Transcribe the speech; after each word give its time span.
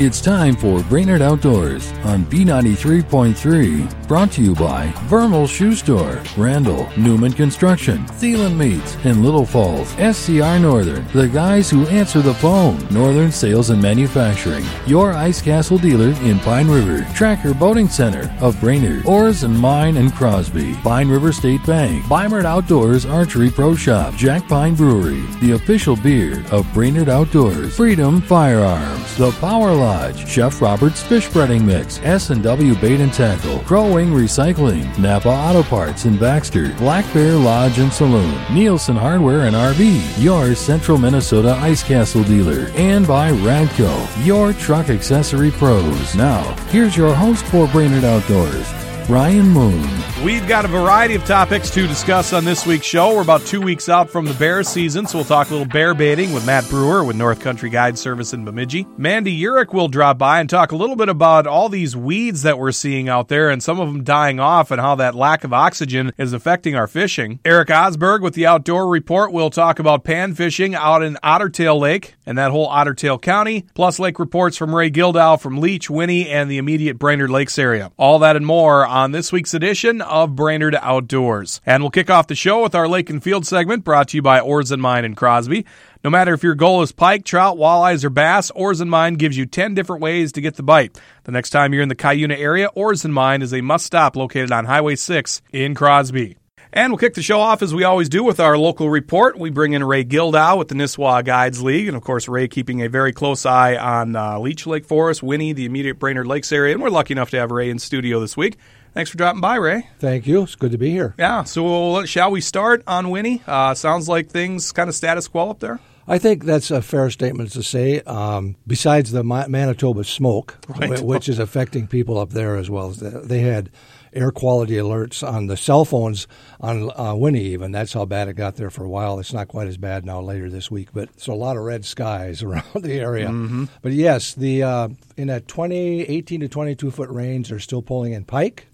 It's 0.00 0.20
time 0.20 0.54
for 0.54 0.80
Brainerd 0.84 1.22
Outdoors 1.22 1.90
on 2.04 2.24
B93.3. 2.26 4.06
Brought 4.06 4.30
to 4.30 4.40
you 4.40 4.54
by 4.54 4.92
Vermal 5.06 5.48
Shoe 5.48 5.74
Store, 5.74 6.22
Randall, 6.36 6.88
Newman 6.96 7.32
Construction, 7.32 8.06
Thielen 8.06 8.56
Meats, 8.56 8.96
and 9.02 9.24
Little 9.24 9.44
Falls, 9.44 9.88
SCR 9.94 10.60
Northern, 10.60 11.04
the 11.08 11.26
guys 11.26 11.68
who 11.68 11.84
answer 11.88 12.22
the 12.22 12.32
phone, 12.34 12.78
Northern 12.92 13.32
Sales 13.32 13.70
and 13.70 13.82
Manufacturing, 13.82 14.64
your 14.86 15.14
Ice 15.14 15.42
Castle 15.42 15.78
dealer 15.78 16.10
in 16.22 16.38
Pine 16.38 16.68
River, 16.68 17.04
Tracker 17.12 17.52
Boating 17.52 17.88
Center 17.88 18.32
of 18.40 18.58
Brainerd, 18.60 19.04
Oars 19.04 19.42
and 19.42 19.58
Mine 19.58 19.96
and 19.96 20.14
Crosby, 20.14 20.74
Pine 20.76 21.08
River 21.08 21.32
State 21.32 21.66
Bank, 21.66 22.04
Bimert 22.04 22.44
Outdoors 22.44 23.04
Archery 23.04 23.50
Pro 23.50 23.74
Shop, 23.74 24.14
Jack 24.14 24.46
Pine 24.46 24.76
Brewery, 24.76 25.22
the 25.40 25.52
official 25.52 25.96
beer 25.96 26.44
of 26.52 26.72
Brainerd 26.72 27.08
Outdoors, 27.08 27.76
Freedom 27.76 28.20
Firearms, 28.22 29.16
the 29.16 29.32
Power 29.32 29.74
Line, 29.74 29.87
Lodge, 29.88 30.28
Chef 30.28 30.60
Robert's 30.60 31.02
Fish 31.02 31.30
Breading 31.30 31.64
Mix, 31.64 31.98
S&W 32.02 32.74
Bait 32.74 33.00
and 33.00 33.10
Tackle, 33.10 33.60
Crow 33.60 33.94
Wing 33.94 34.08
Recycling, 34.08 34.86
Napa 34.98 35.30
Auto 35.30 35.62
Parts 35.62 36.04
in 36.04 36.18
Baxter, 36.18 36.74
Black 36.74 37.10
Bear 37.14 37.32
Lodge 37.32 37.78
and 37.78 37.90
Saloon, 37.90 38.38
Nielsen 38.52 38.96
Hardware 38.96 39.46
and 39.46 39.56
RV, 39.56 40.22
your 40.22 40.54
Central 40.54 40.98
Minnesota 40.98 41.52
Ice 41.62 41.82
Castle 41.82 42.22
dealer, 42.24 42.70
and 42.74 43.06
by 43.06 43.30
Radco, 43.30 44.26
your 44.26 44.52
truck 44.52 44.90
accessory 44.90 45.50
pros. 45.52 46.14
Now, 46.14 46.42
here's 46.66 46.94
your 46.94 47.14
host 47.14 47.46
for 47.46 47.66
Brainerd 47.68 48.04
Outdoors, 48.04 48.70
Ryan 49.08 49.48
Moon. 49.48 49.98
We've 50.22 50.46
got 50.46 50.66
a 50.66 50.68
variety 50.68 51.14
of 51.14 51.24
topics 51.24 51.70
to 51.70 51.86
discuss 51.86 52.34
on 52.34 52.44
this 52.44 52.66
week's 52.66 52.84
show. 52.84 53.14
We're 53.14 53.22
about 53.22 53.46
two 53.46 53.62
weeks 53.62 53.88
out 53.88 54.10
from 54.10 54.26
the 54.26 54.34
bear 54.34 54.62
season, 54.62 55.06
so 55.06 55.16
we'll 55.16 55.24
talk 55.24 55.48
a 55.48 55.52
little 55.52 55.66
bear 55.66 55.94
baiting 55.94 56.32
with 56.32 56.44
Matt 56.44 56.68
Brewer 56.68 57.04
with 57.04 57.16
North 57.16 57.40
Country 57.40 57.70
Guide 57.70 57.96
Service 57.96 58.34
in 58.34 58.44
Bemidji. 58.44 58.86
Mandy 58.98 59.40
Uhrich 59.40 59.72
will 59.72 59.88
drop 59.88 60.18
by 60.18 60.40
and 60.40 60.50
talk 60.50 60.72
a 60.72 60.76
little 60.76 60.96
bit 60.96 61.08
about 61.08 61.46
all 61.46 61.70
these 61.70 61.96
weeds 61.96 62.42
that 62.42 62.58
we're 62.58 62.72
seeing 62.72 63.08
out 63.08 63.28
there 63.28 63.48
and 63.48 63.62
some 63.62 63.80
of 63.80 63.88
them 63.88 64.04
dying 64.04 64.40
off 64.40 64.70
and 64.70 64.80
how 64.80 64.96
that 64.96 65.14
lack 65.14 65.42
of 65.42 65.54
oxygen 65.54 66.12
is 66.18 66.34
affecting 66.34 66.74
our 66.74 66.86
fishing. 66.86 67.40
Eric 67.46 67.68
Osberg 67.68 68.20
with 68.20 68.34
the 68.34 68.46
Outdoor 68.46 68.88
Report 68.88 69.32
will 69.32 69.48
talk 69.48 69.78
about 69.78 70.04
pan 70.04 70.34
fishing 70.34 70.74
out 70.74 71.02
in 71.02 71.16
Ottertail 71.24 71.80
Lake 71.80 72.16
and 72.28 72.36
that 72.36 72.50
whole 72.50 72.68
Ottertail 72.68 73.22
County, 73.22 73.64
plus 73.72 73.98
lake 73.98 74.18
reports 74.18 74.58
from 74.58 74.74
Ray 74.74 74.90
Gildow 74.90 75.40
from 75.40 75.56
Leech, 75.56 75.88
Winnie, 75.88 76.28
and 76.28 76.50
the 76.50 76.58
immediate 76.58 76.98
Brainerd 76.98 77.30
Lakes 77.30 77.58
area. 77.58 77.90
All 77.96 78.18
that 78.18 78.36
and 78.36 78.44
more 78.44 78.86
on 78.86 79.12
this 79.12 79.32
week's 79.32 79.54
edition 79.54 80.02
of 80.02 80.36
Brainerd 80.36 80.74
Outdoors. 80.74 81.62
And 81.64 81.82
we'll 81.82 81.90
kick 81.90 82.10
off 82.10 82.26
the 82.26 82.34
show 82.34 82.62
with 82.62 82.74
our 82.74 82.86
Lake 82.86 83.08
and 83.08 83.22
Field 83.22 83.46
segment 83.46 83.82
brought 83.82 84.08
to 84.08 84.18
you 84.18 84.22
by 84.22 84.40
Oars 84.40 84.70
and 84.70 84.82
Mine 84.82 85.06
in 85.06 85.14
Crosby. 85.14 85.64
No 86.04 86.10
matter 86.10 86.34
if 86.34 86.42
your 86.42 86.54
goal 86.54 86.82
is 86.82 86.92
pike, 86.92 87.24
trout, 87.24 87.56
walleyes, 87.56 88.04
or 88.04 88.10
bass, 88.10 88.50
Oars 88.50 88.82
and 88.82 88.90
Mine 88.90 89.14
gives 89.14 89.38
you 89.38 89.46
10 89.46 89.72
different 89.72 90.02
ways 90.02 90.30
to 90.32 90.42
get 90.42 90.56
the 90.56 90.62
bite. 90.62 91.00
The 91.24 91.32
next 91.32 91.48
time 91.48 91.72
you're 91.72 91.82
in 91.82 91.88
the 91.88 91.96
Cuyuna 91.96 92.38
area, 92.38 92.68
Oars 92.74 93.06
and 93.06 93.14
Mine 93.14 93.40
is 93.40 93.54
a 93.54 93.62
must 93.62 93.86
stop 93.86 94.16
located 94.16 94.52
on 94.52 94.66
Highway 94.66 94.96
6 94.96 95.40
in 95.50 95.74
Crosby. 95.74 96.36
And 96.72 96.92
we'll 96.92 96.98
kick 96.98 97.14
the 97.14 97.22
show 97.22 97.40
off 97.40 97.62
as 97.62 97.74
we 97.74 97.84
always 97.84 98.08
do 98.08 98.22
with 98.22 98.40
our 98.40 98.58
local 98.58 98.90
report. 98.90 99.38
We 99.38 99.50
bring 99.50 99.72
in 99.72 99.82
Ray 99.82 100.04
Gildow 100.04 100.58
with 100.58 100.68
the 100.68 100.74
Nisswa 100.74 101.24
Guides 101.24 101.62
League. 101.62 101.88
And 101.88 101.96
of 101.96 102.02
course, 102.02 102.28
Ray 102.28 102.46
keeping 102.48 102.82
a 102.82 102.88
very 102.88 103.12
close 103.12 103.46
eye 103.46 103.76
on 103.76 104.16
uh, 104.16 104.38
Leech 104.38 104.66
Lake 104.66 104.84
Forest, 104.84 105.22
Winnie, 105.22 105.52
the 105.52 105.64
immediate 105.64 105.98
Brainerd 105.98 106.26
Lakes 106.26 106.52
area. 106.52 106.74
And 106.74 106.82
we're 106.82 106.90
lucky 106.90 107.12
enough 107.12 107.30
to 107.30 107.38
have 107.38 107.50
Ray 107.50 107.70
in 107.70 107.78
studio 107.78 108.20
this 108.20 108.36
week. 108.36 108.58
Thanks 108.94 109.10
for 109.10 109.16
dropping 109.16 109.40
by, 109.40 109.56
Ray. 109.56 109.88
Thank 109.98 110.26
you. 110.26 110.42
It's 110.42 110.56
good 110.56 110.72
to 110.72 110.78
be 110.78 110.90
here. 110.90 111.14
Yeah. 111.18 111.44
So, 111.44 112.04
shall 112.04 112.30
we 112.30 112.40
start 112.40 112.82
on 112.86 113.10
Winnie? 113.10 113.42
Uh, 113.46 113.74
sounds 113.74 114.08
like 114.08 114.28
things 114.28 114.72
kind 114.72 114.88
of 114.88 114.94
status 114.94 115.28
quo 115.28 115.50
up 115.50 115.60
there. 115.60 115.78
I 116.08 116.18
think 116.18 116.44
that's 116.44 116.70
a 116.70 116.80
fair 116.80 117.10
statement 117.10 117.52
to 117.52 117.62
say. 117.62 118.00
Um, 118.00 118.56
besides 118.66 119.12
the 119.12 119.22
Manitoba 119.22 120.04
smoke, 120.04 120.56
right. 120.68 121.00
which 121.00 121.28
is 121.28 121.38
affecting 121.38 121.86
people 121.86 122.18
up 122.18 122.30
there 122.30 122.56
as 122.56 122.70
well, 122.70 122.90
as 122.90 122.98
they 122.98 123.40
had 123.40 123.70
air 124.18 124.30
quality 124.30 124.74
alerts 124.74 125.26
on 125.26 125.46
the 125.46 125.56
cell 125.56 125.84
phones 125.84 126.26
on 126.60 126.90
uh, 126.98 127.14
Winnie. 127.14 127.44
Even 127.44 127.72
that's 127.72 127.92
how 127.92 128.04
bad 128.04 128.28
it 128.28 128.34
got 128.34 128.56
there 128.56 128.70
for 128.70 128.84
a 128.84 128.88
while. 128.88 129.18
It's 129.18 129.32
not 129.32 129.48
quite 129.48 129.68
as 129.68 129.76
bad 129.76 130.04
now 130.04 130.20
later 130.20 130.50
this 130.50 130.70
week, 130.70 130.88
but 130.92 131.08
so 131.20 131.32
a 131.32 131.34
lot 131.34 131.56
of 131.56 131.62
red 131.62 131.84
skies 131.84 132.42
around 132.42 132.82
the 132.82 132.94
area. 132.94 133.28
Mm-hmm. 133.28 133.66
But 133.82 133.92
yes, 133.92 134.34
the 134.34 134.62
uh, 134.62 134.88
in 135.16 135.28
that 135.28 135.48
20, 135.48 136.02
18 136.02 136.40
to 136.40 136.48
22 136.48 136.90
foot 136.90 137.10
range, 137.10 137.48
they're 137.48 137.58
still 137.58 137.82
pulling 137.82 138.12
in 138.12 138.24
pike. 138.24 138.66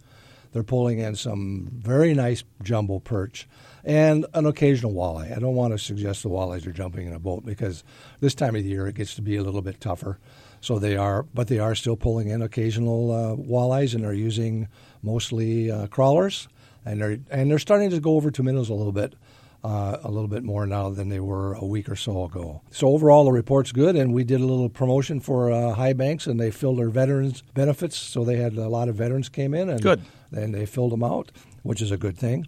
They're 0.53 0.63
pulling 0.63 1.01
in 1.01 1.17
some 1.17 1.69
very 1.73 2.15
nice 2.15 2.45
jumbo 2.63 3.01
perch 3.01 3.49
and 3.85 4.25
an 4.35 4.47
occasional 4.47 4.93
walleye. 4.93 5.37
I 5.37 5.41
don't 5.41 5.57
want 5.57 5.73
to 5.73 5.79
suggest 5.79 6.23
the 6.23 6.31
walleyes 6.31 6.67
are 6.67 6.73
jumping 6.73 7.07
in 7.07 7.13
a 7.13 7.19
boat 7.19 7.45
because 7.45 7.85
this 8.21 8.35
time 8.35 8.57
of 8.57 8.63
the 8.63 8.69
year 8.69 8.87
it 8.87 8.95
gets 8.95 9.15
to 9.17 9.23
be 9.23 9.37
a 9.37 9.43
little 9.43 9.63
bit 9.63 9.81
tougher. 9.81 10.19
So 10.61 10.79
they 10.79 10.97
are, 10.97 11.25
but 11.35 11.49
they 11.49 11.59
are 11.59 11.75
still 11.75 11.97
pulling 11.97 12.29
in 12.29 12.41
occasional 12.41 13.13
uh, 13.13 13.37
walleyes, 13.37 13.95
and 13.95 14.03
they're 14.03 14.15
using 14.15 14.69
mostly 15.05 15.71
uh, 15.71 15.87
crawlers, 15.89 16.49
and 16.85 17.01
they're 17.01 17.19
and 17.31 17.51
they're 17.51 17.59
starting 17.59 17.91
to 17.91 18.01
go 18.01 18.17
over 18.17 18.31
to 18.31 18.43
minnows 18.43 18.69
a 18.69 18.75
little 18.75 18.93
bit. 18.93 19.15
Uh, 19.63 19.99
a 20.05 20.11
little 20.11 20.29
bit 20.29 20.45
more 20.45 20.67
now 20.67 20.91
than 20.91 21.09
they 21.09 21.21
were 21.21 21.55
a 21.55 21.65
week 21.65 21.89
or 21.89 21.97
so 21.97 22.25
ago. 22.25 22.61
So 22.71 22.89
overall, 22.89 23.25
the 23.25 23.33
report's 23.33 23.73
good, 23.73 23.97
and 23.97 24.13
we 24.13 24.23
did 24.23 24.43
a 24.43 24.45
little 24.45 24.69
promotion 24.69 25.21
for 25.21 25.51
uh, 25.51 25.73
High 25.73 25.95
Banks, 25.95 26.27
and 26.27 26.39
they 26.39 26.51
filled 26.51 26.79
their 26.79 26.91
veterans 26.91 27.43
benefits. 27.55 27.97
So 27.97 28.25
they 28.25 28.37
had 28.37 28.59
a 28.59 28.69
lot 28.69 28.91
of 28.91 28.97
veterans 28.97 29.31
came 29.31 29.55
in, 29.55 29.71
and 29.71 29.81
good, 29.81 30.03
and 30.33 30.55
they 30.55 30.67
filled 30.67 30.93
them 30.93 31.03
out, 31.03 31.33
which 31.63 31.81
is 31.81 31.91
a 31.91 31.97
good 31.97 32.19
thing. 32.19 32.47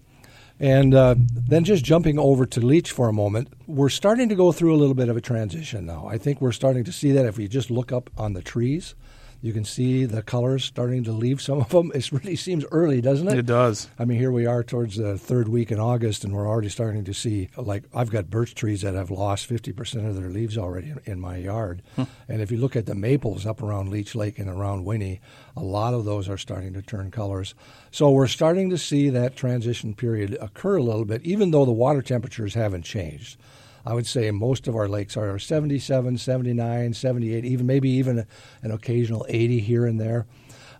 And 0.60 0.94
uh, 0.94 1.14
then 1.18 1.64
just 1.64 1.84
jumping 1.84 2.18
over 2.18 2.46
to 2.46 2.60
Leech 2.60 2.90
for 2.90 3.08
a 3.08 3.12
moment, 3.12 3.48
we're 3.66 3.88
starting 3.88 4.28
to 4.28 4.34
go 4.34 4.52
through 4.52 4.74
a 4.74 4.78
little 4.78 4.94
bit 4.94 5.08
of 5.08 5.16
a 5.16 5.20
transition 5.20 5.86
now. 5.86 6.06
I 6.06 6.18
think 6.18 6.40
we're 6.40 6.52
starting 6.52 6.84
to 6.84 6.92
see 6.92 7.12
that 7.12 7.26
if 7.26 7.36
we 7.38 7.48
just 7.48 7.70
look 7.70 7.92
up 7.92 8.10
on 8.16 8.32
the 8.32 8.42
trees. 8.42 8.94
You 9.42 9.52
can 9.52 9.64
see 9.64 10.04
the 10.04 10.22
colors 10.22 10.64
starting 10.64 11.04
to 11.04 11.12
leave 11.12 11.40
some 11.40 11.60
of 11.60 11.68
them. 11.70 11.92
It 11.94 12.10
really 12.10 12.36
seems 12.36 12.64
early, 12.72 13.00
doesn't 13.00 13.28
it? 13.28 13.38
It 13.38 13.46
does. 13.46 13.88
I 13.98 14.04
mean, 14.04 14.18
here 14.18 14.32
we 14.32 14.46
are 14.46 14.64
towards 14.64 14.96
the 14.96 15.18
third 15.18 15.48
week 15.48 15.70
in 15.70 15.78
August, 15.78 16.24
and 16.24 16.34
we're 16.34 16.48
already 16.48 16.68
starting 16.68 17.04
to 17.04 17.14
see, 17.14 17.48
like, 17.56 17.84
I've 17.94 18.10
got 18.10 18.30
birch 18.30 18.54
trees 18.54 18.82
that 18.82 18.94
have 18.94 19.10
lost 19.10 19.48
50% 19.48 20.08
of 20.08 20.16
their 20.16 20.30
leaves 20.30 20.56
already 20.56 20.90
in, 20.90 21.00
in 21.04 21.20
my 21.20 21.36
yard. 21.36 21.82
Hmm. 21.96 22.04
And 22.28 22.42
if 22.42 22.50
you 22.50 22.58
look 22.58 22.76
at 22.76 22.86
the 22.86 22.94
maples 22.94 23.46
up 23.46 23.62
around 23.62 23.90
Leech 23.90 24.14
Lake 24.14 24.38
and 24.38 24.48
around 24.48 24.84
Winnie, 24.84 25.20
a 25.56 25.62
lot 25.62 25.94
of 25.94 26.04
those 26.04 26.28
are 26.28 26.38
starting 26.38 26.72
to 26.74 26.82
turn 26.82 27.10
colors. 27.10 27.54
So 27.90 28.10
we're 28.10 28.26
starting 28.26 28.70
to 28.70 28.78
see 28.78 29.10
that 29.10 29.36
transition 29.36 29.94
period 29.94 30.36
occur 30.40 30.76
a 30.76 30.82
little 30.82 31.04
bit, 31.04 31.22
even 31.22 31.50
though 31.50 31.64
the 31.64 31.72
water 31.72 32.02
temperatures 32.02 32.54
haven't 32.54 32.82
changed. 32.82 33.38
I 33.86 33.94
would 33.94 34.06
say 34.06 34.30
most 34.32 34.66
of 34.66 34.74
our 34.74 34.88
lakes 34.88 35.16
are 35.16 35.38
77, 35.38 36.18
79, 36.18 36.92
78, 36.92 37.44
even 37.44 37.66
maybe 37.66 37.88
even 37.88 38.26
an 38.62 38.70
occasional 38.72 39.24
80 39.28 39.60
here 39.60 39.86
and 39.86 40.00
there. 40.00 40.26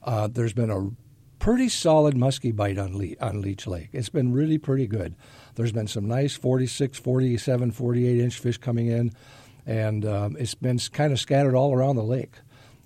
Uh, 0.02 0.26
there's 0.26 0.52
been 0.52 0.70
a 0.70 0.90
pretty 1.38 1.68
solid 1.68 2.14
muskie 2.16 2.54
bite 2.54 2.78
on, 2.78 2.98
Le- 2.98 3.14
on 3.20 3.40
Leech 3.40 3.68
Lake. 3.68 3.90
It's 3.92 4.08
been 4.08 4.32
really 4.32 4.58
pretty 4.58 4.88
good. 4.88 5.14
There's 5.54 5.70
been 5.70 5.86
some 5.86 6.08
nice 6.08 6.34
46, 6.34 6.98
47, 6.98 7.70
48 7.70 8.20
inch 8.20 8.38
fish 8.40 8.58
coming 8.58 8.88
in, 8.88 9.12
and 9.64 10.04
um, 10.04 10.36
it's 10.38 10.54
been 10.54 10.78
kind 10.92 11.12
of 11.12 11.20
scattered 11.20 11.54
all 11.54 11.72
around 11.72 11.96
the 11.96 12.02
lake. 12.02 12.34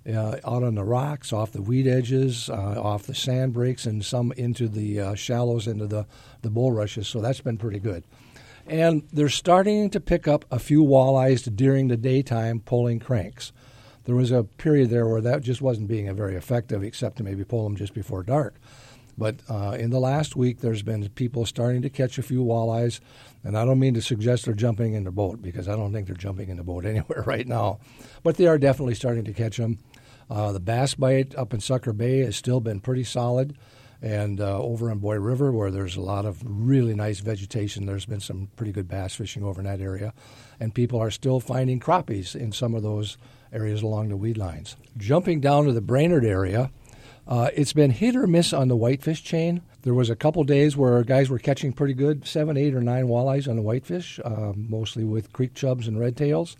Uh, 0.06 0.36
out 0.46 0.62
on 0.62 0.74
the 0.74 0.84
rocks, 0.84 1.30
off 1.30 1.52
the 1.52 1.60
weed 1.60 1.86
edges, 1.86 2.48
uh, 2.48 2.80
off 2.80 3.02
the 3.02 3.14
sand 3.14 3.52
breaks, 3.52 3.84
and 3.84 4.02
some 4.02 4.32
into 4.32 4.66
the 4.66 4.98
uh, 4.98 5.14
shallows, 5.14 5.66
into 5.66 5.86
the, 5.86 6.06
the 6.40 6.48
bulrushes. 6.48 7.06
So 7.06 7.20
that's 7.20 7.42
been 7.42 7.58
pretty 7.58 7.78
good. 7.80 8.02
And 8.70 9.02
they're 9.12 9.28
starting 9.28 9.90
to 9.90 9.98
pick 9.98 10.28
up 10.28 10.44
a 10.48 10.60
few 10.60 10.84
walleyes 10.84 11.54
during 11.56 11.88
the 11.88 11.96
daytime 11.96 12.60
pulling 12.60 13.00
cranks. 13.00 13.50
There 14.04 14.14
was 14.14 14.30
a 14.30 14.44
period 14.44 14.90
there 14.90 15.08
where 15.08 15.20
that 15.20 15.42
just 15.42 15.60
wasn't 15.60 15.88
being 15.88 16.14
very 16.14 16.36
effective, 16.36 16.84
except 16.84 17.16
to 17.16 17.24
maybe 17.24 17.42
pull 17.42 17.64
them 17.64 17.74
just 17.74 17.94
before 17.94 18.22
dark. 18.22 18.54
But 19.18 19.40
uh, 19.48 19.76
in 19.76 19.90
the 19.90 19.98
last 19.98 20.36
week, 20.36 20.60
there's 20.60 20.84
been 20.84 21.08
people 21.10 21.44
starting 21.46 21.82
to 21.82 21.90
catch 21.90 22.16
a 22.16 22.22
few 22.22 22.44
walleyes, 22.44 23.00
and 23.42 23.58
I 23.58 23.64
don't 23.64 23.80
mean 23.80 23.94
to 23.94 24.02
suggest 24.02 24.44
they're 24.44 24.54
jumping 24.54 24.94
in 24.94 25.02
the 25.02 25.10
boat 25.10 25.42
because 25.42 25.68
I 25.68 25.74
don't 25.74 25.92
think 25.92 26.06
they're 26.06 26.14
jumping 26.14 26.48
in 26.48 26.56
the 26.56 26.62
boat 26.62 26.84
anywhere 26.86 27.24
right 27.26 27.48
now. 27.48 27.80
But 28.22 28.36
they 28.36 28.46
are 28.46 28.56
definitely 28.56 28.94
starting 28.94 29.24
to 29.24 29.32
catch 29.32 29.56
them. 29.56 29.78
Uh, 30.30 30.52
the 30.52 30.60
bass 30.60 30.94
bite 30.94 31.34
up 31.34 31.52
in 31.52 31.58
Sucker 31.58 31.92
Bay 31.92 32.20
has 32.20 32.36
still 32.36 32.60
been 32.60 32.78
pretty 32.78 33.02
solid. 33.02 33.56
And 34.02 34.40
uh, 34.40 34.58
over 34.58 34.90
in 34.90 34.98
Boy 34.98 35.16
River, 35.16 35.52
where 35.52 35.70
there's 35.70 35.96
a 35.96 36.00
lot 36.00 36.24
of 36.24 36.42
really 36.44 36.94
nice 36.94 37.20
vegetation, 37.20 37.84
there's 37.84 38.06
been 38.06 38.20
some 38.20 38.48
pretty 38.56 38.72
good 38.72 38.88
bass 38.88 39.14
fishing 39.14 39.42
over 39.42 39.60
in 39.60 39.66
that 39.66 39.80
area. 39.80 40.14
And 40.58 40.74
people 40.74 40.98
are 41.00 41.10
still 41.10 41.38
finding 41.38 41.80
crappies 41.80 42.34
in 42.34 42.52
some 42.52 42.74
of 42.74 42.82
those 42.82 43.18
areas 43.52 43.82
along 43.82 44.08
the 44.08 44.16
weed 44.16 44.38
lines. 44.38 44.76
Jumping 44.96 45.40
down 45.40 45.66
to 45.66 45.72
the 45.72 45.82
Brainerd 45.82 46.24
area, 46.24 46.70
uh, 47.28 47.50
it's 47.54 47.72
been 47.72 47.90
hit 47.90 48.16
or 48.16 48.26
miss 48.26 48.52
on 48.52 48.68
the 48.68 48.76
whitefish 48.76 49.22
chain. 49.22 49.62
There 49.82 49.94
was 49.94 50.10
a 50.10 50.16
couple 50.16 50.42
days 50.44 50.76
where 50.76 51.02
guys 51.04 51.28
were 51.28 51.38
catching 51.38 51.72
pretty 51.72 51.94
good 51.94 52.26
seven, 52.26 52.56
eight, 52.56 52.74
or 52.74 52.80
nine 52.80 53.06
walleyes 53.06 53.48
on 53.48 53.56
the 53.56 53.62
whitefish, 53.62 54.18
uh, 54.24 54.52
mostly 54.56 55.04
with 55.04 55.32
creek 55.32 55.54
chubs 55.54 55.86
and 55.86 55.98
red 55.98 56.16
tails. 56.16 56.56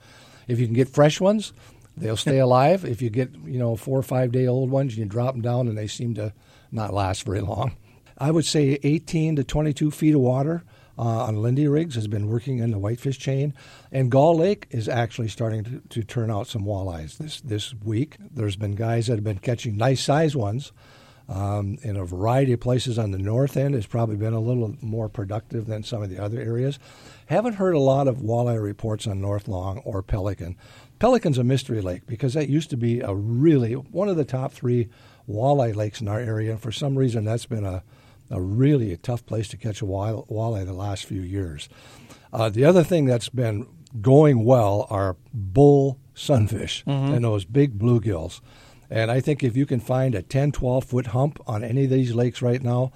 If 0.46 0.58
you 0.58 0.66
can 0.66 0.74
get 0.74 0.88
fresh 0.88 1.20
ones, 1.20 1.52
they'll 1.96 2.16
stay 2.16 2.38
alive. 2.40 2.84
If 2.84 3.02
you 3.02 3.10
get 3.10 3.34
you 3.44 3.58
know 3.58 3.76
four 3.76 3.98
or 3.98 4.02
five 4.02 4.30
day 4.32 4.46
old 4.46 4.70
ones, 4.70 4.96
you 4.96 5.04
drop 5.06 5.34
them 5.34 5.42
down 5.42 5.68
and 5.68 5.76
they 5.76 5.86
seem 5.86 6.14
to 6.14 6.32
not 6.70 6.94
last 6.94 7.24
very 7.24 7.40
long. 7.40 7.76
I 8.18 8.30
would 8.30 8.44
say 8.44 8.78
18 8.82 9.36
to 9.36 9.44
22 9.44 9.90
feet 9.90 10.14
of 10.14 10.20
water 10.20 10.62
uh, 10.98 11.24
on 11.24 11.40
Lindy 11.40 11.66
rigs 11.66 11.94
has 11.94 12.06
been 12.06 12.28
working 12.28 12.58
in 12.58 12.70
the 12.70 12.78
whitefish 12.78 13.18
chain, 13.18 13.54
and 13.90 14.10
Gull 14.10 14.36
Lake 14.36 14.66
is 14.70 14.86
actually 14.86 15.28
starting 15.28 15.64
to, 15.64 15.82
to 15.88 16.04
turn 16.04 16.30
out 16.30 16.46
some 16.46 16.64
walleyes 16.64 17.16
this 17.16 17.40
this 17.40 17.72
week. 17.74 18.16
There's 18.20 18.56
been 18.56 18.74
guys 18.74 19.06
that 19.06 19.14
have 19.14 19.24
been 19.24 19.38
catching 19.38 19.78
nice 19.78 20.02
size 20.02 20.36
ones. 20.36 20.72
Um, 21.30 21.78
in 21.82 21.94
a 21.94 22.04
variety 22.04 22.52
of 22.54 22.58
places 22.58 22.98
on 22.98 23.12
the 23.12 23.18
north 23.18 23.56
end 23.56 23.76
has 23.76 23.86
probably 23.86 24.16
been 24.16 24.32
a 24.32 24.40
little 24.40 24.74
more 24.80 25.08
productive 25.08 25.66
than 25.66 25.84
some 25.84 26.02
of 26.02 26.10
the 26.10 26.18
other 26.18 26.40
areas. 26.40 26.80
Haven't 27.26 27.52
heard 27.52 27.76
a 27.76 27.78
lot 27.78 28.08
of 28.08 28.16
walleye 28.16 28.60
reports 28.60 29.06
on 29.06 29.20
North 29.20 29.46
Long 29.46 29.78
or 29.84 30.02
Pelican. 30.02 30.56
Pelican's 30.98 31.38
a 31.38 31.44
mystery 31.44 31.80
lake 31.82 32.04
because 32.04 32.34
that 32.34 32.48
used 32.48 32.68
to 32.70 32.76
be 32.76 32.98
a 32.98 33.14
really 33.14 33.74
one 33.74 34.08
of 34.08 34.16
the 34.16 34.24
top 34.24 34.52
three 34.52 34.88
walleye 35.30 35.74
lakes 35.74 36.00
in 36.00 36.08
our 36.08 36.20
area. 36.20 36.52
And 36.52 36.60
for 36.60 36.72
some 36.72 36.96
reason, 36.96 37.24
that's 37.24 37.46
been 37.46 37.64
a 37.64 37.82
a 38.30 38.40
really 38.40 38.92
a 38.92 38.96
tough 38.96 39.26
place 39.26 39.48
to 39.48 39.56
catch 39.56 39.82
a 39.82 39.84
walleye 39.84 40.64
the 40.64 40.72
last 40.72 41.04
few 41.04 41.20
years. 41.20 41.68
Uh, 42.32 42.48
the 42.48 42.64
other 42.64 42.84
thing 42.84 43.04
that's 43.04 43.28
been 43.28 43.66
going 44.00 44.44
well 44.44 44.86
are 44.88 45.16
bull 45.34 45.98
sunfish 46.14 46.84
mm-hmm. 46.84 47.12
and 47.12 47.24
those 47.24 47.44
big 47.44 47.76
bluegills. 47.78 48.40
And 48.88 49.10
I 49.10 49.20
think 49.20 49.42
if 49.42 49.56
you 49.56 49.66
can 49.66 49.80
find 49.80 50.14
a 50.14 50.22
10, 50.22 50.52
12 50.52 50.84
foot 50.84 51.06
hump 51.08 51.40
on 51.46 51.64
any 51.64 51.84
of 51.84 51.90
these 51.90 52.14
lakes 52.14 52.40
right 52.40 52.62
now, 52.62 52.92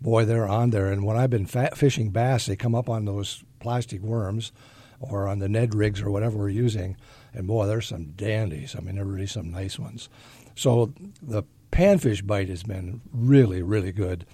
boy, 0.00 0.24
they're 0.24 0.48
on 0.48 0.70
there. 0.70 0.92
And 0.92 1.04
when 1.04 1.16
I've 1.16 1.30
been 1.30 1.46
fat 1.46 1.76
fishing 1.76 2.10
bass, 2.10 2.46
they 2.46 2.56
come 2.56 2.74
up 2.74 2.88
on 2.88 3.04
those 3.04 3.42
plastic 3.58 4.00
worms 4.00 4.52
or 5.00 5.26
on 5.26 5.40
the 5.40 5.48
Ned 5.48 5.74
rigs 5.74 6.00
or 6.00 6.10
whatever 6.10 6.38
we're 6.38 6.48
using. 6.48 6.96
And 7.32 7.46
boy, 7.46 7.66
there's 7.66 7.86
some 7.86 8.12
dandies. 8.12 8.76
I 8.76 8.80
mean, 8.80 8.94
there 8.94 9.04
are 9.04 9.08
really 9.08 9.26
some 9.26 9.50
nice 9.50 9.78
ones. 9.78 10.08
So 10.54 10.92
the 11.22 11.44
panfish 11.70 12.26
bite 12.26 12.48
has 12.48 12.62
been 12.62 13.00
really, 13.12 13.62
really 13.62 13.92
good. 13.92 14.24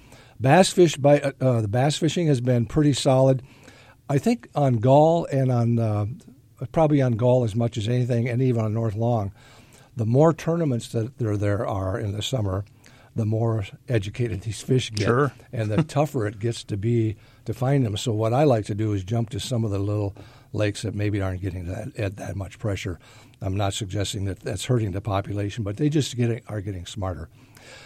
Bass 0.40 0.72
fish 0.72 0.96
by 0.96 1.20
uh, 1.20 1.32
uh, 1.40 1.60
the 1.60 1.68
bass 1.68 1.96
fishing 1.96 2.26
has 2.26 2.40
been 2.40 2.66
pretty 2.66 2.92
solid. 2.92 3.42
I 4.08 4.18
think 4.18 4.48
on 4.54 4.76
Gull 4.78 5.26
and 5.26 5.50
on 5.50 5.78
uh, 5.78 6.06
probably 6.72 7.00
on 7.00 7.12
Gull 7.12 7.44
as 7.44 7.54
much 7.54 7.76
as 7.76 7.88
anything, 7.88 8.28
and 8.28 8.42
even 8.42 8.64
on 8.64 8.74
North 8.74 8.94
Long. 8.94 9.32
The 9.96 10.06
more 10.06 10.32
tournaments 10.32 10.88
that 10.88 11.18
there 11.18 11.36
there 11.36 11.66
are 11.66 11.98
in 11.98 12.12
the 12.12 12.22
summer, 12.22 12.64
the 13.14 13.24
more 13.24 13.64
educated 13.88 14.40
these 14.40 14.60
fish 14.60 14.90
get, 14.90 15.06
sure. 15.06 15.32
and 15.52 15.70
the 15.70 15.82
tougher 15.82 16.26
it 16.26 16.40
gets 16.40 16.64
to 16.64 16.76
be 16.76 17.16
to 17.44 17.54
find 17.54 17.86
them. 17.86 17.96
So 17.96 18.12
what 18.12 18.32
I 18.32 18.44
like 18.44 18.64
to 18.66 18.74
do 18.74 18.92
is 18.92 19.04
jump 19.04 19.30
to 19.30 19.40
some 19.40 19.64
of 19.64 19.70
the 19.70 19.78
little 19.78 20.16
lakes 20.52 20.82
that 20.82 20.94
maybe 20.94 21.20
aren't 21.20 21.42
getting 21.42 21.66
that 21.66 22.16
that 22.16 22.36
much 22.36 22.58
pressure. 22.58 22.98
I'm 23.44 23.56
not 23.56 23.74
suggesting 23.74 24.24
that 24.24 24.40
that's 24.40 24.64
hurting 24.64 24.92
the 24.92 25.02
population, 25.02 25.64
but 25.64 25.76
they 25.76 25.90
just 25.90 26.16
getting, 26.16 26.40
are 26.48 26.62
getting 26.62 26.86
smarter. 26.86 27.28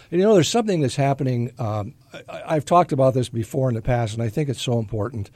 And 0.09 0.19
you 0.19 0.25
know, 0.25 0.33
there's 0.33 0.47
something 0.47 0.79
that's 0.79 0.95
happening. 0.95 1.51
Um, 1.59 1.95
I, 2.29 2.53
have 2.53 2.65
talked 2.65 2.91
about 2.91 3.13
this 3.13 3.27
before 3.27 3.67
in 3.67 3.75
the 3.75 3.81
past, 3.81 4.13
and 4.13 4.23
I 4.23 4.29
think 4.29 4.47
it's 4.47 4.61
so 4.61 4.79
important. 4.79 5.29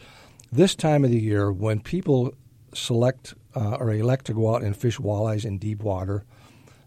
This 0.52 0.76
time 0.76 1.04
of 1.04 1.12
the 1.12 1.20
year, 1.20 1.52
when 1.52 1.82
people 1.82 2.34
select 2.74 3.34
uh, 3.56 3.76
or 3.76 3.92
elect 3.92 4.26
to 4.26 4.34
go 4.34 4.56
out 4.56 4.64
and 4.64 4.76
fish 4.76 4.98
walleyes 4.98 5.46
in 5.46 5.58
deep 5.58 5.84
water, 5.84 6.24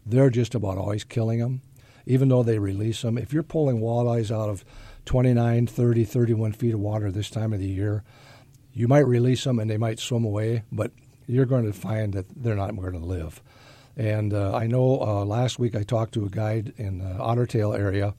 they're 0.06 0.30
just 0.30 0.54
about 0.54 0.78
always 0.78 1.04
killing 1.04 1.40
them, 1.40 1.60
even 2.06 2.28
though 2.28 2.42
they 2.42 2.58
release 2.58 3.02
them. 3.02 3.18
If 3.18 3.32
you're 3.32 3.42
pulling 3.42 3.80
walleyes 3.80 4.34
out 4.34 4.48
of 4.48 4.64
29, 5.04 5.66
30, 5.66 6.04
31 6.04 6.52
feet 6.52 6.74
of 6.74 6.80
water 6.80 7.10
this 7.10 7.28
time 7.28 7.52
of 7.52 7.60
the 7.60 7.68
year, 7.68 8.02
you 8.72 8.88
might 8.88 9.06
release 9.06 9.44
them 9.44 9.58
and 9.58 9.70
they 9.70 9.78
might 9.78 9.98
swim 9.98 10.24
away, 10.24 10.62
but 10.72 10.92
you're 11.26 11.46
going 11.46 11.64
to 11.64 11.72
find 11.72 12.12
that 12.14 12.26
they're 12.36 12.56
not 12.56 12.76
going 12.76 12.92
to 12.92 12.98
live. 12.98 13.42
And 13.96 14.34
uh, 14.34 14.54
I 14.54 14.66
know 14.66 15.00
uh, 15.00 15.24
last 15.24 15.58
week 15.58 15.74
I 15.74 15.82
talked 15.82 16.14
to 16.14 16.24
a 16.24 16.28
guide 16.28 16.74
in 16.76 16.98
the 16.98 17.14
Ottertail 17.18 17.78
area, 17.78 18.14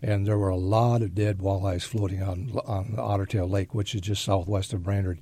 and 0.00 0.26
there 0.26 0.38
were 0.38 0.48
a 0.48 0.56
lot 0.56 1.02
of 1.02 1.14
dead 1.14 1.38
walleyes 1.38 1.82
floating 1.82 2.22
on 2.22 2.52
on 2.64 2.94
Ottertail 2.96 3.50
Lake, 3.50 3.74
which 3.74 3.94
is 3.94 4.02
just 4.02 4.24
southwest 4.24 4.72
of 4.72 4.84
Brainerd. 4.84 5.20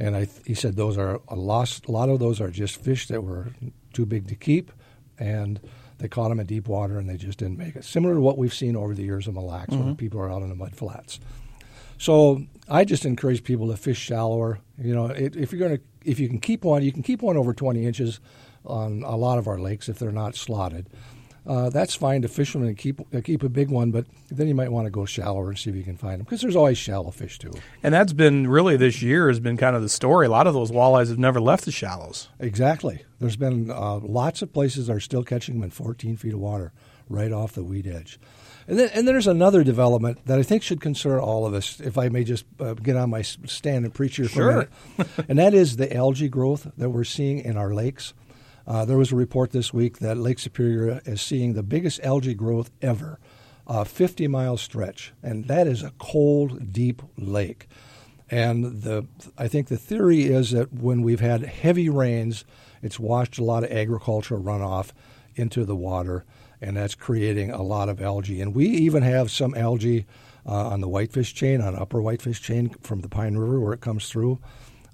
And 0.00 0.16
I, 0.16 0.28
he 0.44 0.54
said 0.54 0.76
those 0.76 0.98
are 0.98 1.20
a 1.28 1.36
lost. 1.36 1.86
A 1.86 1.92
lot 1.92 2.08
of 2.08 2.18
those 2.18 2.40
are 2.40 2.50
just 2.50 2.82
fish 2.82 3.06
that 3.08 3.22
were 3.22 3.48
too 3.92 4.06
big 4.06 4.28
to 4.28 4.34
keep, 4.34 4.72
and 5.18 5.60
they 5.98 6.08
caught 6.08 6.28
them 6.28 6.40
in 6.40 6.46
deep 6.46 6.68
water 6.68 6.98
and 6.98 7.08
they 7.08 7.16
just 7.16 7.38
didn't 7.38 7.58
make 7.58 7.76
it. 7.76 7.84
Similar 7.84 8.14
to 8.14 8.20
what 8.20 8.38
we've 8.38 8.54
seen 8.54 8.76
over 8.76 8.94
the 8.94 9.02
years 9.02 9.26
of 9.26 9.34
Mille 9.34 9.46
Lacs, 9.46 9.72
mm-hmm. 9.72 9.84
when 9.84 9.96
people 9.96 10.20
are 10.20 10.30
out 10.30 10.42
in 10.42 10.48
the 10.48 10.54
mud 10.54 10.74
flats. 10.74 11.18
So 11.98 12.46
I 12.70 12.84
just 12.84 13.04
encourage 13.04 13.44
people 13.44 13.68
to 13.68 13.76
fish 13.76 13.98
shallower. 13.98 14.60
You 14.78 14.94
know, 14.94 15.06
it, 15.06 15.36
if 15.36 15.52
you're 15.52 15.58
going 15.58 15.78
to, 15.78 15.82
if 16.04 16.20
you 16.20 16.28
can 16.28 16.38
keep 16.38 16.64
one, 16.64 16.82
you 16.82 16.92
can 16.92 17.02
keep 17.02 17.22
one 17.22 17.36
over 17.36 17.52
20 17.54 17.84
inches 17.86 18.20
on 18.64 19.02
a 19.04 19.16
lot 19.16 19.38
of 19.38 19.46
our 19.46 19.58
lakes 19.58 19.88
if 19.88 19.98
they're 19.98 20.12
not 20.12 20.34
slotted. 20.34 20.88
Uh, 21.46 21.70
that's 21.70 21.94
fine 21.94 22.20
to 22.20 22.28
fish 22.28 22.52
them 22.52 22.62
and 22.62 22.76
keep 22.76 23.00
uh, 23.14 23.22
keep 23.22 23.42
a 23.42 23.48
big 23.48 23.70
one, 23.70 23.90
but 23.90 24.04
then 24.30 24.46
you 24.46 24.54
might 24.54 24.70
want 24.70 24.84
to 24.84 24.90
go 24.90 25.06
shallower 25.06 25.48
and 25.48 25.58
see 25.58 25.70
if 25.70 25.76
you 25.76 25.82
can 25.82 25.96
find 25.96 26.18
them 26.18 26.24
because 26.24 26.42
there's 26.42 26.56
always 26.56 26.76
shallow 26.76 27.10
fish 27.10 27.38
too. 27.38 27.52
And 27.82 27.94
that's 27.94 28.12
been 28.12 28.48
really 28.48 28.76
this 28.76 29.00
year 29.00 29.28
has 29.28 29.40
been 29.40 29.56
kind 29.56 29.74
of 29.74 29.80
the 29.80 29.88
story. 29.88 30.26
A 30.26 30.30
lot 30.30 30.46
of 30.46 30.52
those 30.52 30.70
walleyes 30.70 31.08
have 31.08 31.18
never 31.18 31.40
left 31.40 31.64
the 31.64 31.72
shallows. 31.72 32.28
Exactly. 32.38 33.02
There's 33.18 33.36
been 33.36 33.70
uh, 33.70 33.96
lots 34.00 34.42
of 34.42 34.52
places 34.52 34.88
that 34.88 34.92
are 34.96 35.00
still 35.00 35.24
catching 35.24 35.54
them 35.54 35.64
in 35.64 35.70
14 35.70 36.16
feet 36.18 36.34
of 36.34 36.40
water, 36.40 36.72
right 37.08 37.32
off 37.32 37.52
the 37.52 37.64
weed 37.64 37.86
edge. 37.86 38.20
And 38.68 38.78
then, 38.78 38.90
and 38.92 39.08
there's 39.08 39.26
another 39.26 39.64
development 39.64 40.26
that 40.26 40.38
I 40.38 40.42
think 40.42 40.62
should 40.62 40.82
concern 40.82 41.20
all 41.20 41.46
of 41.46 41.54
us, 41.54 41.80
if 41.80 41.96
I 41.96 42.10
may 42.10 42.22
just 42.22 42.44
uh, 42.60 42.74
get 42.74 42.96
on 42.96 43.08
my 43.08 43.22
stand 43.22 43.86
and 43.86 43.94
preach 43.94 44.16
here 44.16 44.26
for 44.26 44.34
sure. 44.34 44.50
a 44.50 44.54
minute. 44.54 45.08
and 45.28 45.38
that 45.38 45.54
is 45.54 45.76
the 45.76 45.94
algae 45.96 46.28
growth 46.28 46.70
that 46.76 46.90
we're 46.90 47.04
seeing 47.04 47.38
in 47.38 47.56
our 47.56 47.72
lakes. 47.72 48.12
Uh, 48.66 48.84
there 48.84 48.98
was 48.98 49.10
a 49.10 49.16
report 49.16 49.52
this 49.52 49.72
week 49.72 50.00
that 50.00 50.18
Lake 50.18 50.38
Superior 50.38 51.00
is 51.06 51.22
seeing 51.22 51.54
the 51.54 51.62
biggest 51.62 52.00
algae 52.02 52.34
growth 52.34 52.70
ever, 52.82 53.18
a 53.66 53.86
50 53.86 54.28
mile 54.28 54.58
stretch, 54.58 55.14
and 55.22 55.46
that 55.46 55.66
is 55.66 55.82
a 55.82 55.92
cold, 55.98 56.70
deep 56.70 57.00
lake. 57.16 57.68
And 58.30 58.82
the 58.82 59.06
I 59.38 59.48
think 59.48 59.68
the 59.68 59.78
theory 59.78 60.24
is 60.24 60.50
that 60.50 60.70
when 60.74 61.00
we've 61.00 61.20
had 61.20 61.42
heavy 61.44 61.88
rains, 61.88 62.44
it's 62.82 63.00
washed 63.00 63.38
a 63.38 63.44
lot 63.44 63.64
of 63.64 63.70
agricultural 63.70 64.42
runoff 64.42 64.90
into 65.34 65.64
the 65.64 65.76
water, 65.76 66.26
and 66.60 66.76
that's 66.76 66.94
creating 66.94 67.50
a 67.50 67.62
lot 67.62 67.88
of 67.88 68.00
algae. 68.00 68.40
And 68.40 68.54
we 68.54 68.66
even 68.66 69.02
have 69.02 69.30
some 69.30 69.54
algae 69.54 70.06
uh, 70.46 70.68
on 70.68 70.80
the 70.80 70.88
whitefish 70.88 71.34
chain, 71.34 71.60
on 71.60 71.76
upper 71.76 72.00
whitefish 72.00 72.40
chain 72.40 72.70
from 72.80 73.00
the 73.00 73.08
Pine 73.08 73.36
River 73.36 73.60
where 73.60 73.74
it 73.74 73.80
comes 73.80 74.08
through. 74.08 74.38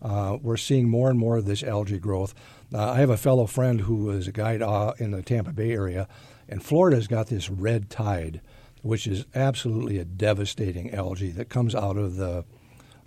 Uh, 0.03 0.37
we're 0.43 0.57
seeing 0.57 0.89
more 0.89 1.09
and 1.09 1.19
more 1.19 1.39
of 1.39 1.47
this 1.47 1.63
algae 1.63 1.99
growth. 1.99 2.35
Uh, 2.73 2.91
I 2.93 2.97
have 2.97 3.11
a 3.11 3.17
fellow 3.17 3.47
friend 3.47 3.81
who 3.81 4.11
is 4.11 4.29
a 4.29 4.33
guide 4.33 4.61
uh, 4.61 4.93
in 4.99 5.13
the 5.13 5.23
Tampa 5.23 5.53
Bay 5.53 5.73
area, 5.73 6.09
and 6.49 6.63
Florida's 6.63 7.07
got 7.07 7.29
this 7.29 7.49
red 7.49 7.89
tide, 7.89 8.43
which 8.83 9.07
is 9.07 9.25
absolutely 9.35 9.99
a 9.99 10.05
devastating 10.05 10.93
algae 10.93 11.31
that 11.31 11.49
comes 11.49 11.75
out 11.75 11.97
of 11.97 12.17
the 12.17 12.45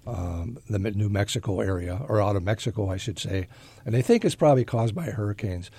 um, 0.08 0.58
the 0.70 0.80
New 0.80 1.10
Mexico 1.10 1.60
area, 1.60 2.00
or 2.08 2.22
out 2.22 2.38
of 2.38 2.44
Mexico, 2.44 2.90
I 2.90 2.96
should 2.96 3.20
say. 3.20 3.50
And 3.86 3.94
they 3.94 4.02
think 4.02 4.24
it's 4.24 4.36
probably 4.36 4.64
caused 4.64 4.96
by 4.96 5.04
hurricanes. 5.04 5.70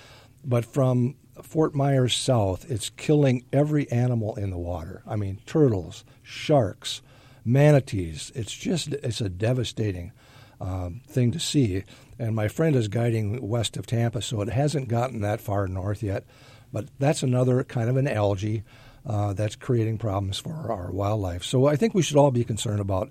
But 0.45 0.65
from 0.65 1.15
Fort 1.43 1.75
Myers 1.75 2.15
south, 2.15 2.69
it's 2.69 2.89
killing 2.89 3.45
every 3.51 3.89
animal 3.91 4.35
in 4.35 4.49
the 4.49 4.57
water. 4.57 5.01
I 5.07 5.15
mean, 5.15 5.39
turtles, 5.45 6.03
sharks, 6.23 7.01
manatees. 7.45 8.31
It's 8.35 8.53
just, 8.53 8.89
it's 8.89 9.21
a 9.21 9.29
devastating 9.29 10.11
um, 10.61 11.01
thing 11.07 11.31
to 11.31 11.39
see. 11.39 11.83
And 12.17 12.35
my 12.35 12.47
friend 12.47 12.75
is 12.75 12.87
guiding 12.87 13.47
west 13.47 13.77
of 13.77 13.85
Tampa, 13.85 14.21
so 14.21 14.41
it 14.41 14.49
hasn't 14.49 14.87
gotten 14.87 15.21
that 15.21 15.41
far 15.41 15.67
north 15.67 16.03
yet. 16.03 16.25
But 16.71 16.87
that's 16.99 17.23
another 17.23 17.63
kind 17.63 17.89
of 17.89 17.97
an 17.97 18.07
algae 18.07 18.63
uh, 19.05 19.33
that's 19.33 19.55
creating 19.55 19.97
problems 19.97 20.37
for 20.37 20.71
our 20.71 20.91
wildlife. 20.91 21.43
So 21.43 21.65
I 21.65 21.75
think 21.75 21.93
we 21.93 22.01
should 22.01 22.17
all 22.17 22.31
be 22.31 22.43
concerned 22.43 22.81
about 22.81 23.09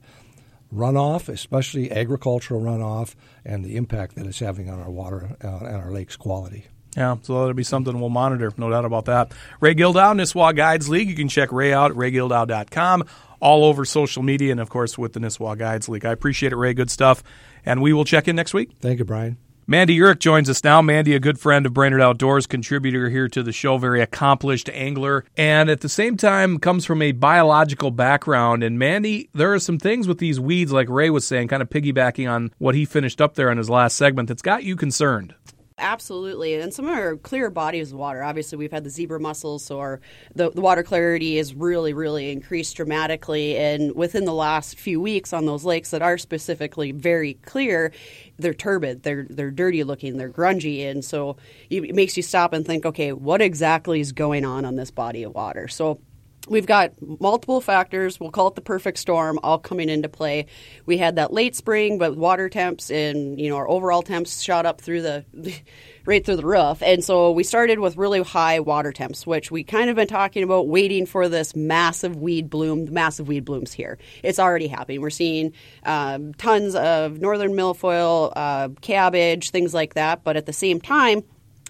runoff, 0.73 1.29
especially 1.29 1.91
agricultural 1.91 2.61
runoff, 2.61 3.15
and 3.45 3.65
the 3.65 3.77
impact 3.77 4.15
that 4.17 4.27
it's 4.27 4.39
having 4.39 4.69
on 4.69 4.81
our 4.81 4.91
water 4.91 5.37
uh, 5.43 5.65
and 5.65 5.77
our 5.77 5.91
lakes' 5.91 6.17
quality. 6.17 6.67
Yeah, 6.97 7.17
so 7.23 7.35
that'll 7.35 7.55
be 7.55 7.65
something 7.65 8.01
we'll 8.01 8.09
monitor, 8.09 8.53
no 8.57 8.71
doubt 8.71 8.85
about 8.85 9.05
that. 9.05 9.33
Ray 9.61 9.75
Gildow, 9.75 10.15
Nisswa 10.15 10.57
Guides 10.57 10.89
League. 10.89 11.09
You 11.09 11.15
can 11.15 11.29
check 11.29 11.53
Ray 11.53 11.73
out 11.73 11.91
at 11.91 11.97
raygildow.com 11.97 13.05
all 13.41 13.65
over 13.65 13.85
social 13.85 14.23
media 14.23 14.51
and, 14.51 14.61
of 14.61 14.69
course, 14.69 14.99
with 14.99 15.13
the 15.13 15.21
Nisswa 15.21 15.57
Guides 15.57 15.89
League. 15.89 16.05
I 16.05 16.13
appreciate 16.13 16.53
it, 16.53 16.57
Ray. 16.57 16.75
Good 16.75 16.91
stuff. 16.91 17.23
And 17.65 17.83
we 17.83 17.93
will 17.93 18.05
check 18.05 18.27
in 18.27 18.37
next 18.37 18.55
week. 18.55 18.73
Thank 18.81 18.99
you, 18.99 19.05
Brian. 19.05 19.37
Mandy 19.71 19.99
Uhrich 19.99 20.21
joins 20.21 20.49
us 20.49 20.65
now. 20.65 20.81
Mandy, 20.81 21.15
a 21.15 21.21
good 21.21 21.39
friend 21.39 21.67
of 21.67 21.75
Brainerd 21.75 22.01
Outdoors, 22.01 22.47
contributor 22.47 23.11
here 23.11 23.29
to 23.29 23.43
the 23.43 23.53
show, 23.53 23.77
very 23.77 24.01
accomplished 24.01 24.71
angler, 24.71 25.27
and 25.37 25.69
at 25.69 25.83
the 25.83 25.91
same 25.91 26.17
time 26.17 26.59
comes 26.59 26.87
from 26.87 27.03
a 27.03 27.13
biological 27.13 27.91
background. 27.91 28.63
And 28.63 28.79
Mandy, 28.79 29.29
there 29.35 29.53
are 29.53 29.59
some 29.59 29.79
things 29.79 30.09
with 30.09 30.17
these 30.17 30.41
weeds, 30.41 30.73
like 30.73 30.89
Ray 30.89 31.11
was 31.11 31.27
saying, 31.27 31.49
kind 31.49 31.61
of 31.61 31.69
piggybacking 31.69 32.33
on 32.33 32.51
what 32.57 32.75
he 32.75 32.87
finished 32.87 33.21
up 33.21 33.35
there 33.35 33.51
in 33.51 33.59
his 33.59 33.69
last 33.69 33.99
segment, 33.99 34.29
that's 34.29 34.41
got 34.41 34.65
you 34.65 34.75
concerned. 34.75 35.35
Absolutely, 35.81 36.55
and 36.55 36.75
some 36.75 36.89
of 36.89 36.97
our 36.97 37.17
clear 37.17 37.51
bodies 37.51 37.93
of 37.93 37.99
water. 37.99 38.23
Obviously, 38.23 38.59
we've 38.59 38.73
had 38.73 38.83
the 38.83 38.91
zebra 38.91 39.21
mussels, 39.21 39.71
our, 39.71 40.01
the, 40.35 40.51
the 40.51 40.61
water 40.61 40.83
clarity 40.83 41.39
is 41.39 41.55
really, 41.55 41.93
really 41.93 42.33
increased 42.33 42.77
dramatically. 42.77 43.57
And 43.57 43.95
within 43.95 44.25
the 44.25 44.35
last 44.35 44.77
few 44.77 45.01
weeks, 45.01 45.33
on 45.33 45.47
those 45.47 45.65
lakes 45.65 45.91
that 45.91 46.03
are 46.03 46.19
specifically 46.19 46.91
very 46.91 47.35
clear, 47.35 47.93
they're 48.39 48.55
turbid, 48.55 49.05
they're 49.05 49.27
they're 49.31 49.53
dirty 49.53 49.85
looking, 49.85 50.17
they're 50.17 50.31
grungy, 50.31 50.85
and 50.89 51.05
so 51.05 51.37
it 51.71 51.95
makes 51.95 52.17
you 52.17 52.23
stop 52.23 52.53
and 52.53 52.67
think, 52.67 52.85
okay, 52.85 53.13
what 53.13 53.41
exactly 53.41 54.01
is 54.01 54.11
going 54.13 54.45
on 54.45 54.65
on 54.65 54.75
this 54.75 54.91
body 54.91 55.23
of 55.23 55.35
water? 55.35 55.69
So 55.69 56.01
we've 56.49 56.67
got 56.67 56.93
multiple 57.01 57.61
factors. 57.61 58.19
We'll 58.19 58.31
call 58.31 58.49
it 58.49 58.55
the 58.55 58.61
perfect 58.61 58.99
storm, 58.99 59.39
all 59.43 59.59
coming 59.59 59.89
into 59.89 60.09
play. 60.09 60.47
We 60.87 60.99
had 60.99 61.17
that 61.17 61.33
late 61.33 61.57
spring, 61.57 61.99
but 61.99 62.17
water 62.17 62.49
temps 62.49 62.91
and 62.91 63.41
you 63.41 63.49
know 63.49 63.57
our 63.57 63.69
overall 63.69 64.03
temps 64.03 64.41
shot 64.41 64.67
up 64.67 64.81
through 64.81 65.03
the 65.03 65.25
right 66.05 66.25
through 66.25 66.37
the 66.37 66.47
roof, 66.47 66.83
and 66.83 67.05
so 67.05 67.31
we 67.31 67.45
started 67.45 67.79
with 67.79 67.97
really 67.97 68.23
high 68.23 68.61
water 68.61 68.93
temps, 68.93 69.27
which 69.27 69.51
we 69.51 69.63
kind 69.63 69.91
of 69.91 69.97
been 69.97 70.09
talking 70.09 70.43
about, 70.43 70.69
waiting 70.69 71.07
for 71.07 71.29
this 71.29 71.55
massive 71.55 72.17
weed 72.17 72.51
bloom. 72.51 72.87
The 72.87 72.93
massive 72.93 73.29
weed 73.29 73.45
blooms 73.45 73.73
here. 73.73 73.99
It's 74.23 74.39
already 74.39 74.69
happening. 74.69 75.01
We're 75.01 75.11
seeing 75.11 75.53
um, 75.85 76.35
tons 76.35 76.75
of 76.75 77.21
northern 77.21 77.53
milfoil, 77.53 78.33
uh, 78.35 78.69
cabbage, 78.81 79.51
things 79.51 79.75
like 79.75 79.95
that, 79.95 80.25
but 80.25 80.37
at 80.37 80.47
the 80.47 80.53
same 80.53 80.81
time 80.81 81.23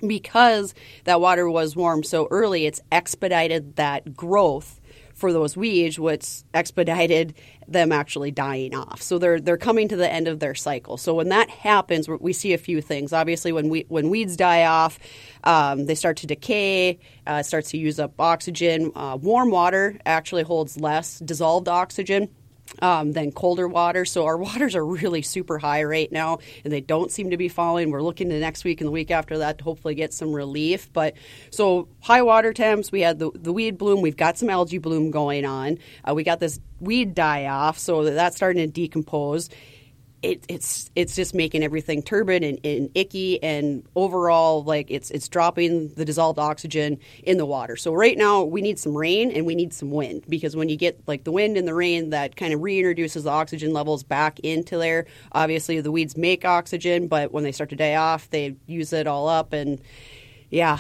because 0.06 0.74
that 1.04 1.20
water 1.20 1.48
was 1.48 1.76
warm 1.76 2.02
so 2.02 2.28
early, 2.30 2.66
it's 2.66 2.80
expedited 2.90 3.76
that 3.76 4.16
growth 4.16 4.80
for 5.18 5.32
those 5.32 5.56
weeds, 5.56 5.98
which 5.98 6.42
expedited 6.54 7.34
them 7.66 7.90
actually 7.90 8.30
dying 8.30 8.74
off. 8.74 9.02
So 9.02 9.18
they're 9.18 9.40
they're 9.40 9.56
coming 9.58 9.88
to 9.88 9.96
the 9.96 10.10
end 10.10 10.28
of 10.28 10.38
their 10.38 10.54
cycle. 10.54 10.96
So 10.96 11.14
when 11.14 11.28
that 11.30 11.50
happens, 11.50 12.08
we 12.08 12.32
see 12.32 12.52
a 12.52 12.58
few 12.58 12.80
things. 12.80 13.12
Obviously, 13.12 13.50
when 13.52 13.68
we 13.68 13.84
when 13.88 14.10
weeds 14.10 14.36
die 14.36 14.64
off, 14.64 14.98
um, 15.44 15.86
they 15.86 15.96
start 15.96 16.18
to 16.18 16.26
decay. 16.26 17.00
Uh, 17.26 17.42
starts 17.42 17.70
to 17.72 17.78
use 17.78 17.98
up 17.98 18.18
oxygen. 18.20 18.92
Uh, 18.94 19.18
warm 19.20 19.50
water 19.50 19.98
actually 20.06 20.44
holds 20.44 20.78
less 20.78 21.18
dissolved 21.18 21.68
oxygen 21.68 22.28
um, 22.80 23.12
than 23.12 23.32
colder 23.32 23.68
water. 23.68 24.04
So 24.04 24.25
our 24.25 24.37
waters 24.48 24.75
are 24.75 24.84
really 24.84 25.22
super 25.22 25.58
high 25.58 25.84
right 25.84 26.10
now, 26.10 26.38
and 26.64 26.72
they 26.72 26.80
don't 26.80 27.10
seem 27.10 27.30
to 27.30 27.37
be 27.37 27.48
falling. 27.48 27.90
We're 27.90 28.02
looking 28.02 28.28
to 28.30 28.38
next 28.38 28.64
week 28.64 28.80
and 28.80 28.88
the 28.88 28.92
week 28.92 29.10
after 29.10 29.38
that 29.38 29.58
to 29.58 29.64
hopefully 29.64 29.94
get 29.94 30.12
some 30.12 30.32
relief. 30.32 30.92
But 30.92 31.14
so 31.50 31.88
high 32.00 32.22
water 32.22 32.52
temps, 32.52 32.92
we 32.92 33.00
had 33.00 33.18
the, 33.18 33.30
the 33.34 33.52
weed 33.52 33.78
bloom, 33.78 34.02
we've 34.02 34.16
got 34.16 34.38
some 34.38 34.50
algae 34.50 34.78
bloom 34.78 35.10
going 35.10 35.44
on. 35.44 35.78
Uh, 36.08 36.14
we 36.14 36.25
got 36.25 36.40
this 36.40 36.60
weed 36.80 37.14
die 37.14 37.46
off, 37.46 37.78
so 37.78 38.04
that's 38.04 38.37
starting 38.37 38.64
to 38.64 38.72
decompose 38.72 39.50
it, 40.22 40.44
it's 40.48 40.90
it's 40.96 41.14
just 41.14 41.34
making 41.34 41.62
everything 41.62 42.02
turbid 42.02 42.42
and, 42.42 42.58
and, 42.64 42.90
icky 42.94 43.40
and 43.42 43.84
overall 43.94 44.64
like 44.64 44.90
it's 44.90 45.10
it's 45.10 45.28
dropping 45.28 45.88
the 45.94 46.04
dissolved 46.04 46.38
oxygen 46.38 46.98
in 47.22 47.38
the 47.38 47.46
water. 47.46 47.76
So 47.76 47.92
right 47.92 48.18
now 48.18 48.42
we 48.42 48.60
need 48.60 48.78
some 48.78 48.96
rain 48.96 49.30
and 49.30 49.46
we 49.46 49.54
need 49.54 49.72
some 49.72 49.90
wind 49.90 50.25
because 50.28 50.56
when 50.56 50.68
you 50.68 50.76
get 50.76 51.00
like 51.06 51.25
the 51.25 51.32
wind 51.32 51.56
and 51.56 51.68
the 51.68 51.75
rain 51.75 52.10
that 52.10 52.37
kind 52.37 52.52
of 52.52 52.60
reintroduces 52.60 53.25
the 53.25 53.30
oxygen 53.30 53.72
levels 53.72 54.02
back 54.02 54.40
into 54.40 54.76
there. 54.78 55.06
Obviously 55.32 55.80
the 55.80 55.92
weeds 55.92 56.16
make 56.16 56.44
oxygen, 56.44 57.06
but 57.06 57.30
when 57.32 57.44
they 57.44 57.52
start 57.52 57.70
to 57.70 57.76
die 57.76 57.94
off, 57.94 58.28
they 58.30 58.56
use 58.66 58.92
it 58.92 59.06
all 59.06 59.28
up 59.28 59.52
and 59.52 59.80
yeah, 60.50 60.78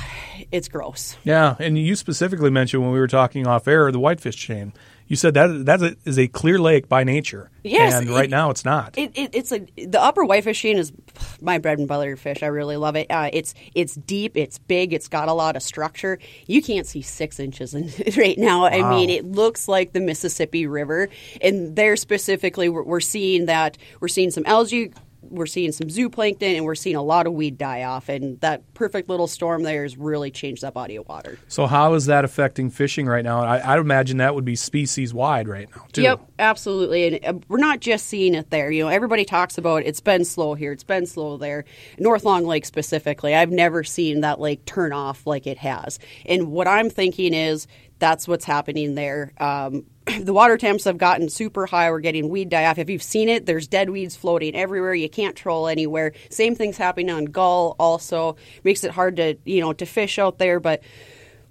it's 0.50 0.66
gross. 0.66 1.18
Yeah, 1.24 1.54
and 1.58 1.78
you 1.78 1.94
specifically 1.94 2.50
mentioned 2.50 2.82
when 2.82 2.90
we 2.90 2.98
were 2.98 3.06
talking 3.06 3.46
off 3.46 3.68
air 3.68 3.92
the 3.92 4.00
whitefish 4.00 4.36
chain 4.36 4.72
you 5.08 5.16
said 5.16 5.34
that 5.34 5.66
that 5.66 5.96
is 6.04 6.18
a 6.18 6.28
clear 6.28 6.58
lake 6.58 6.88
by 6.88 7.02
nature. 7.02 7.50
Yes, 7.64 7.94
and 7.94 8.10
right 8.10 8.26
it, 8.26 8.30
now 8.30 8.50
it's 8.50 8.64
not. 8.64 8.96
It, 8.96 9.10
it, 9.14 9.34
it's 9.34 9.52
a 9.52 9.60
the 9.76 10.00
upper 10.00 10.24
whitefish 10.24 10.60
chain 10.60 10.76
is 10.76 10.92
my 11.40 11.58
bread 11.58 11.78
and 11.78 11.88
butter 11.88 12.16
fish. 12.16 12.42
I 12.42 12.46
really 12.46 12.76
love 12.76 12.94
it. 12.94 13.10
Uh, 13.10 13.30
it's 13.32 13.54
it's 13.74 13.94
deep, 13.94 14.36
it's 14.36 14.58
big, 14.58 14.92
it's 14.92 15.08
got 15.08 15.28
a 15.28 15.32
lot 15.32 15.56
of 15.56 15.62
structure. 15.62 16.18
You 16.46 16.62
can't 16.62 16.86
see 16.86 17.02
six 17.02 17.40
inches 17.40 17.74
in 17.74 17.90
it 17.96 18.16
right 18.18 18.38
now. 18.38 18.62
Wow. 18.62 18.68
I 18.68 18.90
mean, 18.90 19.10
it 19.10 19.24
looks 19.24 19.66
like 19.66 19.92
the 19.92 20.00
Mississippi 20.00 20.66
River, 20.66 21.08
and 21.40 21.74
there 21.74 21.96
specifically, 21.96 22.68
we're, 22.68 22.84
we're 22.84 23.00
seeing 23.00 23.46
that 23.46 23.78
we're 24.00 24.08
seeing 24.08 24.30
some 24.30 24.44
algae 24.46 24.92
we're 25.30 25.46
seeing 25.46 25.72
some 25.72 25.88
zooplankton 25.88 26.56
and 26.56 26.64
we're 26.64 26.74
seeing 26.74 26.96
a 26.96 27.02
lot 27.02 27.26
of 27.26 27.32
weed 27.32 27.58
die 27.58 27.82
off 27.82 28.08
and 28.08 28.40
that 28.40 28.74
perfect 28.74 29.08
little 29.08 29.26
storm 29.26 29.62
there 29.62 29.82
has 29.82 29.96
really 29.96 30.30
changed 30.30 30.62
that 30.62 30.74
body 30.74 30.96
of 30.96 31.08
water. 31.08 31.38
So 31.48 31.66
how 31.66 31.94
is 31.94 32.06
that 32.06 32.24
affecting 32.24 32.70
fishing 32.70 33.06
right 33.06 33.24
now? 33.24 33.42
I, 33.42 33.58
I 33.58 33.78
imagine 33.78 34.18
that 34.18 34.34
would 34.34 34.44
be 34.44 34.56
species 34.56 35.12
wide 35.14 35.48
right 35.48 35.68
now 35.74 35.86
too. 35.92 36.02
Yep 36.02 36.20
absolutely. 36.38 37.20
And 37.20 37.24
uh, 37.24 37.40
we're 37.48 37.58
not 37.58 37.80
just 37.80 38.06
seeing 38.06 38.34
it 38.34 38.50
there. 38.50 38.70
You 38.70 38.84
know 38.84 38.88
everybody 38.88 39.24
talks 39.24 39.58
about 39.58 39.82
it's 39.84 40.00
been 40.00 40.24
slow 40.24 40.54
here 40.54 40.72
it's 40.72 40.84
been 40.84 41.06
slow 41.06 41.36
there. 41.36 41.64
North 41.98 42.24
long 42.24 42.44
lake 42.44 42.64
specifically 42.64 43.34
i've 43.34 43.50
never 43.50 43.84
seen 43.84 44.20
that 44.20 44.40
lake 44.40 44.64
turn 44.64 44.92
off 44.92 45.26
like 45.26 45.46
it 45.46 45.58
has. 45.58 45.98
And 46.26 46.50
what 46.52 46.68
i'm 46.68 46.90
thinking 46.90 47.34
is 47.34 47.66
that's 47.98 48.28
what's 48.28 48.44
happening 48.44 48.94
there. 48.94 49.32
Um, 49.38 49.84
the 50.20 50.32
water 50.32 50.56
temps 50.56 50.84
have 50.84 50.98
gotten 50.98 51.28
super 51.28 51.66
high. 51.66 51.90
We're 51.90 52.00
getting 52.00 52.28
weed 52.28 52.48
die 52.48 52.66
off. 52.66 52.78
If 52.78 52.90
you've 52.90 53.02
seen 53.02 53.28
it, 53.28 53.46
there's 53.46 53.66
dead 53.66 53.90
weeds 53.90 54.16
floating 54.16 54.54
everywhere. 54.54 54.94
You 54.94 55.08
can't 55.08 55.36
troll 55.36 55.68
anywhere. 55.68 56.12
Same 56.30 56.54
thing's 56.54 56.76
happening 56.76 57.10
on 57.10 57.26
Gull. 57.26 57.76
Also 57.78 58.36
makes 58.64 58.84
it 58.84 58.90
hard 58.90 59.16
to 59.16 59.36
you 59.44 59.60
know 59.60 59.72
to 59.72 59.86
fish 59.86 60.18
out 60.18 60.38
there, 60.38 60.60
but 60.60 60.82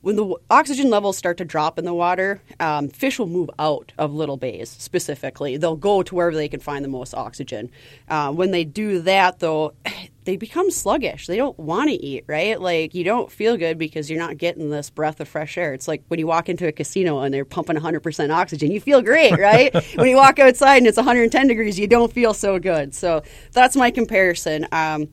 when 0.02 0.16
the 0.16 0.36
oxygen 0.50 0.90
levels 0.90 1.18
start 1.18 1.38
to 1.38 1.46
drop 1.46 1.80
in 1.80 1.86
the 1.86 1.94
water, 1.94 2.42
um, 2.60 2.90
fish 2.90 3.20
will 3.20 3.28
move 3.28 3.50
out 3.60 3.92
of 3.98 4.14
little 4.14 4.38
bays 4.38 4.70
specifically. 4.70 5.58
They'll 5.58 5.76
go 5.76 6.04
to 6.04 6.16
wherever 6.16 6.36
they 6.36 6.48
can 6.48 6.60
find 6.60 6.86
the 6.86 6.90
most 6.90 7.14
oxygen. 7.14 7.72
Uh, 8.08 8.32
when 8.32 8.52
they 8.52 8.64
do 8.64 9.02
that, 9.02 9.40
though, 9.40 9.74
they 10.26 10.36
become 10.36 10.70
sluggish. 10.70 11.26
They 11.28 11.38
don't 11.38 11.58
want 11.58 11.90
to 11.90 11.96
eat, 11.96 12.26
right? 12.28 12.60
Like, 12.60 12.94
you 12.94 13.04
don't 13.06 13.32
feel 13.32 13.56
good 13.56 13.78
because 13.78 14.10
you're 14.10 14.20
not 14.20 14.38
getting 14.38 14.70
this 14.70 14.90
breath 14.90 15.20
of 15.20 15.28
fresh 15.28 15.58
air. 15.58 15.74
It's 15.74 15.88
like 15.88 16.04
when 16.10 16.20
you 16.20 16.28
walk 16.28 16.50
into 16.50 16.68
a 16.68 16.72
casino 16.72 17.20
and 17.20 17.34
they're 17.34 17.46
pumping 17.46 17.78
100% 17.78 18.30
oxygen, 18.30 18.72
you 18.72 18.82
feel 18.82 19.02
great, 19.02 19.32
right? 19.40 19.74
when 19.96 20.10
you 20.10 20.18
walk 20.18 20.38
outside 20.38 20.78
and 20.78 20.88
it's 20.88 20.98
110 20.98 21.48
degrees, 21.48 21.80
you 21.80 21.88
don't 21.88 22.12
feel 22.12 22.34
so 22.34 22.60
good. 22.60 22.94
So 22.94 23.24
that's 23.54 23.76
my 23.76 23.90
comparison. 23.90 24.68
Um, 24.72 25.08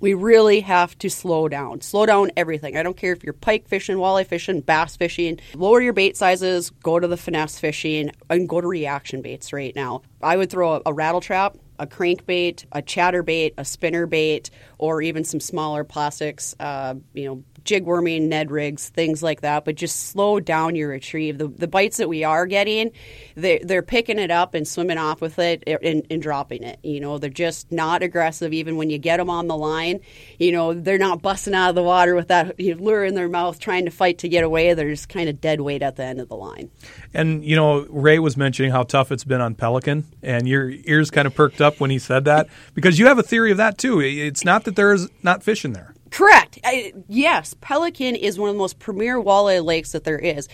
we 0.00 0.14
really 0.14 0.60
have 0.60 0.98
to 0.98 1.10
slow 1.10 1.48
down. 1.48 1.80
Slow 1.82 2.06
down 2.06 2.30
everything. 2.36 2.76
I 2.76 2.82
don't 2.82 2.96
care 2.96 3.12
if 3.12 3.22
you're 3.22 3.32
pike 3.32 3.68
fishing, 3.68 3.96
walleye 3.96 4.26
fishing, 4.26 4.60
bass 4.62 4.96
fishing. 4.96 5.38
Lower 5.54 5.80
your 5.80 5.92
bait 5.92 6.16
sizes, 6.16 6.70
go 6.70 6.98
to 6.98 7.06
the 7.06 7.16
finesse 7.16 7.58
fishing, 7.58 8.10
and 8.28 8.48
go 8.48 8.60
to 8.60 8.66
reaction 8.66 9.22
baits 9.22 9.52
right 9.52 9.74
now. 9.76 10.02
I 10.22 10.36
would 10.36 10.50
throw 10.50 10.76
a, 10.76 10.82
a 10.86 10.92
rattle 10.92 11.20
trap, 11.20 11.56
a 11.78 11.86
crankbait, 11.86 12.64
a 12.72 12.82
chatterbait, 12.82 13.54
a 13.56 13.64
spinner 13.64 14.06
bait, 14.06 14.50
or 14.78 15.02
even 15.02 15.24
some 15.24 15.40
smaller 15.40 15.84
plastics, 15.84 16.54
uh, 16.60 16.94
you 17.14 17.24
know, 17.26 17.44
jig 17.64 17.84
worming, 17.84 18.28
Ned 18.28 18.50
rigs, 18.50 18.88
things 18.88 19.22
like 19.22 19.42
that, 19.42 19.64
but 19.64 19.74
just 19.74 20.08
slow 20.08 20.40
down 20.40 20.76
your 20.76 20.88
retrieve. 20.88 21.38
The, 21.38 21.48
the 21.48 21.68
bites 21.68 21.98
that 21.98 22.08
we 22.08 22.24
are 22.24 22.46
getting, 22.46 22.90
they, 23.34 23.58
they're 23.58 23.82
picking 23.82 24.18
it 24.18 24.30
up 24.30 24.54
and 24.54 24.66
swimming 24.66 24.98
off 24.98 25.20
with 25.20 25.38
it 25.38 25.62
and, 25.66 26.06
and 26.10 26.22
dropping 26.22 26.62
it. 26.62 26.78
You 26.82 27.00
know, 27.00 27.18
they're 27.18 27.30
just 27.30 27.70
not 27.72 28.02
aggressive 28.02 28.52
even 28.52 28.76
when 28.76 28.90
you 28.90 28.98
get 28.98 29.18
them 29.18 29.30
on 29.30 29.46
the 29.46 29.56
line. 29.56 30.00
You 30.38 30.52
know, 30.52 30.74
they're 30.74 30.98
not 30.98 31.22
busting 31.22 31.54
out 31.54 31.70
of 31.70 31.74
the 31.74 31.82
water 31.82 32.14
with 32.14 32.28
that 32.28 32.58
you 32.58 32.74
know, 32.74 32.82
lure 32.82 33.04
in 33.04 33.14
their 33.14 33.28
mouth 33.28 33.58
trying 33.58 33.84
to 33.84 33.90
fight 33.90 34.18
to 34.18 34.28
get 34.28 34.44
away. 34.44 34.74
They're 34.74 34.90
just 34.90 35.08
kind 35.08 35.28
of 35.28 35.40
dead 35.40 35.60
weight 35.60 35.82
at 35.82 35.96
the 35.96 36.04
end 36.04 36.20
of 36.20 36.28
the 36.28 36.36
line. 36.36 36.70
And, 37.12 37.44
you 37.44 37.56
know, 37.56 37.86
Ray 37.88 38.18
was 38.18 38.36
mentioning 38.36 38.70
how 38.70 38.82
tough 38.82 39.12
it's 39.12 39.24
been 39.24 39.40
on 39.40 39.54
Pelican, 39.54 40.06
and 40.22 40.48
your 40.48 40.70
ears 40.70 41.10
kind 41.10 41.26
of 41.26 41.34
perked 41.34 41.60
up 41.60 41.80
when 41.80 41.90
he 41.90 41.98
said 41.98 42.24
that 42.24 42.48
because 42.74 42.98
you 42.98 43.06
have 43.06 43.18
a 43.18 43.22
theory 43.22 43.50
of 43.50 43.56
that 43.56 43.78
too. 43.78 44.00
It's 44.00 44.44
not 44.44 44.64
that 44.64 44.76
there's 44.76 45.08
not 45.22 45.42
fish 45.42 45.64
in 45.64 45.72
there. 45.72 45.94
Correct. 46.10 46.58
I, 46.64 46.92
yes, 47.08 47.54
Pelican 47.60 48.16
is 48.16 48.38
one 48.38 48.48
of 48.48 48.54
the 48.54 48.58
most 48.58 48.78
premier 48.78 49.20
walleye 49.20 49.64
lakes 49.64 49.92
that 49.92 50.04
there 50.04 50.18
is. 50.18 50.48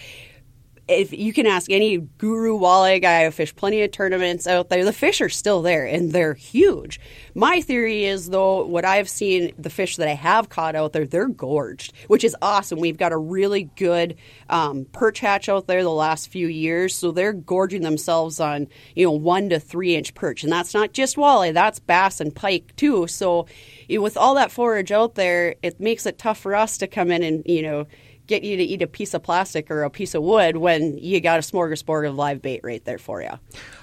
If 0.88 1.12
you 1.12 1.32
can 1.32 1.46
ask 1.46 1.68
any 1.68 1.98
guru 1.98 2.56
walleye 2.56 3.02
guy, 3.02 3.26
I've 3.26 3.34
fished 3.34 3.56
plenty 3.56 3.82
of 3.82 3.90
tournaments 3.90 4.46
out 4.46 4.68
there. 4.68 4.84
The 4.84 4.92
fish 4.92 5.20
are 5.20 5.28
still 5.28 5.60
there, 5.60 5.84
and 5.84 6.12
they're 6.12 6.34
huge. 6.34 7.00
My 7.34 7.60
theory 7.60 8.04
is, 8.04 8.30
though, 8.30 8.64
what 8.64 8.84
I've 8.84 9.08
seen, 9.08 9.52
the 9.58 9.68
fish 9.68 9.96
that 9.96 10.06
I 10.06 10.14
have 10.14 10.48
caught 10.48 10.76
out 10.76 10.92
there, 10.92 11.04
they're 11.04 11.26
gorged, 11.26 11.92
which 12.06 12.22
is 12.22 12.36
awesome. 12.40 12.78
We've 12.78 12.96
got 12.96 13.10
a 13.10 13.16
really 13.16 13.64
good 13.74 14.16
um, 14.48 14.86
perch 14.92 15.18
hatch 15.18 15.48
out 15.48 15.66
there 15.66 15.82
the 15.82 15.90
last 15.90 16.28
few 16.28 16.46
years, 16.46 16.94
so 16.94 17.10
they're 17.10 17.32
gorging 17.32 17.82
themselves 17.82 18.38
on 18.38 18.68
you 18.94 19.06
know 19.06 19.12
one 19.12 19.48
to 19.48 19.58
three 19.58 19.96
inch 19.96 20.14
perch, 20.14 20.44
and 20.44 20.52
that's 20.52 20.72
not 20.72 20.92
just 20.92 21.16
walleye, 21.16 21.52
that's 21.52 21.80
bass 21.80 22.20
and 22.20 22.32
pike 22.32 22.76
too. 22.76 23.08
So 23.08 23.46
you 23.88 23.98
know, 23.98 24.02
with 24.02 24.16
all 24.16 24.36
that 24.36 24.52
forage 24.52 24.92
out 24.92 25.16
there, 25.16 25.56
it 25.62 25.80
makes 25.80 26.06
it 26.06 26.16
tough 26.16 26.38
for 26.38 26.54
us 26.54 26.78
to 26.78 26.86
come 26.86 27.10
in 27.10 27.24
and 27.24 27.42
you 27.44 27.62
know 27.62 27.86
get 28.26 28.42
you 28.42 28.56
to 28.56 28.62
eat 28.62 28.82
a 28.82 28.86
piece 28.86 29.14
of 29.14 29.22
plastic 29.22 29.70
or 29.70 29.82
a 29.82 29.90
piece 29.90 30.14
of 30.14 30.22
wood 30.22 30.56
when 30.56 30.98
you 30.98 31.20
got 31.20 31.38
a 31.38 31.42
smorgasbord 31.42 32.08
of 32.08 32.14
live 32.14 32.42
bait 32.42 32.60
right 32.62 32.84
there 32.84 32.98
for 32.98 33.22
you. 33.22 33.28
A 33.28 33.40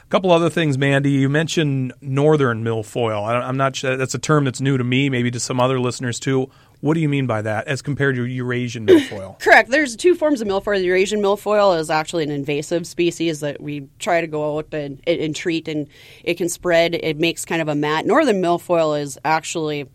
couple 0.10 0.32
other 0.32 0.50
things, 0.50 0.78
Mandy. 0.78 1.12
You 1.12 1.30
mentioned 1.30 1.94
northern 2.02 2.64
milfoil. 2.64 3.26
I'm 3.26 3.58
not 3.58 3.76
sure 3.76 3.98
that's 3.98 4.14
a 4.14 4.20
term 4.20 4.46
that's 4.46 4.62
new 4.62 4.78
to 4.78 4.84
me, 4.84 5.10
maybe 5.10 5.32
to 5.32 5.40
some 5.40 5.60
other 5.60 5.80
listeners 5.80 6.20
too. 6.20 6.50
What 6.82 6.96
do 6.96 7.00
you 7.00 7.08
mean 7.08 7.28
by 7.28 7.42
that 7.42 7.70
as 7.70 7.82
compared 7.82 8.18
to 8.18 8.26
Eurasian 8.26 8.86
milfoil? 8.86 9.40
Correct. 9.42 9.70
There's 9.70 9.96
two 9.96 10.16
forms 10.16 10.42
of 10.42 10.50
milfoil. 10.50 10.80
The 10.80 10.86
Eurasian 10.86 11.22
milfoil 11.22 11.80
is 11.80 11.90
actually 11.90 12.26
an 12.26 12.32
invasive 12.32 12.86
species 12.86 13.40
that 13.40 13.62
we 13.62 13.88
try 14.00 14.20
to 14.20 14.28
go 14.28 14.58
out 14.58 14.74
and, 14.74 15.02
and 15.08 15.34
treat, 15.34 15.70
and 15.70 15.88
it 16.26 16.34
can 16.34 16.50
spread. 16.50 16.96
It 16.96 17.18
makes 17.18 17.46
kind 17.46 17.62
of 17.62 17.70
a 17.70 17.76
mat. 17.76 18.06
Northern 18.06 18.42
milfoil 18.42 19.00
is 19.00 19.18
actually 19.24 19.88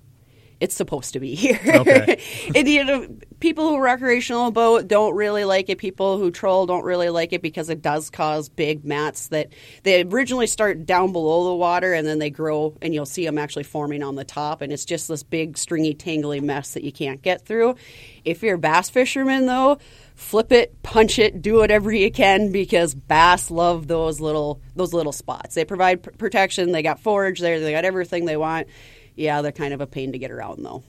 it's 0.61 0.75
supposed 0.75 1.13
to 1.13 1.21
be 1.21 1.35
here. 1.35 1.61
Okay. 1.67 2.21
and, 2.55 2.69
you 2.69 2.85
know, 2.85 3.07
people 3.41 3.69
who 3.69 3.81
recreational 3.81 4.51
boat 4.51 4.89
don't 4.89 5.15
really 5.15 5.45
like 5.45 5.69
it. 5.69 5.79
People 5.79 6.19
who 6.19 6.31
troll 6.31 6.67
don't 6.67 6.85
really 6.85 7.09
like 7.11 7.33
it 7.33 7.43
because 7.43 7.71
it 7.71 7.83
does 7.83 8.11
cause 8.11 8.49
big 8.49 8.85
mats 8.85 9.29
that 9.29 9.53
they 9.85 10.03
originally 10.03 10.47
start 10.47 10.87
down 10.87 11.13
below 11.13 11.45
the 11.45 11.55
water 11.55 11.93
and 11.93 12.07
then 12.07 12.19
they 12.19 12.31
grow 12.31 12.77
and 12.83 12.93
you'll 12.95 13.07
see 13.07 13.25
them 13.25 13.39
actually 13.39 13.63
forming 13.65 14.03
on 14.03 14.17
the 14.17 14.25
top. 14.25 14.63
And 14.63 14.73
it's 14.73 14.85
just 14.85 15.09
this 15.09 15.23
big 15.23 15.57
stringy, 15.57 15.95
tangly 15.95 16.43
mess 16.43 16.75
that 16.75 16.85
you 16.85 16.93
can't 16.93 17.23
get 17.23 17.47
through. 17.47 17.77
If 18.25 18.43
you're 18.43 18.57
a 18.57 18.59
bass 18.59 18.91
fisherman, 18.91 19.47
though, 19.47 19.79
flip 20.15 20.53
it, 20.53 20.83
punch 20.83 21.19
it, 21.19 21.41
do 21.41 21.55
whatever 21.55 21.93
you 21.93 22.11
can 22.11 22.51
because 22.53 22.95
bass 22.95 23.51
love 23.51 23.87
those 23.87 24.21
little 24.21 24.61
those 24.75 24.93
little 24.93 25.13
spots. 25.13 25.55
They 25.55 25.65
provide 25.65 26.03
pr- 26.03 26.11
protection. 26.11 26.73
They 26.73 26.83
got 26.83 27.01
forage 27.01 27.41
there. 27.41 27.61
They 27.61 27.73
got 27.73 27.85
everything 27.85 28.25
they 28.25 28.37
want. 28.37 28.67
Yeah, 29.19 29.43
they're 29.43 29.53
kind 29.53 29.75
of 29.75 29.81
a 29.81 29.87
pain 29.87 30.13
to 30.13 30.19
get 30.19 30.31
around 30.31 30.65
though. 30.65 30.83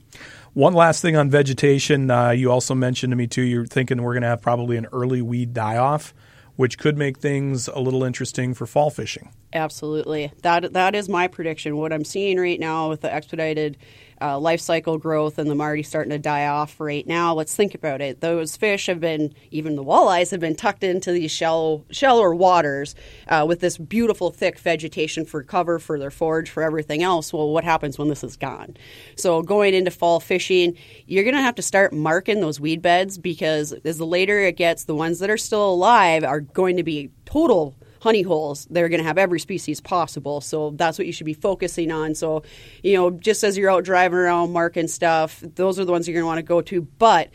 One 0.54 0.74
last 0.74 1.02
thing 1.02 1.16
on 1.16 1.30
vegetation, 1.30 2.10
uh, 2.12 2.30
you 2.30 2.52
also 2.52 2.76
mentioned 2.76 3.12
to 3.12 3.18
me 3.18 3.28
too. 3.28 3.42
You're 3.42 3.66
thinking 3.66 4.02
we're 4.02 4.14
going 4.14 4.24
to 4.24 4.30
have 4.30 4.42
probably 4.42 4.78
an 4.78 4.88
early 4.92 5.22
weed 5.22 5.54
die 5.54 5.78
off, 5.78 6.14
which 6.56 6.78
could 6.78 6.98
make 6.98 7.18
things 7.18 7.68
a 7.68 7.80
little 7.80 8.04
interesting 8.04 8.54
for 8.54 8.66
fall 8.68 8.90
fishing. 8.90 9.32
Absolutely, 9.54 10.32
that 10.44 10.74
that 10.74 10.94
is 10.96 11.10
my 11.10 11.28
prediction. 11.28 11.78
What 11.78 11.92
I'm 11.92 12.06
seeing 12.06 12.40
right 12.40 12.60
now 12.60 12.90
with 12.90 13.02
the 13.02 13.12
expedited 13.12 13.78
uh, 14.22 14.40
life 14.40 14.60
cycle 14.60 14.98
growth 14.98 15.38
and 15.38 15.50
them 15.50 15.62
already 15.62 15.84
starting 15.84 16.12
to 16.12 16.20
die 16.20 16.48
off 16.48 16.80
right 16.80 17.08
now. 17.08 17.34
Let's 17.34 17.56
think 17.56 17.74
about 17.74 18.02
it. 18.02 18.22
Those 18.22 18.58
fish 18.58 18.88
have 18.88 19.00
been, 19.00 19.34
even 19.52 19.76
the 19.76 19.84
walleyes 19.84 20.32
have 20.32 20.40
been 20.40 20.56
tucked 20.56 20.84
into 20.84 21.12
these 21.12 21.32
shallow, 21.32 21.86
shallower 21.92 22.34
waters 22.36 22.96
uh, 23.28 23.46
with 23.48 23.60
this 23.60 23.78
beautiful 23.78 24.32
thick 24.32 24.60
vegetation 24.60 25.26
for 25.26 25.44
cover, 25.44 25.80
for 25.80 25.98
their 25.98 26.12
forage, 26.12 26.50
for 26.50 26.64
everything 26.64 27.04
else. 27.04 27.32
Well, 27.32 27.50
what 27.50 27.64
happens 27.64 27.98
when 27.98 28.10
this 28.10 28.24
is 28.24 28.36
gone? 28.36 28.76
So 29.16 29.42
going 29.42 29.74
into 29.74 29.92
fall 29.92 30.20
fishing, 30.20 30.78
you're 31.06 31.24
going 31.24 31.36
to 31.36 31.42
have 31.42 31.56
to 31.56 31.62
start 31.62 31.94
marking 31.94 32.42
those 32.42 32.60
weed 32.60 32.82
beds 32.82 33.18
because 33.18 33.74
as 33.86 33.98
the 33.98 34.06
later 34.06 34.40
it 34.40 34.58
gets, 34.58 34.86
the 34.86 34.96
ones 34.96 35.20
that 35.20 35.30
are 35.30 35.38
still 35.38 35.70
alive 35.70 36.24
are 36.24 36.42
going 36.42 36.78
to 36.78 36.84
be 36.84 37.12
total 37.26 37.76
honey 38.00 38.22
holes. 38.22 38.68
They're 38.70 38.90
going 38.90 39.02
to 39.02 39.08
have 39.08 39.18
every 39.18 39.40
species 39.40 39.82
possible. 39.82 40.42
So 40.42 40.72
that's 40.72 40.98
what 40.98 41.08
you 41.08 41.14
should 41.14 41.26
be 41.26 41.34
focusing 41.34 41.92
on. 41.92 42.16
So, 42.16 42.44
you 42.84 42.94
know, 42.94 43.12
just 43.12 43.44
as 43.44 43.58
you're 43.58 43.70
out 43.70 43.84
driving 43.84 44.18
around 44.18 44.52
marking 44.52 44.88
stuff, 44.88 45.44
those 45.56 45.80
are 45.80 45.86
the 45.86 45.92
ones 45.92 46.08
you're 46.08 46.14
going 46.14 46.24
to 46.24 46.28
want 46.28 46.40
to 46.40 46.44
go 46.44 46.62
to. 46.62 46.82
But 46.82 47.30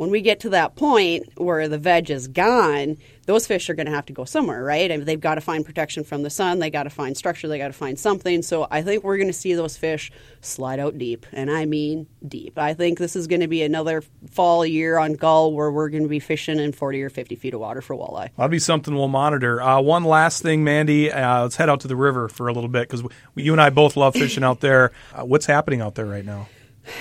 when 0.00 0.08
we 0.08 0.22
get 0.22 0.40
to 0.40 0.48
that 0.48 0.76
point 0.76 1.28
where 1.36 1.68
the 1.68 1.76
veg 1.76 2.10
is 2.10 2.26
gone, 2.26 2.96
those 3.26 3.46
fish 3.46 3.68
are 3.68 3.74
going 3.74 3.84
to 3.84 3.92
have 3.92 4.06
to 4.06 4.14
go 4.14 4.24
somewhere, 4.24 4.64
right? 4.64 4.90
I 4.90 4.96
mean, 4.96 5.04
they've 5.04 5.20
got 5.20 5.34
to 5.34 5.42
find 5.42 5.62
protection 5.62 6.04
from 6.04 6.22
the 6.22 6.30
sun, 6.30 6.58
they 6.58 6.70
got 6.70 6.84
to 6.84 6.90
find 6.90 7.14
structure, 7.14 7.48
they 7.48 7.58
got 7.58 7.66
to 7.66 7.74
find 7.74 7.98
something. 7.98 8.40
So 8.40 8.66
I 8.70 8.80
think 8.80 9.04
we're 9.04 9.18
going 9.18 9.26
to 9.26 9.34
see 9.34 9.52
those 9.52 9.76
fish 9.76 10.10
slide 10.40 10.80
out 10.80 10.96
deep, 10.96 11.26
and 11.32 11.50
I 11.50 11.66
mean 11.66 12.06
deep. 12.26 12.58
I 12.58 12.72
think 12.72 12.98
this 12.98 13.14
is 13.14 13.26
going 13.26 13.42
to 13.42 13.46
be 13.46 13.60
another 13.60 14.02
fall 14.30 14.64
year 14.64 14.96
on 14.96 15.12
gull 15.12 15.52
where 15.52 15.70
we're 15.70 15.90
going 15.90 16.04
to 16.04 16.08
be 16.08 16.18
fishing 16.18 16.58
in 16.58 16.72
40 16.72 17.02
or 17.02 17.10
50 17.10 17.36
feet 17.36 17.52
of 17.52 17.60
water 17.60 17.82
for 17.82 17.94
walleye. 17.94 18.30
That'll 18.38 18.48
be 18.48 18.58
something 18.58 18.94
we'll 18.94 19.08
monitor. 19.08 19.60
Uh, 19.60 19.82
one 19.82 20.04
last 20.04 20.42
thing, 20.42 20.64
Mandy, 20.64 21.12
uh, 21.12 21.42
let's 21.42 21.56
head 21.56 21.68
out 21.68 21.80
to 21.80 21.88
the 21.88 21.96
river 21.96 22.30
for 22.30 22.48
a 22.48 22.54
little 22.54 22.70
bit 22.70 22.88
because 22.88 23.06
you 23.34 23.52
and 23.52 23.60
I 23.60 23.68
both 23.68 23.98
love 23.98 24.14
fishing 24.14 24.44
out 24.44 24.60
there. 24.60 24.92
Uh, 25.14 25.26
what's 25.26 25.44
happening 25.44 25.82
out 25.82 25.94
there 25.94 26.06
right 26.06 26.24
now? 26.24 26.48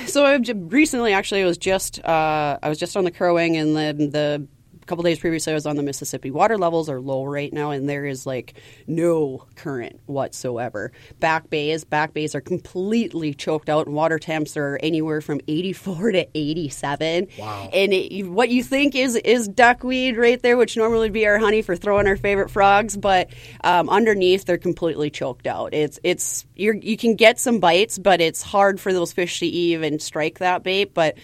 So 0.07 0.25
I 0.25 0.37
recently, 0.53 1.13
actually, 1.13 1.41
I 1.43 1.45
was 1.45 1.57
just 1.57 2.03
uh, 2.03 2.57
I 2.61 2.69
was 2.69 2.77
just 2.77 2.97
on 2.97 3.03
the 3.03 3.11
Crow 3.11 3.35
Wing, 3.35 3.57
and 3.57 3.75
then 3.75 4.09
the 4.11 4.47
couple 4.89 5.03
days 5.03 5.19
previously, 5.19 5.53
I 5.53 5.53
was 5.53 5.67
on 5.67 5.75
the 5.75 5.83
Mississippi. 5.83 6.31
Water 6.31 6.57
levels 6.57 6.89
are 6.89 6.99
low 6.99 7.23
right 7.23 7.53
now, 7.53 7.69
and 7.69 7.87
there 7.87 8.05
is 8.05 8.25
like 8.25 8.55
no 8.87 9.45
current 9.55 9.99
whatsoever. 10.07 10.91
Back 11.19 11.49
bays, 11.51 11.83
back 11.83 12.13
bays 12.13 12.33
are 12.33 12.41
completely 12.41 13.35
choked 13.35 13.69
out, 13.69 13.85
and 13.85 13.95
water 13.95 14.17
temps 14.17 14.57
are 14.57 14.79
anywhere 14.81 15.21
from 15.21 15.41
84 15.47 16.13
to 16.13 16.27
87. 16.33 17.27
Wow! 17.37 17.69
And 17.71 17.93
it, 17.93 18.23
what 18.23 18.49
you 18.49 18.63
think 18.63 18.95
is 18.95 19.15
is 19.15 19.47
duckweed 19.47 20.17
right 20.17 20.41
there, 20.41 20.57
which 20.57 20.75
normally 20.75 21.01
would 21.01 21.13
be 21.13 21.27
our 21.27 21.37
honey 21.37 21.61
for 21.61 21.75
throwing 21.75 22.07
our 22.07 22.17
favorite 22.17 22.49
frogs, 22.49 22.97
but 22.97 23.29
um, 23.63 23.89
underneath 23.89 24.45
they're 24.45 24.57
completely 24.57 25.11
choked 25.11 25.45
out. 25.45 25.73
It's 25.75 25.99
it's 26.03 26.47
you 26.55 26.79
you 26.81 26.97
can 26.97 27.15
get 27.15 27.39
some 27.39 27.59
bites, 27.59 27.99
but 27.99 28.21
it's 28.21 28.41
hard 28.41 28.81
for 28.81 28.91
those 28.91 29.13
fish 29.13 29.39
to 29.39 29.45
even 29.45 29.99
strike 29.99 30.39
that 30.39 30.63
bait, 30.63 30.95
but 30.95 31.15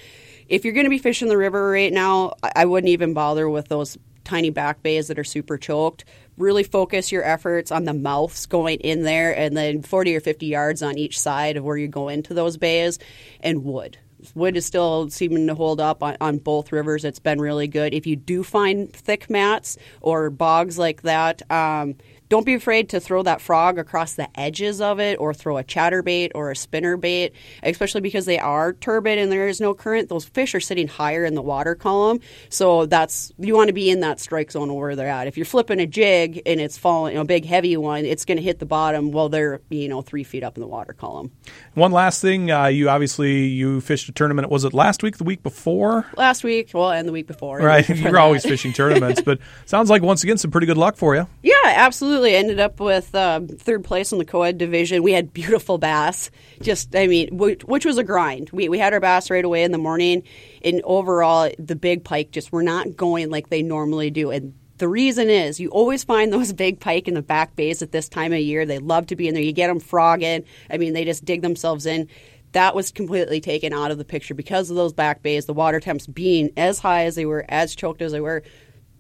if 0.48 0.64
you're 0.64 0.74
going 0.74 0.86
to 0.86 0.90
be 0.90 0.98
fishing 0.98 1.28
the 1.28 1.38
river 1.38 1.70
right 1.70 1.92
now, 1.94 2.34
I 2.56 2.66
wouldn't 2.66 2.90
even 2.90 3.14
bother 3.14 3.50
with 3.50 3.68
those 3.68 3.98
tiny 4.24 4.50
back 4.50 4.84
bays 4.84 5.08
that 5.08 5.20
are 5.20 5.24
super 5.24 5.58
choked. 5.58 6.04
Really 6.38 6.64
focus 6.64 7.12
your 7.12 7.24
efforts 7.24 7.72
on 7.72 7.86
the 7.86 7.94
mouths 7.94 8.46
going 8.46 8.80
in 8.80 9.04
there 9.04 9.38
and 9.38 9.56
then 9.56 9.82
40 9.82 10.16
or 10.16 10.20
50 10.20 10.46
yards 10.46 10.84
on 10.84 10.98
each 10.98 11.20
side 11.20 11.56
of 11.56 11.64
where 11.64 11.78
you 11.78 11.88
go 11.88 12.10
into 12.10 12.34
those 12.34 12.58
bays 12.58 13.00
and 13.40 13.64
wood. 13.64 13.98
Wood 14.34 14.58
is 14.58 14.66
still 14.66 15.10
seeming 15.10 15.46
to 15.48 15.56
hold 15.56 15.80
up 15.80 16.02
on, 16.02 16.18
on 16.20 16.40
both 16.40 16.72
rivers. 16.72 17.06
It's 17.06 17.20
been 17.20 17.40
really 17.40 17.68
good. 17.68 17.94
If 17.94 18.08
you 18.08 18.16
do 18.16 18.44
find 18.44 18.92
thick 18.92 19.30
mats 19.30 19.78
or 20.02 20.32
bogs 20.32 20.80
like 20.80 21.04
that, 21.04 21.50
um, 21.52 21.96
don't 22.30 22.46
be 22.46 22.54
afraid 22.54 22.90
to 22.90 23.00
throw 23.00 23.24
that 23.24 23.42
frog 23.42 23.78
across 23.78 24.16
the 24.16 24.28
edges 24.40 24.82
of 24.82 25.00
it 25.00 25.20
or 25.20 25.34
throw 25.34 25.58
a 25.58 25.64
chatterbait 25.64 26.32
or 26.34 26.52
a 26.52 26.56
spinner 26.56 26.98
bait, 26.98 27.34
especially 27.64 28.02
because 28.02 28.26
they 28.26 28.40
are 28.40 28.74
turbid 28.74 29.18
and 29.18 29.32
there 29.32 29.48
is 29.48 29.62
no 29.62 29.74
current. 29.74 30.10
Those 30.10 30.26
fish 30.26 30.56
are 30.56 30.60
sitting 30.60 30.88
higher 30.88 31.26
in 31.26 31.36
the 31.36 31.42
water 31.42 31.76
column. 31.76 32.20
So 32.50 32.86
that's 32.86 33.32
you 33.38 33.56
want 33.56 33.68
to 33.68 33.74
be 33.74 33.90
in 33.90 34.00
that 34.00 34.20
strike 34.20 34.52
zone 34.52 34.74
where 34.74 34.96
they're 34.96 35.08
at. 35.08 35.28
If 35.28 35.38
you're 35.38 35.46
flipping 35.46 35.80
a 35.80 35.86
jig 35.86 36.42
and 36.46 36.60
it's 36.60 36.78
falling, 36.78 37.14
you 37.14 37.18
know, 37.18 37.22
a 37.22 37.26
big 37.26 37.46
heavy 37.46 37.78
one, 37.78 38.06
it's 38.06 38.26
going 38.26 38.38
to 38.38 38.44
hit 38.44 38.60
the 38.60 38.66
bottom 38.66 39.12
while 39.12 39.30
they're, 39.30 39.62
you 39.70 39.88
know, 39.88 40.02
three 40.02 40.24
feet 40.24 40.44
up 40.44 40.58
in 40.58 40.62
the 40.62 40.68
water 40.68 40.94
column. 40.94 41.32
One 41.74 41.92
last 41.92 42.22
thing, 42.22 42.52
uh, 42.52 42.68
you 42.68 42.90
obviously 42.90 43.46
you 43.48 43.82
fished 43.82 44.10
a 44.10 44.12
tournament. 44.12 44.50
Was 44.50 44.64
it 44.64 44.74
last 44.74 45.04
week, 45.04 45.18
the 45.18 45.24
week 45.24 45.44
before? 45.44 46.06
Last 46.18 46.44
week, 46.44 46.72
well, 46.74 46.92
and 46.92 47.08
the 47.08 47.12
week 47.12 47.28
before. 47.28 47.60
Right, 47.60 47.88
you're 47.90 48.18
always 48.18 48.44
fishing 48.44 48.74
tournaments, 48.74 49.22
but 49.22 49.40
sounds 49.66 49.90
like 49.90 50.02
once 50.02 50.24
again 50.24 50.38
some 50.38 50.52
pretty 50.52 50.68
good 50.68 50.78
luck 50.78 50.96
for 50.96 51.16
you. 51.16 51.28
Yeah, 51.44 51.54
absolutely 51.66 52.15
absolutely 52.16 52.38
ended 52.38 52.62
up 52.62 52.80
with 52.80 53.14
uh, 53.14 53.42
third 53.58 53.84
place 53.84 54.14
in 54.14 54.20
the 54.20 54.24
co-ed 54.24 54.58
division. 54.58 55.04
We 55.04 55.12
had 55.12 55.34
beautiful 55.34 55.78
bass. 55.78 56.32
Just, 56.62 56.96
I 56.96 57.08
mean, 57.08 57.36
which, 57.36 57.66
which, 57.66 57.84
was 57.84 57.98
a 57.98 58.06
grind. 58.06 58.52
We, 58.52 58.70
we 58.70 58.80
had 58.80 58.94
our 58.94 59.02
bass 59.02 59.30
right 59.30 59.44
away 59.44 59.64
in 59.64 59.74
the 59.74 59.78
morning. 59.78 60.24
And 60.64 60.82
overall, 60.86 61.52
the 61.60 61.76
big 61.76 62.06
pike 62.06 62.32
just 62.32 62.54
were 62.54 62.64
not 62.64 62.96
going 62.96 63.30
like 63.30 63.50
they 63.50 63.62
normally 63.62 64.12
do. 64.12 64.32
And 64.32 64.54
the 64.78 64.88
reason 64.88 65.30
is 65.30 65.60
you 65.60 65.68
always 65.72 66.06
find 66.06 66.32
those 66.32 66.54
big 66.64 66.80
pike 66.80 67.10
in 67.10 67.16
the 67.16 67.22
back 67.22 67.54
bays 67.58 67.82
at 67.82 67.92
this 67.92 68.08
time 68.08 68.32
of 68.32 68.40
year. 68.40 68.66
They 68.66 68.80
love 68.80 69.08
to 69.08 69.18
be 69.18 69.28
in 69.28 69.34
there. 69.34 69.44
You 69.44 69.52
get 69.52 69.68
them 69.68 69.82
frogging. 69.82 70.46
I 70.70 70.78
mean, 70.78 70.94
they 70.94 71.04
just 71.04 71.26
dig 71.26 71.42
themselves 71.42 71.86
in. 71.86 72.08
That 72.54 72.76
was 72.76 72.94
completely 72.94 73.42
taken 73.42 73.74
out 73.74 73.92
of 73.92 73.98
the 73.98 74.06
picture 74.06 74.36
because 74.36 74.70
of 74.70 74.78
those 74.78 74.94
back 74.94 75.22
bays, 75.22 75.48
the 75.48 75.54
water 75.54 75.82
temps 75.82 76.08
being 76.08 76.52
as 76.56 76.80
high 76.80 77.04
as 77.04 77.16
they 77.16 77.26
were, 77.26 77.44
as 77.50 77.76
choked 77.76 78.02
as 78.02 78.14
they 78.14 78.22
were 78.22 78.42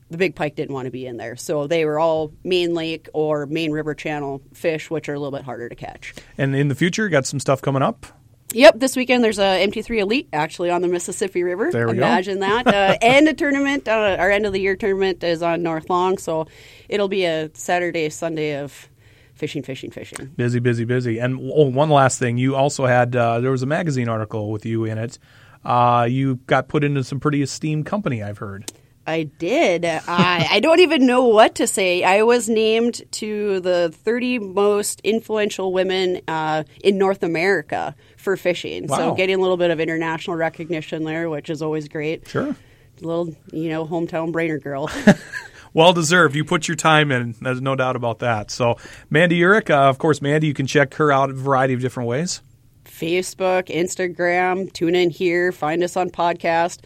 the 0.09 0.17
big 0.17 0.35
pike 0.35 0.55
didn't 0.55 0.73
want 0.73 0.85
to 0.85 0.91
be 0.91 1.05
in 1.05 1.17
there. 1.17 1.35
So 1.35 1.67
they 1.67 1.85
were 1.85 1.99
all 1.99 2.31
main 2.43 2.73
lake 2.73 3.09
or 3.13 3.45
main 3.45 3.71
river 3.71 3.93
channel 3.93 4.41
fish, 4.53 4.89
which 4.89 5.09
are 5.09 5.13
a 5.13 5.19
little 5.19 5.35
bit 5.37 5.43
harder 5.45 5.67
to 5.69 5.75
catch. 5.75 6.13
And 6.37 6.55
in 6.55 6.67
the 6.67 6.75
future, 6.75 7.09
got 7.09 7.25
some 7.25 7.39
stuff 7.39 7.61
coming 7.61 7.81
up? 7.81 8.05
Yep, 8.53 8.79
this 8.79 8.95
weekend 8.95 9.23
there's 9.23 9.39
a 9.39 9.67
MT3 9.67 9.99
Elite 9.99 10.29
actually 10.31 10.69
on 10.69 10.81
the 10.81 10.87
Mississippi 10.87 11.43
River. 11.43 11.71
There 11.71 11.87
we 11.87 11.97
Imagine 11.97 12.39
go. 12.39 12.41
that. 12.41 12.67
Uh, 12.67 12.97
and 13.01 13.27
a 13.27 13.33
tournament, 13.33 13.87
uh, 13.87 14.15
our 14.19 14.29
end 14.29 14.45
of 14.45 14.53
the 14.53 14.61
year 14.61 14.75
tournament 14.75 15.23
is 15.23 15.41
on 15.41 15.63
North 15.63 15.89
Long, 15.89 16.17
so 16.17 16.47
it'll 16.87 17.07
be 17.07 17.25
a 17.25 17.49
Saturday, 17.53 18.09
Sunday 18.09 18.57
of 18.57 18.87
fishing, 19.33 19.63
fishing, 19.63 19.91
fishing. 19.91 20.27
Busy, 20.37 20.59
busy, 20.59 20.85
busy. 20.85 21.17
And 21.17 21.51
oh, 21.53 21.69
one 21.69 21.89
last 21.89 22.19
thing, 22.19 22.37
you 22.37 22.55
also 22.55 22.85
had 22.85 23.15
uh, 23.15 23.39
there 23.41 23.51
was 23.51 23.63
a 23.63 23.67
magazine 23.67 24.07
article 24.07 24.51
with 24.51 24.65
you 24.65 24.85
in 24.85 24.99
it. 24.99 25.19
Uh, 25.65 26.07
you 26.09 26.35
got 26.45 26.67
put 26.67 26.83
into 26.83 27.03
some 27.03 27.19
pretty 27.19 27.41
esteemed 27.41 27.85
company, 27.85 28.21
I've 28.21 28.37
heard. 28.37 28.71
I 29.07 29.23
did. 29.23 29.85
I, 29.85 30.47
I 30.51 30.59
don't 30.59 30.79
even 30.79 31.05
know 31.05 31.25
what 31.25 31.55
to 31.55 31.67
say. 31.67 32.03
I 32.03 32.23
was 32.23 32.49
named 32.49 33.03
to 33.13 33.59
the 33.59 33.93
30 33.93 34.39
most 34.39 34.99
influential 35.03 35.71
women 35.71 36.21
uh, 36.27 36.63
in 36.83 36.97
North 36.97 37.21
America 37.21 37.95
for 38.17 38.35
fishing. 38.35 38.87
Wow. 38.87 38.97
So 38.97 39.15
getting 39.15 39.35
a 39.35 39.39
little 39.39 39.57
bit 39.57 39.71
of 39.71 39.79
international 39.79 40.35
recognition 40.37 41.03
there, 41.03 41.29
which 41.29 41.49
is 41.49 41.61
always 41.61 41.87
great. 41.87 42.27
Sure. 42.27 42.49
A 42.49 43.05
little, 43.05 43.35
you 43.51 43.69
know, 43.69 43.85
hometown 43.85 44.31
Brainerd 44.31 44.63
girl. 44.63 44.89
well 45.73 45.93
deserved. 45.93 46.35
You 46.35 46.43
put 46.43 46.67
your 46.67 46.75
time 46.75 47.11
in. 47.11 47.35
There's 47.39 47.61
no 47.61 47.75
doubt 47.75 47.95
about 47.95 48.19
that. 48.19 48.49
So, 48.49 48.77
Mandy 49.09 49.39
Uhrich, 49.39 49.69
uh, 49.69 49.89
of 49.89 49.99
course, 49.99 50.21
Mandy, 50.21 50.47
you 50.47 50.53
can 50.53 50.65
check 50.65 50.95
her 50.95 51.11
out 51.11 51.29
a 51.29 51.33
variety 51.33 51.73
of 51.73 51.81
different 51.81 52.09
ways. 52.09 52.41
Facebook, 52.85 53.67
Instagram, 53.67 54.71
tune 54.71 54.95
in 54.95 55.09
here, 55.09 55.51
find 55.51 55.83
us 55.83 55.97
on 55.97 56.09
podcast. 56.09 56.79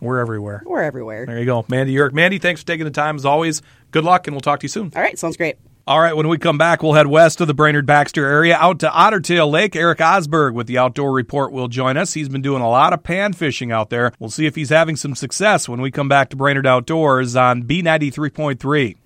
We're 0.00 0.20
everywhere. 0.20 0.62
We're 0.64 0.82
everywhere. 0.82 1.26
There 1.26 1.38
you 1.38 1.44
go. 1.44 1.64
Mandy 1.68 1.92
York. 1.92 2.14
Mandy, 2.14 2.38
thanks 2.38 2.60
for 2.60 2.66
taking 2.66 2.84
the 2.84 2.90
time 2.90 3.16
as 3.16 3.24
always. 3.24 3.62
Good 3.90 4.04
luck, 4.04 4.26
and 4.26 4.34
we'll 4.34 4.40
talk 4.40 4.60
to 4.60 4.64
you 4.64 4.68
soon. 4.68 4.92
All 4.94 5.02
right, 5.02 5.18
sounds 5.18 5.36
great. 5.36 5.56
All 5.88 6.00
right, 6.00 6.14
when 6.14 6.28
we 6.28 6.36
come 6.36 6.58
back, 6.58 6.82
we'll 6.82 6.92
head 6.92 7.06
west 7.06 7.40
of 7.40 7.46
the 7.46 7.54
Brainerd 7.54 7.86
Baxter 7.86 8.26
area 8.26 8.54
out 8.58 8.80
to 8.80 8.88
Ottertail 8.88 9.50
Lake. 9.50 9.74
Eric 9.74 10.00
Osberg 10.00 10.52
with 10.52 10.66
the 10.66 10.76
Outdoor 10.76 11.12
Report 11.12 11.50
will 11.50 11.68
join 11.68 11.96
us. 11.96 12.12
He's 12.12 12.28
been 12.28 12.42
doing 12.42 12.60
a 12.60 12.68
lot 12.68 12.92
of 12.92 13.02
pan 13.02 13.32
fishing 13.32 13.72
out 13.72 13.88
there. 13.88 14.12
We'll 14.18 14.28
see 14.28 14.44
if 14.44 14.54
he's 14.54 14.68
having 14.68 14.96
some 14.96 15.14
success 15.14 15.66
when 15.66 15.80
we 15.80 15.90
come 15.90 16.06
back 16.06 16.28
to 16.28 16.36
Brainerd 16.36 16.66
Outdoors 16.66 17.36
on 17.36 17.62
B93.3. 17.62 18.96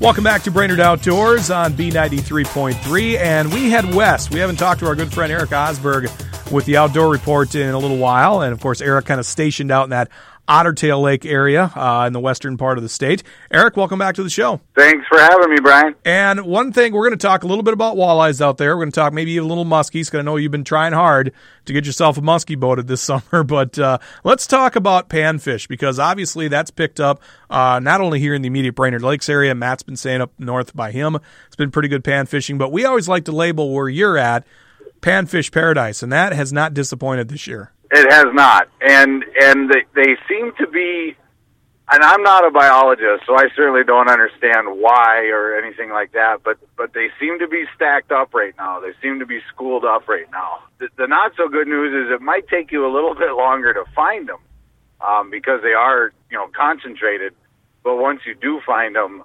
Welcome 0.00 0.24
back 0.24 0.42
to 0.42 0.50
Brainerd 0.50 0.80
Outdoors 0.80 1.50
on 1.50 1.74
B93.3, 1.74 3.18
and 3.18 3.52
we 3.52 3.70
head 3.70 3.94
west. 3.94 4.32
We 4.32 4.40
haven't 4.40 4.56
talked 4.56 4.80
to 4.80 4.86
our 4.86 4.96
good 4.96 5.12
friend 5.12 5.32
Eric 5.32 5.50
Osberg 5.50 6.08
with 6.50 6.64
the 6.64 6.76
outdoor 6.76 7.10
report 7.10 7.54
in 7.54 7.70
a 7.70 7.78
little 7.78 7.98
while. 7.98 8.40
And 8.40 8.52
of 8.52 8.60
course, 8.60 8.80
Eric 8.80 9.06
kind 9.06 9.20
of 9.20 9.26
stationed 9.26 9.70
out 9.70 9.84
in 9.84 9.90
that 9.90 10.08
Ottertail 10.48 11.02
Lake 11.02 11.26
area 11.26 11.70
uh, 11.76 12.04
in 12.06 12.14
the 12.14 12.20
western 12.20 12.56
part 12.56 12.78
of 12.78 12.82
the 12.82 12.88
state. 12.88 13.22
Eric, 13.50 13.76
welcome 13.76 13.98
back 13.98 14.14
to 14.14 14.22
the 14.22 14.30
show. 14.30 14.60
Thanks 14.74 15.06
for 15.06 15.18
having 15.18 15.50
me, 15.50 15.60
Brian. 15.60 15.94
And 16.06 16.40
one 16.46 16.72
thing, 16.72 16.94
we're 16.94 17.06
going 17.06 17.18
to 17.18 17.26
talk 17.26 17.42
a 17.42 17.46
little 17.46 17.62
bit 17.62 17.74
about 17.74 17.96
walleyes 17.96 18.40
out 18.40 18.56
there. 18.56 18.74
We're 18.74 18.84
going 18.84 18.92
to 18.92 18.98
talk 18.98 19.12
maybe 19.12 19.36
a 19.36 19.44
little 19.44 19.66
muskies, 19.66 20.06
because 20.06 20.20
I 20.20 20.22
know 20.22 20.36
you've 20.36 20.50
been 20.50 20.64
trying 20.64 20.94
hard 20.94 21.32
to 21.66 21.72
get 21.74 21.84
yourself 21.84 22.16
a 22.16 22.22
muskie 22.22 22.58
boated 22.58 22.86
this 22.86 23.02
summer. 23.02 23.44
But 23.44 23.78
uh, 23.78 23.98
let's 24.24 24.46
talk 24.46 24.74
about 24.74 25.10
panfish, 25.10 25.68
because 25.68 25.98
obviously 25.98 26.48
that's 26.48 26.70
picked 26.70 26.98
up 26.98 27.20
uh, 27.50 27.78
not 27.82 28.00
only 28.00 28.18
here 28.18 28.32
in 28.32 28.40
the 28.40 28.48
immediate 28.48 28.74
Brainerd 28.74 29.02
Lakes 29.02 29.28
area. 29.28 29.54
Matt's 29.54 29.82
been 29.82 29.96
saying 29.96 30.22
up 30.22 30.32
north 30.38 30.74
by 30.74 30.92
him, 30.92 31.18
it's 31.46 31.56
been 31.56 31.70
pretty 31.70 31.88
good 31.88 32.04
pan 32.04 32.24
fishing. 32.24 32.56
But 32.56 32.72
we 32.72 32.86
always 32.86 33.06
like 33.06 33.26
to 33.26 33.32
label 33.32 33.70
where 33.74 33.88
you're 33.90 34.16
at 34.16 34.46
panfish 35.00 35.52
paradise, 35.52 36.02
and 36.02 36.12
that 36.12 36.32
has 36.32 36.52
not 36.52 36.74
disappointed 36.74 37.28
this 37.28 37.46
year. 37.46 37.72
It 37.90 38.12
has 38.12 38.26
not, 38.32 38.68
and 38.80 39.24
and 39.40 39.70
they, 39.70 39.84
they 39.94 40.16
seem 40.28 40.52
to 40.58 40.66
be. 40.66 41.16
And 41.90 42.02
I'm 42.02 42.22
not 42.22 42.46
a 42.46 42.50
biologist, 42.50 43.24
so 43.26 43.34
I 43.34 43.48
certainly 43.56 43.82
don't 43.82 44.10
understand 44.10 44.78
why 44.78 45.28
or 45.32 45.56
anything 45.56 45.88
like 45.88 46.12
that. 46.12 46.42
But 46.44 46.58
but 46.76 46.92
they 46.92 47.08
seem 47.18 47.38
to 47.38 47.48
be 47.48 47.64
stacked 47.74 48.12
up 48.12 48.34
right 48.34 48.52
now. 48.58 48.80
They 48.80 48.92
seem 49.00 49.20
to 49.20 49.26
be 49.26 49.40
schooled 49.48 49.86
up 49.86 50.06
right 50.06 50.30
now. 50.30 50.58
The, 50.80 50.88
the 50.98 51.06
not 51.06 51.32
so 51.36 51.48
good 51.48 51.66
news 51.66 51.94
is 51.94 52.12
it 52.12 52.20
might 52.20 52.46
take 52.48 52.70
you 52.72 52.86
a 52.86 52.92
little 52.92 53.14
bit 53.18 53.32
longer 53.32 53.72
to 53.72 53.84
find 53.94 54.28
them 54.28 54.40
um, 55.00 55.30
because 55.30 55.62
they 55.62 55.72
are 55.72 56.12
you 56.30 56.36
know 56.36 56.48
concentrated. 56.54 57.32
But 57.82 57.96
once 57.96 58.20
you 58.26 58.34
do 58.34 58.60
find 58.66 58.94
them, 58.94 59.22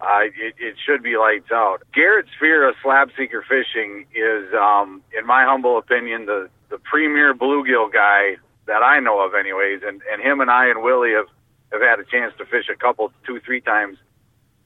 uh, 0.00 0.20
it, 0.24 0.54
it 0.58 0.76
should 0.84 1.02
be 1.02 1.16
lights 1.16 1.50
out. 1.50 1.82
Garrett 1.94 2.26
Sphere 2.36 2.68
of 2.68 2.74
slab 2.82 3.10
seeker 3.16 3.42
fishing 3.48 4.06
is, 4.14 4.52
um, 4.54 5.02
in 5.16 5.26
my 5.26 5.44
humble 5.44 5.78
opinion, 5.78 6.26
the 6.26 6.48
the 6.68 6.78
premier 6.78 7.32
bluegill 7.32 7.92
guy 7.92 8.36
that 8.66 8.82
I 8.82 9.00
know 9.00 9.24
of, 9.24 9.34
anyways. 9.34 9.82
And 9.86 10.02
and 10.12 10.20
him 10.20 10.40
and 10.40 10.50
I 10.50 10.66
and 10.68 10.82
Willie 10.82 11.12
have 11.12 11.28
have 11.72 11.80
had 11.80 11.98
a 11.98 12.04
chance 12.04 12.34
to 12.38 12.44
fish 12.44 12.68
a 12.72 12.76
couple, 12.76 13.10
two, 13.26 13.40
three 13.40 13.60
times. 13.60 13.98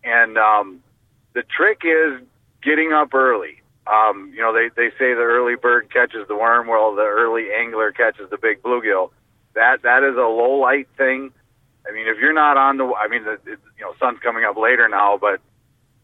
And 0.03 0.37
um, 0.37 0.83
the 1.35 1.43
trick 1.43 1.83
is 1.85 2.21
getting 2.63 2.93
up 2.93 3.15
early. 3.15 3.63
Um, 3.87 4.33
you 4.35 4.41
know, 4.41 4.53
they 4.53 4.69
they 4.75 4.91
say 4.99 5.15
the 5.15 5.23
early 5.23 5.55
bird 5.55 5.93
catches 5.93 6.27
the 6.29 6.37
worm, 6.37 6.67
while 6.67 6.95
the 6.95 7.03
early 7.03 7.49
angler 7.57 7.93
catches 7.93 8.29
the 8.31 8.39
big 8.39 8.63
bluegill. 8.63 9.11
That 9.55 9.83
that 9.83 10.03
is 10.03 10.17
a 10.17 10.29
low 10.29 10.59
light 10.59 10.89
thing. 10.97 11.33
I 11.89 11.93
mean, 11.93 12.07
if 12.07 12.19
you're 12.19 12.33
not 12.33 12.57
on 12.57 12.77
the, 12.77 12.85
I 12.85 13.09
mean, 13.09 13.25
the, 13.25 13.33
it, 13.33 13.59
you 13.79 13.85
know, 13.85 13.95
sun's 13.99 14.19
coming 14.21 14.45
up 14.45 14.57
later 14.57 14.89
now, 14.89 15.19
but 15.19 15.41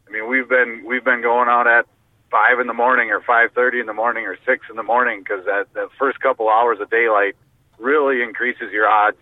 I 0.09 0.11
mean, 0.11 0.29
we've 0.29 0.49
been 0.49 0.85
we've 0.87 1.05
been 1.05 1.23
going 1.23 1.49
out 1.49 1.67
at 1.67 1.87
five 2.31 2.61
in 2.61 2.67
the 2.67 2.75
morning 2.75 3.11
or 3.11 3.21
five 3.21 3.53
thirty 3.53 3.81
in 3.81 3.87
the 3.87 3.93
morning 3.93 4.25
or 4.25 4.37
six 4.47 4.67
in 4.71 4.77
the 4.77 4.83
morning 4.83 5.21
because 5.21 5.45
that 5.45 5.73
the 5.75 5.89
first 5.99 6.21
couple 6.21 6.49
hours 6.49 6.81
of 6.81 6.91
daylight 6.91 7.35
really 7.79 8.23
increases 8.23 8.73
your 8.73 8.89
odds, 8.89 9.19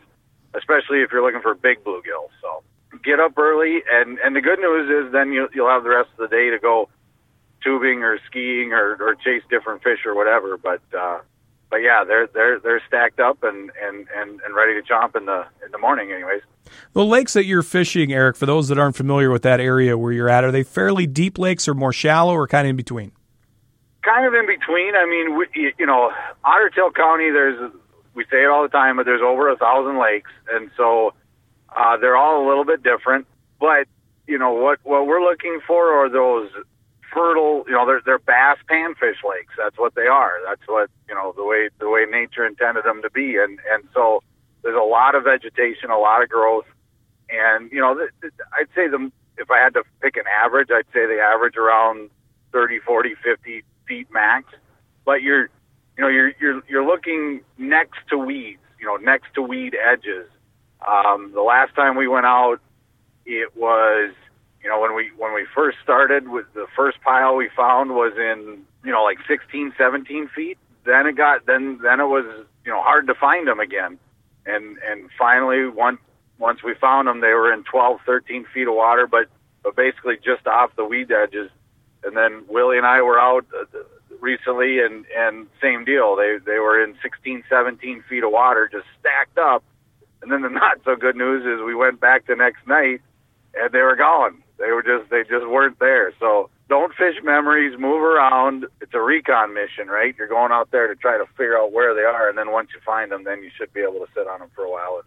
especially 0.54 1.00
if 1.00 1.10
you're 1.10 1.22
looking 1.22 1.42
for 1.42 1.54
big 1.54 1.82
bluegill. 1.84 2.28
So 2.40 2.62
get 3.02 3.20
up 3.20 3.36
early, 3.38 3.82
and 3.90 4.18
and 4.18 4.36
the 4.36 4.40
good 4.40 4.58
news 4.58 5.06
is 5.06 5.12
then 5.12 5.32
you 5.32 5.48
you'll 5.54 5.68
have 5.68 5.82
the 5.82 5.90
rest 5.90 6.10
of 6.18 6.30
the 6.30 6.36
day 6.36 6.50
to 6.50 6.58
go 6.58 6.88
tubing 7.62 8.02
or 8.02 8.18
skiing 8.26 8.72
or 8.72 8.96
or 9.00 9.14
chase 9.14 9.42
different 9.50 9.82
fish 9.82 10.00
or 10.06 10.14
whatever. 10.14 10.56
But 10.56 10.82
uh, 10.96 11.20
but 11.74 11.82
yeah, 11.82 12.04
they're 12.06 12.28
they're 12.28 12.60
they're 12.60 12.80
stacked 12.86 13.18
up 13.18 13.42
and 13.42 13.72
and 13.82 14.06
and 14.16 14.40
and 14.42 14.54
ready 14.54 14.74
to 14.74 14.82
jump 14.82 15.16
in 15.16 15.26
the 15.26 15.44
in 15.64 15.72
the 15.72 15.78
morning, 15.78 16.12
anyways. 16.12 16.42
The 16.92 17.04
lakes 17.04 17.32
that 17.32 17.46
you're 17.46 17.64
fishing, 17.64 18.12
Eric, 18.12 18.36
for 18.36 18.46
those 18.46 18.68
that 18.68 18.78
aren't 18.78 18.94
familiar 18.94 19.28
with 19.28 19.42
that 19.42 19.58
area 19.58 19.98
where 19.98 20.12
you're 20.12 20.28
at, 20.28 20.44
are 20.44 20.52
they 20.52 20.62
fairly 20.62 21.08
deep 21.08 21.36
lakes 21.36 21.66
or 21.66 21.74
more 21.74 21.92
shallow 21.92 22.32
or 22.32 22.46
kind 22.46 22.68
of 22.68 22.70
in 22.70 22.76
between? 22.76 23.10
Kind 24.04 24.24
of 24.24 24.34
in 24.34 24.46
between. 24.46 24.94
I 24.94 25.04
mean, 25.04 25.36
we, 25.36 25.74
you 25.76 25.84
know, 25.84 26.12
Ottertail 26.44 26.94
County, 26.94 27.32
there's, 27.32 27.72
we 28.14 28.24
say 28.30 28.44
it 28.44 28.46
all 28.46 28.62
the 28.62 28.68
time, 28.68 28.96
but 28.96 29.04
there's 29.04 29.20
over 29.20 29.50
a 29.50 29.56
thousand 29.56 29.98
lakes. 29.98 30.30
And 30.52 30.70
so 30.76 31.12
uh, 31.76 31.96
they're 31.96 32.16
all 32.16 32.46
a 32.46 32.48
little 32.48 32.64
bit 32.64 32.84
different. 32.84 33.26
But, 33.58 33.88
you 34.28 34.38
know, 34.38 34.52
what, 34.52 34.78
what 34.84 35.06
we're 35.06 35.22
looking 35.22 35.58
for 35.66 35.92
are 35.92 36.08
those 36.08 36.50
fertile, 37.14 37.64
you 37.66 37.72
know, 37.72 37.86
they're, 37.86 38.02
they're 38.04 38.18
bass 38.18 38.58
panfish 38.68 39.22
lakes. 39.24 39.54
That's 39.56 39.78
what 39.78 39.94
they 39.94 40.06
are. 40.06 40.32
That's 40.46 40.62
what, 40.66 40.90
you 41.08 41.14
know, 41.14 41.32
the 41.36 41.44
way, 41.44 41.70
the 41.78 41.88
way 41.88 42.04
nature 42.10 42.44
intended 42.44 42.84
them 42.84 43.02
to 43.02 43.10
be. 43.10 43.36
And, 43.36 43.60
and 43.72 43.84
so, 43.94 44.20
there's 44.64 44.76
a 44.76 44.82
lot 44.82 45.14
of 45.14 45.24
vegetation, 45.24 45.90
a 45.90 45.98
lot 45.98 46.22
of 46.22 46.30
growth, 46.30 46.64
and 47.30 47.70
you 47.70 47.80
know, 47.80 47.94
th- 47.94 48.10
th- 48.20 48.32
I'd 48.58 48.68
say 48.74 48.88
the 48.88 49.12
if 49.36 49.50
I 49.50 49.58
had 49.58 49.74
to 49.74 49.84
pick 50.00 50.16
an 50.16 50.24
average, 50.42 50.68
I'd 50.72 50.86
say 50.92 51.06
they 51.06 51.20
average 51.20 51.56
around 51.56 52.10
30, 52.52 52.78
40, 52.80 53.14
50 53.22 53.64
feet 53.86 54.08
max. 54.10 54.46
But 55.04 55.22
you're, 55.22 55.50
you 55.96 56.00
know, 56.04 56.08
you're 56.08 56.32
you're 56.40 56.62
you're 56.68 56.84
looking 56.86 57.42
next 57.58 57.98
to 58.08 58.18
weeds, 58.18 58.60
you 58.80 58.86
know, 58.86 58.96
next 58.96 59.34
to 59.34 59.42
weed 59.42 59.76
edges. 59.76 60.26
Um, 60.86 61.32
the 61.34 61.42
last 61.42 61.74
time 61.74 61.96
we 61.96 62.08
went 62.08 62.26
out, 62.26 62.60
it 63.26 63.56
was, 63.56 64.12
you 64.64 64.70
know, 64.70 64.80
when 64.80 64.96
we 64.96 65.12
when 65.16 65.34
we 65.34 65.46
first 65.54 65.78
started 65.82 66.28
with 66.28 66.46
the 66.54 66.66
first 66.74 67.00
pile 67.02 67.36
we 67.36 67.50
found 67.54 67.90
was 67.90 68.14
in, 68.16 68.64
you 68.84 68.90
know, 68.90 69.04
like 69.04 69.18
16, 69.28 69.74
17 69.78 70.28
feet. 70.34 70.58
Then 70.84 71.06
it 71.06 71.16
got 71.16 71.46
then 71.46 71.78
then 71.82 72.00
it 72.00 72.06
was, 72.06 72.24
you 72.64 72.72
know, 72.72 72.82
hard 72.82 73.06
to 73.06 73.14
find 73.14 73.46
them 73.46 73.60
again 73.60 73.98
and 74.46 74.78
and 74.86 75.10
finally 75.18 75.68
once 75.68 75.98
once 76.38 76.62
we 76.64 76.74
found 76.74 77.06
them, 77.06 77.20
they 77.20 77.32
were 77.32 77.52
in 77.52 77.62
12, 77.62 78.00
13 78.04 78.44
feet 78.52 78.66
of 78.66 78.74
water, 78.74 79.06
but 79.06 79.28
but 79.62 79.76
basically 79.76 80.16
just 80.16 80.46
off 80.46 80.74
the 80.76 80.84
weed 80.84 81.10
edges. 81.10 81.50
And 82.02 82.16
then 82.16 82.44
Willie 82.48 82.76
and 82.76 82.86
I 82.86 83.00
were 83.02 83.18
out 83.18 83.46
uh, 83.58 83.64
recently, 84.20 84.80
and 84.80 85.06
and 85.16 85.46
same 85.62 85.84
deal. 85.84 86.16
They 86.16 86.38
they 86.44 86.58
were 86.58 86.82
in 86.82 86.96
16, 87.02 87.44
17 87.48 88.04
feet 88.08 88.24
of 88.24 88.32
water, 88.32 88.68
just 88.70 88.86
stacked 89.00 89.38
up. 89.38 89.62
And 90.22 90.30
then 90.30 90.42
the 90.42 90.48
not 90.64 90.80
so 90.84 90.96
good 90.96 91.16
news 91.16 91.44
is 91.44 91.64
we 91.64 91.74
went 91.74 92.00
back 92.00 92.26
the 92.26 92.36
next 92.36 92.66
night, 92.66 93.00
and 93.54 93.72
they 93.72 93.80
were 93.80 93.96
gone. 93.96 94.42
They 94.58 94.70
were 94.70 94.82
just 94.82 95.10
they 95.10 95.22
just 95.22 95.46
weren't 95.48 95.78
there. 95.78 96.12
So 96.20 96.50
don't 96.68 96.94
fish 96.94 97.16
memories, 97.22 97.78
move 97.78 98.02
around. 98.02 98.66
It's 98.80 98.94
a 98.94 99.00
recon 99.00 99.52
mission, 99.52 99.88
right? 99.88 100.14
You're 100.16 100.28
going 100.28 100.52
out 100.52 100.70
there 100.70 100.86
to 100.86 100.94
try 100.94 101.18
to 101.18 101.26
figure 101.36 101.58
out 101.58 101.72
where 101.72 101.94
they 101.94 102.02
are, 102.02 102.28
and 102.28 102.38
then 102.38 102.50
once 102.52 102.70
you 102.74 102.80
find 102.84 103.10
them, 103.10 103.24
then 103.24 103.42
you 103.42 103.50
should 103.56 103.72
be 103.72 103.80
able 103.80 104.00
to 104.00 104.06
sit 104.14 104.26
on 104.26 104.40
them 104.40 104.50
for 104.54 104.64
a 104.64 104.70
while 104.70 105.02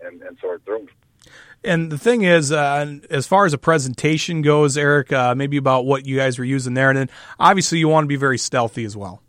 and, 0.00 0.14
and, 0.14 0.22
and 0.22 0.38
sort 0.38 0.64
through 0.64 0.78
them. 0.78 0.88
And 1.62 1.90
the 1.90 1.98
thing 1.98 2.22
is, 2.22 2.52
uh, 2.52 2.98
as 3.10 3.26
far 3.26 3.46
as 3.46 3.54
a 3.54 3.58
presentation 3.58 4.42
goes, 4.42 4.76
Eric, 4.76 5.12
uh, 5.12 5.34
maybe 5.34 5.56
about 5.56 5.86
what 5.86 6.04
you 6.04 6.16
guys 6.16 6.38
were 6.38 6.44
using 6.44 6.74
there, 6.74 6.90
and 6.90 6.98
then 6.98 7.10
obviously 7.38 7.78
you 7.78 7.88
want 7.88 8.04
to 8.04 8.08
be 8.08 8.16
very 8.16 8.38
stealthy 8.38 8.84
as 8.84 8.96
well. 8.96 9.22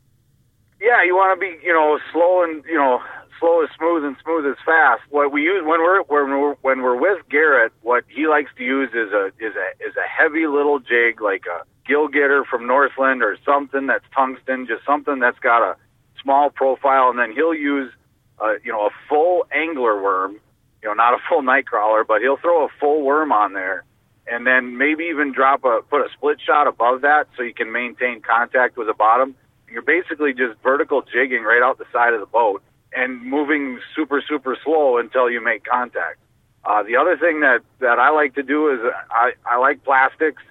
Yeah, 0.81 1.03
you 1.03 1.15
want 1.15 1.39
to 1.39 1.39
be, 1.39 1.65
you 1.65 1.73
know, 1.73 1.97
slow 2.11 2.43
and 2.43 2.63
you 2.65 2.75
know, 2.75 3.01
slow 3.39 3.63
is 3.63 3.69
smooth 3.77 4.03
and 4.03 4.15
smooth 4.23 4.45
is 4.45 4.57
fast. 4.65 5.01
What 5.09 5.31
we 5.31 5.43
use 5.43 5.63
when 5.65 5.81
we're 5.81 6.03
when 6.03 6.29
we're 6.39 6.55
when 6.61 6.81
we're 6.81 6.95
with 6.99 7.27
Garrett, 7.29 7.71
what 7.81 8.03
he 8.07 8.27
likes 8.27 8.51
to 8.57 8.63
use 8.63 8.89
is 8.89 9.11
a 9.13 9.27
is 9.39 9.53
a 9.55 9.85
is 9.85 9.95
a 9.95 10.07
heavy 10.07 10.47
little 10.47 10.79
jig 10.79 11.21
like 11.21 11.45
a 11.45 11.63
gill 11.87 12.07
getter 12.07 12.43
from 12.45 12.67
Northland 12.67 13.23
or 13.23 13.37
something 13.45 13.87
that's 13.87 14.05
tungsten, 14.13 14.67
just 14.67 14.85
something 14.85 15.19
that's 15.19 15.39
got 15.39 15.61
a 15.61 15.75
small 16.21 16.49
profile, 16.49 17.09
and 17.09 17.19
then 17.19 17.31
he'll 17.33 17.53
use 17.53 17.91
uh, 18.39 18.53
you 18.63 18.71
know 18.71 18.87
a 18.87 18.89
full 19.07 19.45
angler 19.51 20.01
worm, 20.01 20.39
you 20.81 20.89
know, 20.89 20.93
not 20.93 21.13
a 21.13 21.17
full 21.29 21.41
night 21.41 21.67
crawler, 21.67 22.03
but 22.03 22.21
he'll 22.21 22.37
throw 22.37 22.65
a 22.65 22.69
full 22.79 23.03
worm 23.03 23.31
on 23.31 23.53
there. 23.53 23.83
And 24.27 24.47
then 24.47 24.75
maybe 24.77 25.05
even 25.05 25.33
drop 25.33 25.63
a 25.65 25.81
put 25.87 26.01
a 26.01 26.09
split 26.13 26.39
shot 26.41 26.67
above 26.67 27.01
that 27.01 27.27
so 27.37 27.43
you 27.43 27.53
can 27.53 27.71
maintain 27.71 28.21
contact 28.21 28.75
with 28.75 28.87
the 28.87 28.93
bottom. 28.93 29.35
You're 29.71 29.83
basically 29.83 30.33
just 30.33 30.59
vertical 30.63 31.03
jigging 31.03 31.43
right 31.43 31.61
out 31.61 31.77
the 31.77 31.85
side 31.91 32.13
of 32.13 32.21
the 32.21 32.25
boat 32.25 32.63
and 32.95 33.21
moving 33.23 33.79
super, 33.95 34.23
super 34.27 34.57
slow 34.63 34.97
until 34.97 35.29
you 35.29 35.43
make 35.43 35.65
contact. 35.65 36.17
Uh, 36.63 36.81
the 36.83 36.95
other 36.95 37.17
thing 37.17 37.41
that, 37.41 37.61
that 37.79 37.99
I 37.99 38.09
like 38.09 38.35
to 38.35 38.43
do 38.43 38.69
is 38.69 38.79
I, 39.11 39.33
I 39.45 39.57
like 39.57 39.83
plastics, 39.83 40.41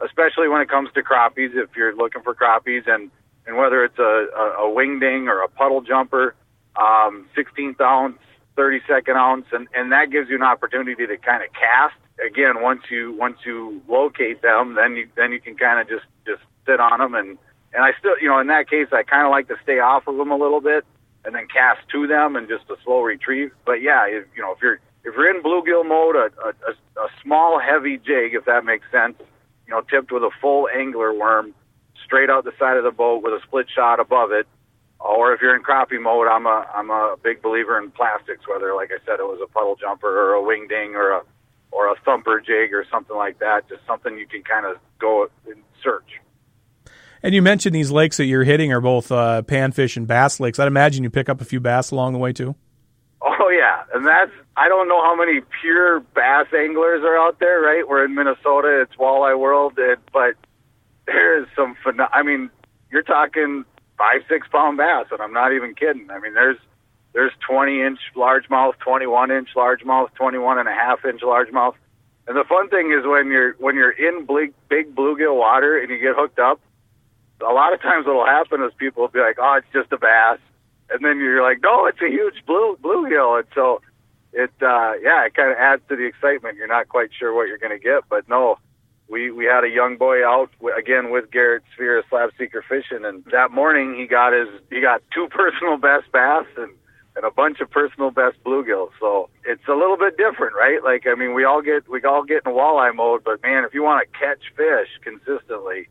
especially 0.00 0.48
when 0.48 0.60
it 0.60 0.68
comes 0.68 0.90
to 0.94 1.02
crappies, 1.02 1.56
if 1.56 1.70
you're 1.76 1.96
looking 1.96 2.22
for 2.22 2.34
crappies 2.34 2.86
and, 2.86 3.10
and 3.46 3.56
whether 3.56 3.84
it's 3.84 3.98
a, 3.98 4.26
a, 4.36 4.66
a 4.66 4.72
wing 4.72 5.00
ding 5.00 5.28
or 5.28 5.42
a 5.42 5.48
puddle 5.48 5.80
jumper, 5.80 6.34
um, 6.76 7.26
16th 7.36 7.80
ounce, 7.80 8.18
32nd 8.56 9.16
ounce, 9.16 9.46
and, 9.52 9.66
and 9.74 9.90
that 9.90 10.10
gives 10.10 10.28
you 10.28 10.36
an 10.36 10.42
opportunity 10.42 11.06
to 11.06 11.16
kind 11.16 11.42
of 11.42 11.52
cast. 11.52 11.94
Again, 12.24 12.62
once 12.62 12.82
you 12.90 13.12
once 13.18 13.38
you 13.44 13.82
locate 13.88 14.40
them, 14.40 14.74
then 14.74 14.94
you 14.94 15.08
then 15.16 15.32
you 15.32 15.40
can 15.40 15.56
kind 15.56 15.80
of 15.80 15.88
just 15.88 16.06
just 16.24 16.42
sit 16.64 16.78
on 16.78 17.00
them 17.00 17.16
and 17.16 17.36
and 17.72 17.82
I 17.82 17.90
still 17.98 18.14
you 18.22 18.28
know 18.28 18.38
in 18.38 18.46
that 18.46 18.70
case 18.70 18.86
I 18.92 19.02
kind 19.02 19.26
of 19.26 19.32
like 19.32 19.48
to 19.48 19.56
stay 19.64 19.80
off 19.80 20.06
of 20.06 20.16
them 20.16 20.30
a 20.30 20.36
little 20.36 20.60
bit 20.60 20.84
and 21.24 21.34
then 21.34 21.46
cast 21.48 21.80
to 21.90 22.06
them 22.06 22.36
and 22.36 22.48
just 22.48 22.68
a 22.70 22.76
slow 22.84 23.00
retrieve. 23.00 23.50
But 23.64 23.82
yeah, 23.82 24.06
if, 24.06 24.24
you 24.36 24.42
know, 24.42 24.52
if 24.52 24.58
you're 24.62 24.80
if 25.04 25.14
you're 25.14 25.34
in 25.34 25.42
bluegill 25.42 25.86
mode, 25.86 26.16
a, 26.16 26.30
a, 26.46 27.02
a 27.02 27.08
small 27.22 27.58
heavy 27.58 27.98
jig, 27.98 28.34
if 28.34 28.46
that 28.46 28.64
makes 28.64 28.86
sense, 28.90 29.16
you 29.66 29.74
know, 29.74 29.82
tipped 29.82 30.10
with 30.10 30.22
a 30.22 30.30
full 30.40 30.68
angler 30.74 31.12
worm, 31.12 31.54
straight 32.02 32.30
out 32.30 32.44
the 32.44 32.52
side 32.58 32.76
of 32.76 32.84
the 32.84 32.90
boat 32.90 33.22
with 33.22 33.32
a 33.32 33.40
split 33.46 33.66
shot 33.74 34.00
above 34.00 34.32
it. 34.32 34.46
Or 35.00 35.34
if 35.34 35.42
you're 35.42 35.54
in 35.54 35.62
crappie 35.62 36.00
mode, 36.00 36.28
I'm 36.28 36.46
a 36.46 36.66
I'm 36.74 36.90
a 36.90 37.16
big 37.22 37.42
believer 37.42 37.78
in 37.78 37.90
plastics. 37.90 38.48
Whether, 38.48 38.74
like 38.74 38.90
I 38.90 39.04
said, 39.04 39.20
it 39.20 39.24
was 39.24 39.40
a 39.42 39.52
puddle 39.52 39.76
jumper 39.76 40.08
or 40.08 40.34
a 40.34 40.42
wing 40.42 40.66
ding 40.68 40.94
or 40.94 41.10
a 41.10 41.22
or 41.70 41.88
a 41.88 41.96
thumper 42.04 42.40
jig 42.40 42.72
or 42.72 42.86
something 42.90 43.16
like 43.16 43.40
that, 43.40 43.68
just 43.68 43.82
something 43.86 44.16
you 44.16 44.26
can 44.26 44.42
kind 44.42 44.64
of 44.64 44.76
go 44.98 45.28
and 45.46 45.62
search. 45.82 46.20
And 47.24 47.34
you 47.34 47.40
mentioned 47.40 47.74
these 47.74 47.90
lakes 47.90 48.18
that 48.18 48.26
you're 48.26 48.44
hitting 48.44 48.70
are 48.70 48.82
both 48.82 49.10
uh, 49.10 49.40
panfish 49.46 49.96
and 49.96 50.06
bass 50.06 50.40
lakes. 50.40 50.58
I'd 50.58 50.68
imagine 50.68 51.02
you 51.04 51.08
pick 51.08 51.30
up 51.30 51.40
a 51.40 51.44
few 51.46 51.58
bass 51.58 51.90
along 51.90 52.12
the 52.12 52.18
way 52.18 52.34
too. 52.34 52.54
Oh 53.22 53.48
yeah, 53.48 53.84
and 53.94 54.06
that's 54.06 54.30
I 54.58 54.68
don't 54.68 54.88
know 54.88 55.00
how 55.00 55.16
many 55.16 55.40
pure 55.62 56.00
bass 56.00 56.48
anglers 56.54 57.02
are 57.02 57.16
out 57.16 57.40
there. 57.40 57.62
Right, 57.62 57.88
we're 57.88 58.04
in 58.04 58.14
Minnesota. 58.14 58.82
It's 58.82 58.94
walleye 58.96 59.38
world, 59.38 59.72
but 60.12 60.34
there 61.06 61.40
is 61.40 61.48
some. 61.56 61.74
I 62.12 62.22
mean, 62.22 62.50
you're 62.92 63.02
talking 63.02 63.64
five, 63.96 64.20
six 64.28 64.46
pound 64.52 64.76
bass, 64.76 65.06
and 65.10 65.22
I'm 65.22 65.32
not 65.32 65.54
even 65.54 65.74
kidding. 65.74 66.10
I 66.10 66.20
mean, 66.20 66.34
there's 66.34 66.58
there's 67.14 67.32
20 67.48 67.80
inch 67.80 68.00
largemouth, 68.14 68.74
21 68.80 69.30
inch 69.30 69.48
largemouth, 69.56 70.12
21 70.12 70.58
and 70.58 70.68
a 70.68 70.72
half 70.72 71.02
inch 71.06 71.22
largemouth. 71.22 71.74
And 72.26 72.36
the 72.36 72.44
fun 72.46 72.68
thing 72.68 72.92
is 72.92 73.06
when 73.06 73.28
you're 73.28 73.54
when 73.54 73.76
you're 73.76 73.92
in 73.92 74.26
big 74.68 74.94
bluegill 74.94 75.38
water 75.38 75.78
and 75.78 75.88
you 75.88 75.98
get 75.98 76.14
hooked 76.16 76.38
up, 76.38 76.60
a 77.48 77.52
lot 77.52 77.72
of 77.72 77.80
times 77.80 78.06
what'll 78.06 78.26
happen 78.26 78.62
is 78.62 78.72
people 78.78 79.02
will 79.02 79.08
be 79.08 79.20
like, 79.20 79.36
"Oh, 79.38 79.54
it's 79.54 79.72
just 79.72 79.92
a 79.92 79.98
bass," 79.98 80.38
and 80.90 81.04
then 81.04 81.18
you're 81.18 81.42
like, 81.42 81.60
"No, 81.62 81.86
it's 81.86 82.00
a 82.02 82.08
huge 82.08 82.44
blue 82.46 82.76
bluegill." 82.82 83.38
And 83.38 83.48
so 83.54 83.80
it, 84.32 84.50
uh, 84.60 84.94
yeah, 85.00 85.24
it 85.26 85.34
kind 85.34 85.50
of 85.52 85.58
adds 85.58 85.82
to 85.88 85.96
the 85.96 86.04
excitement. 86.04 86.56
You're 86.56 86.66
not 86.66 86.88
quite 86.88 87.10
sure 87.18 87.32
what 87.34 87.48
you're 87.48 87.58
going 87.58 87.78
to 87.78 87.82
get, 87.82 88.02
but 88.08 88.28
no, 88.28 88.58
we 89.08 89.30
we 89.30 89.44
had 89.44 89.64
a 89.64 89.68
young 89.68 89.96
boy 89.96 90.26
out 90.26 90.50
again 90.76 91.10
with 91.10 91.30
Garrett 91.30 91.62
Sphere 91.74 92.02
Slab 92.08 92.30
Seeker 92.38 92.64
fishing, 92.68 93.04
and 93.04 93.24
that 93.30 93.50
morning 93.50 93.94
he 93.94 94.06
got 94.06 94.32
his 94.32 94.48
he 94.70 94.80
got 94.80 95.02
two 95.12 95.28
personal 95.30 95.76
best 95.76 96.10
bass 96.12 96.46
and 96.56 96.72
and 97.16 97.24
a 97.24 97.30
bunch 97.30 97.60
of 97.60 97.70
personal 97.70 98.10
best 98.10 98.42
bluegills. 98.44 98.90
So 98.98 99.30
it's 99.44 99.66
a 99.68 99.74
little 99.74 99.96
bit 99.96 100.16
different, 100.16 100.54
right? 100.56 100.82
Like 100.82 101.06
I 101.06 101.14
mean, 101.14 101.34
we 101.34 101.44
all 101.44 101.62
get 101.62 101.88
we 101.88 102.02
all 102.02 102.24
get 102.24 102.42
in 102.44 102.52
walleye 102.52 102.94
mode, 102.94 103.22
but 103.24 103.42
man, 103.42 103.64
if 103.64 103.74
you 103.74 103.82
want 103.82 104.06
to 104.06 104.18
catch 104.18 104.42
fish 104.56 104.88
consistently, 105.02 105.88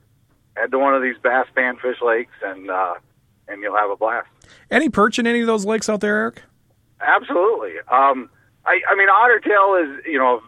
head 0.56 0.72
to 0.72 0.80
one 0.80 0.94
of 0.94 1.02
these 1.02 1.16
bass 1.22 1.48
panfish 1.56 2.02
lakes 2.02 2.34
and 2.44 2.70
uh, 2.70 2.94
and 3.48 3.62
you'll 3.62 3.78
have 3.78 3.90
a 3.90 3.96
blast. 3.96 4.28
Any 4.72 4.90
perch 4.90 5.20
in 5.20 5.28
any 5.28 5.42
of 5.42 5.48
those 5.48 5.66
lakes 5.66 5.90
out 5.90 6.02
there, 6.02 6.16
Eric? 6.18 6.44
Absolutely. 7.02 7.74
Um, 7.92 8.30
I, 8.66 8.80
I 8.90 8.96
mean, 8.96 9.10
ottertail 9.10 9.84
is 9.84 10.06
you 10.06 10.18
know 10.18 10.42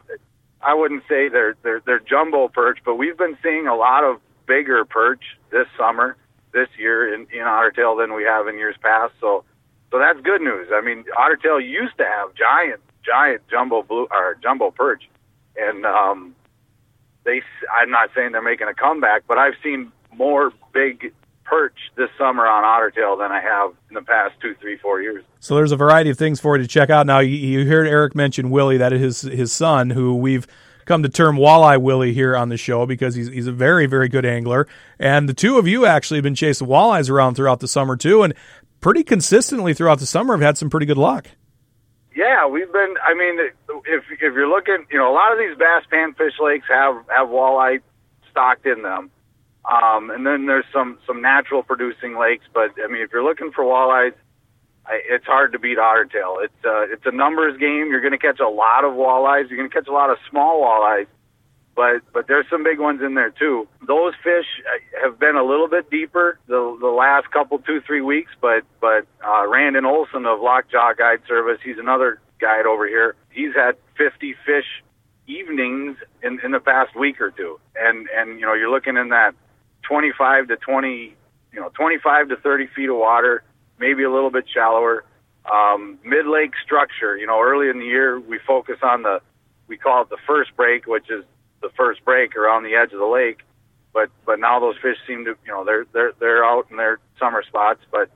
I 0.61 0.73
wouldn't 0.73 1.03
say 1.07 1.29
they're 1.29 1.55
they're 1.63 1.81
they're 1.85 1.99
jumbo 1.99 2.47
perch, 2.47 2.79
but 2.83 2.95
we've 2.95 3.17
been 3.17 3.37
seeing 3.43 3.67
a 3.67 3.75
lot 3.75 4.03
of 4.03 4.19
bigger 4.47 4.85
perch 4.85 5.23
this 5.51 5.67
summer, 5.77 6.17
this 6.53 6.69
year 6.77 7.13
in 7.13 7.27
in 7.31 7.41
otter 7.41 7.71
tail 7.71 7.95
than 7.95 8.13
we 8.13 8.23
have 8.23 8.47
in 8.47 8.57
years 8.57 8.75
past. 8.81 9.13
So 9.19 9.43
so 9.91 9.99
that's 9.99 10.19
good 10.21 10.41
news. 10.41 10.69
I 10.73 10.81
mean, 10.81 11.05
otter 11.17 11.35
tail 11.37 11.59
used 11.59 11.97
to 11.97 12.05
have 12.05 12.33
giant 12.35 12.81
giant 13.05 13.47
jumbo 13.49 13.83
blue 13.83 14.07
or 14.11 14.37
jumbo 14.41 14.71
perch, 14.71 15.03
and 15.57 15.85
um, 15.85 16.34
they 17.25 17.41
I'm 17.73 17.89
not 17.89 18.09
saying 18.15 18.31
they're 18.31 18.41
making 18.41 18.67
a 18.67 18.73
comeback, 18.73 19.23
but 19.27 19.37
I've 19.37 19.55
seen 19.61 19.91
more 20.13 20.51
big 20.73 21.13
perch 21.43 21.77
this 21.95 22.09
summer 22.17 22.47
on 22.47 22.63
ottertail 22.63 23.19
than 23.19 23.31
I 23.31 23.39
have 23.39 23.73
in 23.89 23.95
the 23.95 24.01
past 24.01 24.33
two, 24.41 24.55
three, 24.59 24.77
four 24.77 25.01
years. 25.01 25.23
So 25.39 25.55
there's 25.55 25.71
a 25.71 25.75
variety 25.75 26.09
of 26.09 26.17
things 26.17 26.39
for 26.39 26.57
you 26.57 26.63
to 26.63 26.67
check 26.67 26.89
out. 26.89 27.05
Now 27.05 27.19
you, 27.19 27.35
you 27.35 27.67
heard 27.67 27.87
Eric 27.87 28.15
mention 28.15 28.49
Willie, 28.49 28.77
that 28.77 28.93
is 28.93 29.21
his 29.21 29.33
his 29.33 29.53
son, 29.53 29.91
who 29.91 30.15
we've 30.15 30.47
come 30.85 31.03
to 31.03 31.09
term 31.09 31.37
Walleye 31.37 31.81
Willie 31.81 32.13
here 32.13 32.35
on 32.35 32.49
the 32.49 32.57
show 32.57 32.85
because 32.85 33.15
he's 33.15 33.27
he's 33.27 33.47
a 33.47 33.51
very 33.51 33.85
very 33.85 34.09
good 34.09 34.25
angler, 34.25 34.67
and 34.99 35.27
the 35.29 35.33
two 35.33 35.57
of 35.57 35.67
you 35.67 35.85
actually 35.85 36.17
have 36.17 36.23
been 36.23 36.35
chasing 36.35 36.67
walleyes 36.67 37.09
around 37.09 37.35
throughout 37.35 37.59
the 37.59 37.67
summer 37.67 37.95
too, 37.95 38.23
and 38.23 38.33
pretty 38.81 39.03
consistently 39.03 39.73
throughout 39.73 39.99
the 39.99 40.05
summer 40.05 40.33
have 40.33 40.41
had 40.41 40.57
some 40.57 40.69
pretty 40.69 40.85
good 40.85 40.97
luck. 40.97 41.27
Yeah, 42.15 42.47
we've 42.47 42.71
been. 42.71 42.95
I 43.05 43.13
mean, 43.13 43.39
if 43.85 44.03
if 44.09 44.21
you're 44.21 44.47
looking, 44.47 44.85
you 44.89 44.97
know, 44.97 45.11
a 45.11 45.13
lot 45.13 45.33
of 45.33 45.37
these 45.37 45.57
bass 45.57 45.83
panfish 45.91 46.39
lakes 46.39 46.65
have 46.69 46.95
have 47.09 47.27
walleye 47.27 47.81
stocked 48.31 48.65
in 48.65 48.83
them. 48.83 49.11
Um, 49.65 50.11
and 50.11 50.25
then 50.25 50.45
there's 50.45 50.65
some 50.71 50.97
some 51.05 51.21
natural 51.21 51.61
producing 51.61 52.17
lakes, 52.17 52.45
but 52.53 52.71
I 52.83 52.87
mean, 52.87 53.01
if 53.01 53.11
you're 53.11 53.23
looking 53.23 53.51
for 53.51 53.65
walleyes, 53.65 54.13
I, 54.85 55.01
it's 55.09 55.25
hard 55.25 55.51
to 55.53 55.59
beat 55.59 55.77
ottertail. 55.77 56.43
It's 56.43 56.63
uh, 56.63 56.83
it's 56.83 57.05
a 57.05 57.11
numbers 57.11 57.57
game. 57.57 57.87
You're 57.89 58.01
going 58.01 58.13
to 58.13 58.17
catch 58.17 58.39
a 58.39 58.47
lot 58.47 58.85
of 58.85 58.93
walleyes. 58.93 59.49
You're 59.49 59.57
going 59.57 59.69
to 59.69 59.75
catch 59.75 59.87
a 59.87 59.93
lot 59.93 60.09
of 60.09 60.17
small 60.29 60.61
walleyes, 60.61 61.07
but 61.75 62.01
but 62.13 62.27
there's 62.27 62.45
some 62.49 62.63
big 62.63 62.79
ones 62.79 63.01
in 63.01 63.15
there 63.15 63.31
too. 63.31 63.67
Those 63.85 64.13
fish 64.23 64.45
uh, 64.65 65.03
have 65.03 65.19
been 65.19 65.35
a 65.35 65.43
little 65.43 65.67
bit 65.67 65.89
deeper 65.89 66.39
the 66.47 66.77
the 66.79 66.87
last 66.87 67.31
couple 67.31 67.59
two 67.59 67.81
three 67.81 68.01
weeks, 68.01 68.31
but 68.41 68.63
but 68.79 69.05
uh, 69.25 69.47
Randon 69.47 69.85
Olson 69.85 70.25
of 70.25 70.41
Lockjaw 70.41 70.93
Guide 70.93 71.21
Service, 71.27 71.59
he's 71.63 71.77
another 71.77 72.19
guide 72.39 72.65
over 72.65 72.87
here. 72.87 73.15
He's 73.31 73.53
had 73.55 73.75
50 73.97 74.35
fish 74.45 74.65
evenings 75.27 75.97
in 76.21 76.39
in 76.43 76.51
the 76.51 76.59
past 76.59 76.95
week 76.95 77.19
or 77.21 77.31
two, 77.31 77.59
and 77.75 78.07
and 78.15 78.39
you 78.39 78.45
know 78.45 78.53
you're 78.53 78.71
looking 78.71 78.97
in 78.97 79.09
that 79.09 79.35
25 79.87 80.47
to 80.49 80.57
20, 80.57 81.15
you 81.53 81.59
know, 81.59 81.69
25 81.69 82.29
to 82.29 82.35
30 82.37 82.67
feet 82.75 82.89
of 82.89 82.97
water, 82.97 83.43
maybe 83.79 84.03
a 84.03 84.11
little 84.11 84.31
bit 84.31 84.45
shallower. 84.51 85.05
Um, 85.51 85.99
mid 86.03 86.25
lake 86.25 86.53
structure, 86.63 87.15
you 87.17 87.27
know, 87.27 87.41
early 87.41 87.69
in 87.69 87.79
the 87.79 87.85
year 87.85 88.19
we 88.19 88.39
focus 88.45 88.77
on 88.81 89.03
the, 89.03 89.21
we 89.67 89.77
call 89.77 90.01
it 90.03 90.09
the 90.09 90.17
first 90.25 90.55
break, 90.55 90.87
which 90.87 91.09
is 91.09 91.23
the 91.67 91.73
first 91.75 92.03
break 92.05 92.35
around 92.35 92.63
the 92.63 92.75
edge 92.75 92.93
of 92.93 92.99
the 92.99 93.05
lake. 93.05 93.39
But 93.93 94.09
but 94.25 94.39
now 94.39 94.59
those 94.59 94.75
fish 94.81 94.97
seem 95.07 95.25
to, 95.25 95.35
you 95.45 95.51
know, 95.51 95.63
they're 95.63 95.85
they're 95.93 96.13
they're 96.19 96.45
out 96.45 96.67
in 96.69 96.77
their 96.77 96.99
summer 97.19 97.43
spots. 97.43 97.79
But 97.91 98.09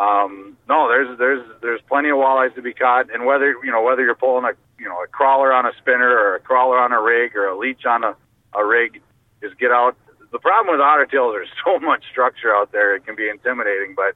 um, 0.00 0.56
no, 0.68 0.88
there's 0.88 1.18
there's 1.18 1.46
there's 1.60 1.80
plenty 1.88 2.10
of 2.10 2.16
walleyes 2.16 2.54
to 2.54 2.62
be 2.62 2.72
caught, 2.72 3.12
and 3.12 3.26
whether 3.26 3.48
you 3.64 3.72
know 3.72 3.82
whether 3.82 4.04
you're 4.04 4.14
pulling 4.14 4.44
a 4.44 4.52
you 4.78 4.88
know 4.88 5.02
a 5.02 5.06
crawler 5.08 5.52
on 5.52 5.66
a 5.66 5.72
spinner 5.78 6.10
or 6.10 6.36
a 6.36 6.40
crawler 6.40 6.78
on 6.78 6.92
a 6.92 7.00
rig 7.00 7.36
or 7.36 7.48
a 7.48 7.58
leech 7.58 7.84
on 7.84 8.04
a, 8.04 8.14
a 8.54 8.64
rig, 8.64 9.02
just 9.42 9.58
get 9.58 9.72
out 9.72 9.96
the 10.32 10.38
problem 10.38 10.76
with 10.76 10.80
ottertails, 10.80 11.34
there's 11.34 11.48
so 11.64 11.78
much 11.78 12.04
structure 12.10 12.54
out 12.54 12.72
there; 12.72 12.94
it 12.96 13.04
can 13.04 13.16
be 13.16 13.28
intimidating. 13.28 13.94
But 13.94 14.14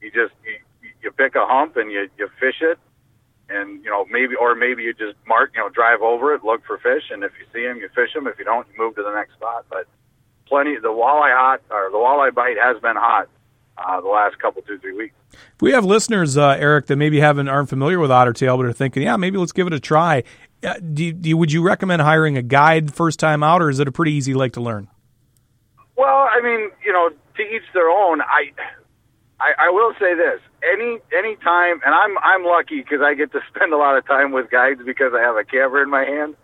you 0.00 0.10
just 0.10 0.32
you, 0.44 0.90
you 1.02 1.10
pick 1.10 1.34
a 1.34 1.46
hump 1.46 1.76
and 1.76 1.90
you 1.90 2.08
you 2.18 2.28
fish 2.40 2.60
it, 2.60 2.78
and 3.50 3.84
you 3.84 3.90
know 3.90 4.06
maybe 4.10 4.34
or 4.34 4.54
maybe 4.54 4.82
you 4.82 4.92
just 4.94 5.16
mark 5.26 5.52
you 5.54 5.60
know 5.60 5.68
drive 5.68 6.00
over 6.02 6.34
it, 6.34 6.44
look 6.44 6.64
for 6.64 6.78
fish, 6.78 7.04
and 7.10 7.24
if 7.24 7.32
you 7.38 7.46
see 7.52 7.66
them, 7.66 7.78
you 7.78 7.88
fish 7.94 8.12
them. 8.14 8.26
If 8.26 8.38
you 8.38 8.44
don't, 8.44 8.66
you 8.68 8.82
move 8.82 8.94
to 8.96 9.02
the 9.02 9.12
next 9.12 9.34
spot. 9.34 9.66
But 9.68 9.86
plenty 10.46 10.76
the 10.76 10.88
walleye 10.88 11.34
hot 11.34 11.60
or 11.70 11.90
the 11.90 11.98
walleye 11.98 12.34
bite 12.34 12.56
has 12.58 12.80
been 12.80 12.96
hot 12.96 13.28
uh, 13.78 14.00
the 14.00 14.08
last 14.08 14.38
couple 14.38 14.62
two 14.62 14.78
three 14.78 14.94
weeks. 14.94 15.14
If 15.32 15.62
we 15.62 15.72
have 15.72 15.84
listeners, 15.84 16.36
uh, 16.36 16.56
Eric, 16.58 16.86
that 16.86 16.96
maybe 16.96 17.20
haven't 17.20 17.48
aren't 17.48 17.68
familiar 17.68 17.98
with 17.98 18.10
otter 18.10 18.32
tail 18.32 18.56
but 18.56 18.66
are 18.66 18.72
thinking, 18.72 19.02
yeah, 19.02 19.16
maybe 19.16 19.38
let's 19.38 19.52
give 19.52 19.66
it 19.66 19.72
a 19.72 19.80
try. 19.80 20.24
Uh, 20.62 20.74
do, 20.92 21.12
do, 21.12 21.36
would 21.36 21.52
you 21.52 21.62
recommend 21.62 22.02
hiring 22.02 22.36
a 22.36 22.42
guide 22.42 22.92
first 22.92 23.18
time 23.18 23.42
out, 23.42 23.62
or 23.62 23.70
is 23.70 23.78
it 23.80 23.88
a 23.88 23.92
pretty 23.92 24.12
easy 24.12 24.34
lake 24.34 24.52
to 24.52 24.60
learn? 24.60 24.88
Well, 25.96 26.28
I 26.30 26.40
mean, 26.42 26.70
you 26.84 26.92
know, 26.92 27.10
to 27.36 27.42
each 27.42 27.62
their 27.72 27.88
own. 27.88 28.20
I, 28.20 28.52
I, 29.40 29.66
I 29.66 29.70
will 29.70 29.92
say 29.98 30.14
this: 30.14 30.40
any 30.62 31.00
any 31.16 31.36
time, 31.36 31.80
and 31.84 31.94
I'm 31.94 32.16
I'm 32.20 32.44
lucky 32.44 32.80
because 32.84 33.00
I 33.00 33.14
get 33.14 33.32
to 33.32 33.40
spend 33.54 33.72
a 33.72 33.76
lot 33.76 33.96
of 33.96 34.06
time 34.06 34.32
with 34.32 34.50
guides 34.50 34.80
because 34.84 35.12
I 35.16 35.20
have 35.20 35.36
a 35.36 35.44
camera 35.44 35.82
in 35.82 35.90
my 35.90 36.04
hand. 36.04 36.36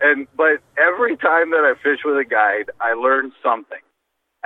And 0.00 0.28
but 0.36 0.62
every 0.78 1.16
time 1.16 1.50
that 1.50 1.66
I 1.66 1.74
fish 1.82 2.00
with 2.04 2.16
a 2.16 2.24
guide, 2.24 2.70
I 2.80 2.94
learn 2.94 3.32
something. 3.42 3.82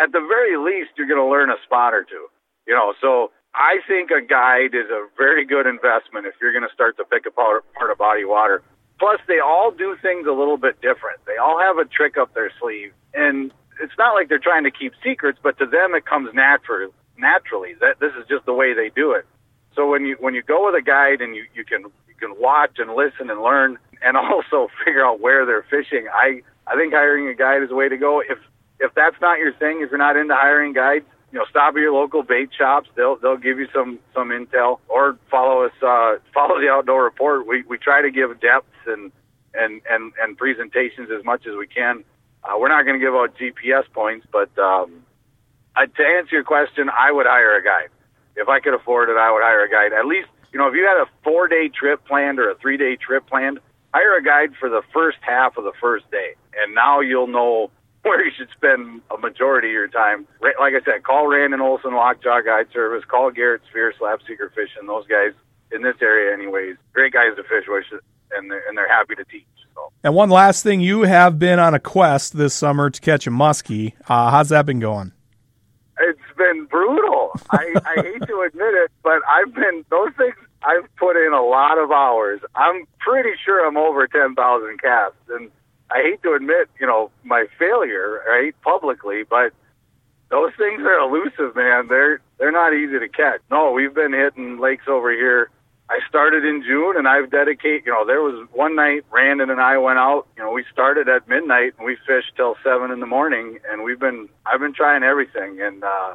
At 0.00 0.10
the 0.10 0.24
very 0.24 0.56
least, 0.56 0.96
you're 0.96 1.06
going 1.06 1.20
to 1.20 1.28
learn 1.28 1.50
a 1.50 1.60
spot 1.64 1.92
or 1.92 2.04
two. 2.04 2.26
You 2.66 2.74
know, 2.74 2.94
so 3.00 3.30
I 3.54 3.84
think 3.86 4.10
a 4.10 4.24
guide 4.24 4.72
is 4.72 4.88
a 4.88 5.04
very 5.18 5.44
good 5.44 5.66
investment 5.66 6.24
if 6.24 6.32
you're 6.40 6.56
going 6.56 6.64
to 6.66 6.72
start 6.72 6.96
to 6.96 7.04
pick 7.04 7.26
apart 7.26 7.68
part 7.74 7.90
of 7.90 7.98
body 7.98 8.24
water. 8.24 8.62
Plus, 8.98 9.20
they 9.28 9.40
all 9.40 9.70
do 9.70 9.96
things 10.00 10.26
a 10.26 10.32
little 10.32 10.56
bit 10.56 10.80
different. 10.80 11.20
They 11.26 11.36
all 11.36 11.60
have 11.60 11.76
a 11.76 11.84
trick 11.84 12.16
up 12.16 12.32
their 12.32 12.50
sleeve, 12.60 12.92
and 13.12 13.52
it's 13.82 13.92
not 13.98 14.14
like 14.14 14.30
they're 14.30 14.38
trying 14.38 14.64
to 14.64 14.70
keep 14.70 14.92
secrets, 15.04 15.38
but 15.42 15.58
to 15.58 15.66
them 15.66 15.94
it 15.94 16.06
comes 16.06 16.32
natural 16.32 16.94
naturally. 17.22 17.74
That 17.80 18.00
this 18.00 18.12
is 18.20 18.28
just 18.28 18.44
the 18.44 18.52
way 18.52 18.74
they 18.74 18.90
do 18.94 19.12
it. 19.12 19.24
So 19.74 19.88
when 19.88 20.04
you 20.04 20.16
when 20.20 20.34
you 20.34 20.42
go 20.42 20.66
with 20.66 20.74
a 20.74 20.82
guide 20.82 21.22
and 21.22 21.34
you 21.34 21.44
you 21.54 21.64
can 21.64 21.84
you 22.08 22.14
can 22.18 22.34
watch 22.38 22.76
and 22.78 22.94
listen 22.94 23.30
and 23.30 23.40
learn 23.40 23.78
and 24.02 24.16
also 24.18 24.68
figure 24.84 25.06
out 25.06 25.20
where 25.20 25.46
they're 25.46 25.64
fishing, 25.70 26.08
I 26.12 26.42
I 26.66 26.76
think 26.76 26.92
hiring 26.92 27.28
a 27.28 27.34
guide 27.34 27.62
is 27.62 27.70
the 27.70 27.74
way 27.74 27.88
to 27.88 27.96
go. 27.96 28.20
If 28.20 28.38
if 28.80 28.92
that's 28.94 29.16
not 29.20 29.38
your 29.38 29.54
thing, 29.54 29.80
if 29.80 29.90
you're 29.90 29.98
not 29.98 30.16
into 30.16 30.34
hiring 30.34 30.74
guides, 30.74 31.06
you 31.30 31.38
know, 31.38 31.46
stop 31.48 31.74
at 31.74 31.80
your 31.80 31.94
local 31.94 32.22
bait 32.22 32.50
shops. 32.56 32.90
They'll 32.96 33.16
they'll 33.16 33.38
give 33.38 33.58
you 33.58 33.68
some 33.72 34.00
some 34.12 34.28
intel 34.28 34.80
or 34.88 35.16
follow 35.30 35.64
us 35.64 35.72
uh, 35.80 36.16
follow 36.34 36.60
the 36.60 36.68
outdoor 36.68 37.04
report. 37.04 37.46
We 37.46 37.62
we 37.62 37.78
try 37.78 38.02
to 38.02 38.10
give 38.10 38.28
depth 38.40 38.68
and 38.86 39.12
and 39.54 39.80
and 39.88 40.12
and 40.20 40.36
presentations 40.36 41.08
as 41.16 41.24
much 41.24 41.46
as 41.46 41.56
we 41.56 41.66
can 41.66 42.04
uh, 42.44 42.58
we're 42.58 42.68
not 42.68 42.84
going 42.84 42.98
to 42.98 43.04
give 43.04 43.14
out 43.14 43.36
GPS 43.36 43.84
points, 43.92 44.26
but 44.32 44.50
um, 44.58 45.04
I, 45.76 45.86
to 45.86 46.04
answer 46.18 46.36
your 46.36 46.44
question, 46.44 46.90
I 46.90 47.12
would 47.12 47.26
hire 47.26 47.56
a 47.56 47.62
guide. 47.62 47.88
If 48.36 48.48
I 48.48 48.60
could 48.60 48.74
afford 48.74 49.08
it, 49.08 49.16
I 49.16 49.32
would 49.32 49.42
hire 49.42 49.64
a 49.64 49.70
guide. 49.70 49.92
At 49.92 50.06
least, 50.06 50.28
you 50.52 50.58
know, 50.58 50.68
if 50.68 50.74
you 50.74 50.84
had 50.86 51.00
a 51.00 51.06
four 51.24 51.48
day 51.48 51.68
trip 51.68 52.04
planned 52.06 52.38
or 52.38 52.50
a 52.50 52.54
three 52.56 52.76
day 52.76 52.96
trip 52.96 53.26
planned, 53.26 53.60
hire 53.92 54.16
a 54.16 54.22
guide 54.22 54.56
for 54.58 54.68
the 54.68 54.82
first 54.92 55.18
half 55.20 55.56
of 55.56 55.64
the 55.64 55.72
first 55.80 56.10
day. 56.10 56.34
And 56.62 56.74
now 56.74 57.00
you'll 57.00 57.26
know 57.26 57.70
where 58.02 58.24
you 58.24 58.32
should 58.36 58.48
spend 58.56 59.00
a 59.10 59.18
majority 59.18 59.68
of 59.68 59.72
your 59.72 59.88
time. 59.88 60.26
Like 60.40 60.74
I 60.74 60.84
said, 60.84 61.04
call 61.04 61.28
Randon 61.28 61.60
Olson 61.60 61.94
Lockjaw 61.94 62.40
Guide 62.42 62.66
Service, 62.72 63.04
call 63.04 63.30
Garrett 63.30 63.62
Sphere 63.70 63.94
Slab 63.98 64.20
Seeker 64.26 64.50
Fishing. 64.54 64.86
Those 64.86 65.06
guys 65.06 65.32
in 65.70 65.82
this 65.82 65.96
area, 66.02 66.32
anyways, 66.32 66.76
great 66.92 67.12
guys 67.12 67.36
to 67.36 67.42
fish 67.44 67.64
with, 67.68 67.84
and 68.32 68.50
they're, 68.50 68.66
and 68.68 68.76
they're 68.76 68.88
happy 68.88 69.14
to 69.14 69.24
teach. 69.24 69.46
And 70.04 70.14
one 70.14 70.30
last 70.30 70.62
thing, 70.62 70.80
you 70.80 71.02
have 71.02 71.38
been 71.38 71.58
on 71.58 71.74
a 71.74 71.80
quest 71.80 72.36
this 72.36 72.54
summer 72.54 72.90
to 72.90 73.00
catch 73.00 73.26
a 73.26 73.30
muskie. 73.30 73.92
Uh, 74.08 74.30
how's 74.30 74.48
that 74.48 74.66
been 74.66 74.80
going? 74.80 75.12
I, 77.50 77.74
I 77.84 78.02
hate 78.02 78.26
to 78.26 78.40
admit 78.46 78.74
it, 78.74 78.90
but 79.02 79.20
I've 79.28 79.54
been 79.54 79.84
those 79.90 80.10
things. 80.16 80.34
I've 80.62 80.88
put 80.96 81.16
in 81.16 81.32
a 81.32 81.42
lot 81.42 81.78
of 81.78 81.90
hours. 81.90 82.40
I'm 82.54 82.86
pretty 82.98 83.30
sure 83.44 83.66
I'm 83.66 83.76
over 83.76 84.06
ten 84.06 84.34
thousand 84.34 84.80
casts, 84.80 85.18
and 85.28 85.50
I 85.90 86.02
hate 86.02 86.22
to 86.22 86.34
admit, 86.34 86.70
you 86.80 86.86
know, 86.86 87.10
my 87.24 87.46
failure, 87.58 88.22
right, 88.26 88.54
publicly, 88.62 89.24
but 89.28 89.52
those 90.30 90.52
things 90.56 90.80
are 90.80 90.98
elusive, 90.98 91.54
man. 91.54 91.88
They're 91.88 92.20
they're 92.38 92.52
not 92.52 92.74
easy 92.74 92.98
to 92.98 93.08
catch. 93.08 93.40
No, 93.50 93.72
we've 93.72 93.94
been 93.94 94.12
hitting 94.12 94.58
lakes 94.58 94.84
over 94.88 95.12
here. 95.12 95.50
I 95.90 95.98
started 96.08 96.44
in 96.44 96.62
June, 96.62 96.96
and 96.96 97.06
I've 97.06 97.30
dedicated. 97.30 97.82
You 97.84 97.92
know, 97.92 98.06
there 98.06 98.22
was 98.22 98.48
one 98.52 98.74
night 98.74 99.04
Randon 99.10 99.50
and 99.50 99.60
I 99.60 99.76
went 99.76 99.98
out. 99.98 100.26
You 100.36 100.42
know, 100.42 100.50
we 100.50 100.64
started 100.72 101.06
at 101.08 101.28
midnight 101.28 101.74
and 101.76 101.84
we 101.84 101.98
fished 102.06 102.32
till 102.34 102.56
seven 102.64 102.90
in 102.90 103.00
the 103.00 103.06
morning, 103.06 103.58
and 103.70 103.84
we've 103.84 104.00
been. 104.00 104.28
I've 104.46 104.60
been 104.60 104.72
trying 104.72 105.02
everything, 105.02 105.60
and 105.60 105.84
uh, 105.84 106.14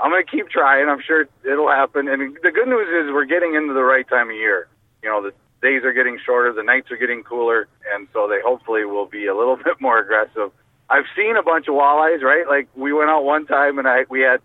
I'm 0.00 0.10
going 0.10 0.24
to 0.24 0.30
keep 0.30 0.48
trying. 0.50 0.88
I'm 0.88 1.00
sure 1.06 1.26
it'll 1.44 1.70
happen. 1.70 2.08
And 2.08 2.36
the 2.42 2.50
good 2.50 2.68
news 2.68 2.88
is 2.88 3.12
we're 3.12 3.24
getting 3.24 3.54
into 3.54 3.74
the 3.74 3.84
right 3.84 4.06
time 4.08 4.28
of 4.28 4.36
year. 4.36 4.68
You 5.02 5.08
know, 5.08 5.22
the 5.22 5.32
days 5.62 5.82
are 5.84 5.92
getting 5.92 6.18
shorter, 6.24 6.52
the 6.52 6.62
nights 6.62 6.90
are 6.90 6.96
getting 6.96 7.22
cooler, 7.22 7.68
and 7.94 8.06
so 8.12 8.28
they 8.28 8.40
hopefully 8.44 8.84
will 8.84 9.06
be 9.06 9.26
a 9.26 9.36
little 9.36 9.56
bit 9.64 9.80
more 9.80 9.98
aggressive. 9.98 10.52
I've 10.90 11.06
seen 11.16 11.36
a 11.36 11.42
bunch 11.42 11.66
of 11.68 11.74
walleyes, 11.74 12.22
right? 12.22 12.46
Like 12.46 12.68
we 12.76 12.92
went 12.92 13.10
out 13.10 13.24
one 13.24 13.46
time 13.46 13.78
and 13.78 13.88
I 13.88 14.04
we 14.10 14.20
had 14.20 14.40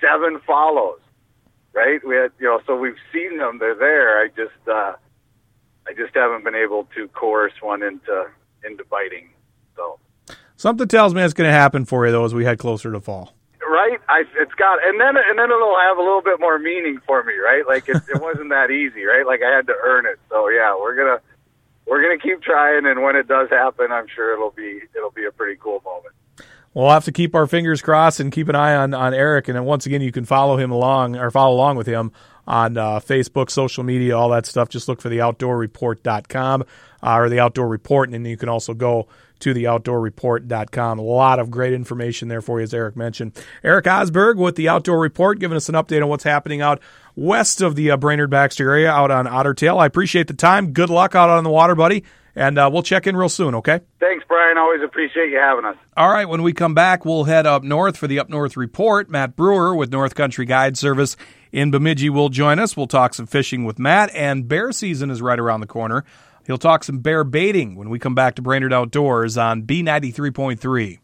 seven 0.00 0.40
follows, 0.44 0.98
right? 1.72 2.00
We 2.04 2.16
had 2.16 2.32
you 2.40 2.46
know, 2.46 2.60
so 2.66 2.76
we've 2.76 2.98
seen 3.12 3.38
them. 3.38 3.58
They're 3.58 3.76
there. 3.76 4.20
I 4.20 4.28
just 4.28 4.68
uh, 4.68 4.94
I 5.86 5.94
just 5.96 6.14
haven't 6.14 6.42
been 6.44 6.56
able 6.56 6.88
to 6.96 7.08
coerce 7.08 7.52
one 7.60 7.82
into 7.84 8.26
into 8.64 8.84
biting. 8.90 9.30
So 9.76 10.00
something 10.56 10.88
tells 10.88 11.14
me 11.14 11.22
it's 11.22 11.34
going 11.34 11.48
to 11.48 11.54
happen 11.54 11.84
for 11.84 12.04
you 12.06 12.12
though 12.12 12.24
as 12.24 12.34
we 12.34 12.44
head 12.44 12.58
closer 12.58 12.90
to 12.90 13.00
fall. 13.00 13.34
Right, 13.84 14.00
I, 14.08 14.24
it's 14.40 14.54
got, 14.54 14.78
and 14.82 14.98
then 14.98 15.14
and 15.16 15.38
then 15.38 15.50
it'll 15.50 15.78
have 15.78 15.98
a 15.98 16.00
little 16.00 16.22
bit 16.22 16.40
more 16.40 16.58
meaning 16.58 17.00
for 17.06 17.22
me, 17.22 17.34
right? 17.34 17.66
Like 17.66 17.86
it, 17.88 17.96
it 18.08 18.20
wasn't 18.20 18.48
that 18.48 18.70
easy, 18.70 19.04
right? 19.04 19.26
Like 19.26 19.40
I 19.42 19.54
had 19.54 19.66
to 19.66 19.74
earn 19.84 20.06
it. 20.06 20.18
So 20.30 20.48
yeah, 20.48 20.74
we're 20.74 20.96
gonna 20.96 21.20
we're 21.86 22.02
gonna 22.02 22.18
keep 22.18 22.42
trying, 22.42 22.86
and 22.86 23.02
when 23.02 23.14
it 23.14 23.28
does 23.28 23.50
happen, 23.50 23.92
I'm 23.92 24.06
sure 24.14 24.32
it'll 24.32 24.52
be 24.52 24.80
it'll 24.96 25.10
be 25.10 25.26
a 25.26 25.32
pretty 25.32 25.58
cool 25.62 25.82
moment. 25.84 26.14
We'll 26.72 26.90
have 26.90 27.04
to 27.04 27.12
keep 27.12 27.34
our 27.34 27.46
fingers 27.46 27.82
crossed 27.82 28.20
and 28.20 28.32
keep 28.32 28.48
an 28.48 28.56
eye 28.56 28.74
on, 28.74 28.94
on 28.94 29.14
Eric. 29.14 29.46
And 29.46 29.56
then 29.56 29.64
once 29.64 29.86
again, 29.86 30.00
you 30.00 30.10
can 30.10 30.24
follow 30.24 30.56
him 30.56 30.72
along 30.72 31.16
or 31.16 31.30
follow 31.30 31.54
along 31.54 31.76
with 31.76 31.86
him 31.86 32.10
on 32.48 32.76
uh, 32.76 32.98
Facebook, 32.98 33.48
social 33.48 33.84
media, 33.84 34.16
all 34.16 34.30
that 34.30 34.44
stuff. 34.44 34.70
Just 34.70 34.88
look 34.88 35.00
for 35.00 35.08
the 35.08 35.18
outdoorreport.com 35.18 36.64
uh, 37.00 37.16
or 37.16 37.28
the 37.28 37.38
outdoor 37.38 37.68
report. 37.68 38.08
And 38.08 38.14
then 38.14 38.24
you 38.28 38.36
can 38.36 38.48
also 38.48 38.74
go 38.74 39.06
to 39.44 39.54
the 39.54 39.64
outdoorreport.com. 39.64 40.98
A 40.98 41.02
lot 41.02 41.38
of 41.38 41.50
great 41.50 41.72
information 41.72 42.28
there 42.28 42.40
for 42.40 42.58
you, 42.58 42.64
as 42.64 42.74
Eric 42.74 42.96
mentioned. 42.96 43.32
Eric 43.62 43.84
Osberg 43.84 44.36
with 44.36 44.56
the 44.56 44.68
Outdoor 44.68 44.98
Report, 44.98 45.38
giving 45.38 45.56
us 45.56 45.68
an 45.68 45.74
update 45.74 46.02
on 46.02 46.08
what's 46.08 46.24
happening 46.24 46.62
out 46.62 46.80
west 47.14 47.60
of 47.60 47.76
the 47.76 47.90
uh, 47.90 47.96
Brainerd 47.96 48.30
Baxter 48.30 48.70
area 48.70 48.90
out 48.90 49.10
on 49.10 49.26
Otter 49.26 49.54
Tail. 49.54 49.78
I 49.78 49.86
appreciate 49.86 50.28
the 50.28 50.34
time. 50.34 50.72
Good 50.72 50.90
luck 50.90 51.14
out 51.14 51.28
on 51.28 51.44
the 51.44 51.50
water, 51.50 51.74
buddy. 51.74 52.04
And 52.34 52.58
uh, 52.58 52.68
we'll 52.72 52.82
check 52.82 53.06
in 53.06 53.16
real 53.16 53.28
soon, 53.28 53.54
okay? 53.56 53.80
Thanks, 54.00 54.24
Brian. 54.26 54.58
Always 54.58 54.82
appreciate 54.82 55.30
you 55.30 55.38
having 55.38 55.64
us. 55.66 55.76
All 55.96 56.10
right. 56.10 56.28
When 56.28 56.42
we 56.42 56.52
come 56.52 56.74
back, 56.74 57.04
we'll 57.04 57.24
head 57.24 57.46
up 57.46 57.62
north 57.62 57.96
for 57.96 58.08
the 58.08 58.18
Up 58.18 58.28
North 58.28 58.56
Report. 58.56 59.08
Matt 59.08 59.36
Brewer 59.36 59.76
with 59.76 59.92
North 59.92 60.16
Country 60.16 60.44
Guide 60.44 60.76
Service 60.76 61.16
in 61.52 61.70
Bemidji 61.70 62.10
will 62.10 62.30
join 62.30 62.58
us. 62.58 62.76
We'll 62.76 62.88
talk 62.88 63.14
some 63.14 63.26
fishing 63.26 63.64
with 63.64 63.78
Matt, 63.78 64.10
and 64.14 64.48
bear 64.48 64.72
season 64.72 65.10
is 65.10 65.22
right 65.22 65.38
around 65.38 65.60
the 65.60 65.68
corner. 65.68 66.04
He'll 66.46 66.58
talk 66.58 66.84
some 66.84 66.98
bear 66.98 67.24
baiting 67.24 67.74
when 67.74 67.88
we 67.88 67.98
come 67.98 68.14
back 68.14 68.34
to 68.34 68.42
Brainerd 68.42 68.72
Outdoors 68.72 69.38
on 69.38 69.62
B93.3. 69.62 70.98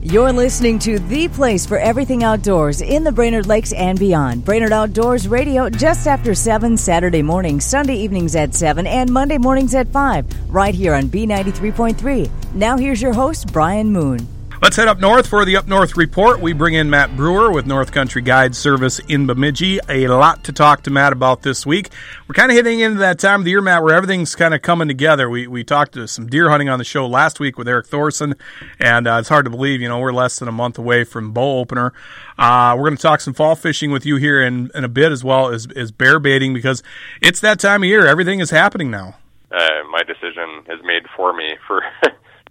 You're 0.00 0.32
listening 0.32 0.78
to 0.80 0.98
the 0.98 1.28
place 1.28 1.66
for 1.66 1.76
everything 1.76 2.24
outdoors 2.24 2.80
in 2.80 3.04
the 3.04 3.12
Brainerd 3.12 3.46
Lakes 3.46 3.72
and 3.72 3.98
beyond. 3.98 4.42
Brainerd 4.44 4.72
Outdoors 4.72 5.28
Radio 5.28 5.68
just 5.68 6.06
after 6.06 6.34
7 6.34 6.76
Saturday 6.78 7.20
mornings, 7.20 7.64
Sunday 7.64 7.96
evenings 7.96 8.34
at 8.34 8.54
7, 8.54 8.86
and 8.86 9.10
Monday 9.10 9.36
mornings 9.36 9.74
at 9.74 9.88
5, 9.88 10.50
right 10.50 10.74
here 10.74 10.94
on 10.94 11.08
B93.3. 11.08 12.30
Now 12.54 12.78
here's 12.78 13.02
your 13.02 13.12
host, 13.12 13.52
Brian 13.52 13.92
Moon. 13.92 14.26
Let's 14.60 14.74
head 14.74 14.88
up 14.88 14.98
north 14.98 15.28
for 15.28 15.44
the 15.44 15.56
Up 15.56 15.68
North 15.68 15.96
Report. 15.96 16.40
We 16.40 16.52
bring 16.52 16.74
in 16.74 16.90
Matt 16.90 17.16
Brewer 17.16 17.52
with 17.52 17.64
North 17.64 17.92
Country 17.92 18.20
Guide 18.20 18.56
Service 18.56 18.98
in 18.98 19.24
Bemidji. 19.24 19.78
A 19.88 20.08
lot 20.08 20.42
to 20.44 20.52
talk 20.52 20.82
to 20.82 20.90
Matt 20.90 21.12
about 21.12 21.42
this 21.42 21.64
week. 21.64 21.90
We're 22.26 22.34
kind 22.34 22.50
of 22.50 22.56
hitting 22.56 22.80
into 22.80 22.98
that 22.98 23.20
time 23.20 23.42
of 23.42 23.44
the 23.44 23.52
year, 23.52 23.60
Matt, 23.60 23.84
where 23.84 23.94
everything's 23.94 24.34
kind 24.34 24.54
of 24.54 24.60
coming 24.60 24.88
together. 24.88 25.30
We 25.30 25.46
we 25.46 25.62
talked 25.62 25.92
to 25.92 26.08
some 26.08 26.26
deer 26.26 26.50
hunting 26.50 26.68
on 26.68 26.80
the 26.80 26.84
show 26.84 27.06
last 27.06 27.38
week 27.38 27.56
with 27.56 27.68
Eric 27.68 27.86
Thorson, 27.86 28.34
and 28.80 29.06
uh, 29.06 29.18
it's 29.20 29.28
hard 29.28 29.44
to 29.44 29.50
believe, 29.50 29.80
you 29.80 29.88
know, 29.88 30.00
we're 30.00 30.12
less 30.12 30.40
than 30.40 30.48
a 30.48 30.52
month 30.52 30.76
away 30.76 31.04
from 31.04 31.30
bow 31.30 31.60
opener. 31.60 31.92
Uh, 32.36 32.74
we're 32.76 32.88
going 32.88 32.96
to 32.96 33.02
talk 33.02 33.20
some 33.20 33.34
fall 33.34 33.54
fishing 33.54 33.92
with 33.92 34.04
you 34.04 34.16
here 34.16 34.42
in, 34.42 34.72
in 34.74 34.82
a 34.82 34.88
bit, 34.88 35.12
as 35.12 35.22
well 35.22 35.50
as, 35.50 35.68
as 35.76 35.92
bear 35.92 36.18
baiting, 36.18 36.52
because 36.52 36.82
it's 37.22 37.38
that 37.40 37.60
time 37.60 37.84
of 37.84 37.88
year. 37.88 38.06
Everything 38.06 38.40
is 38.40 38.50
happening 38.50 38.90
now. 38.90 39.16
Uh, 39.52 39.84
my 39.88 40.02
decision 40.02 40.64
is 40.68 40.80
made 40.84 41.04
for 41.16 41.32
me 41.32 41.56
for 41.64 41.82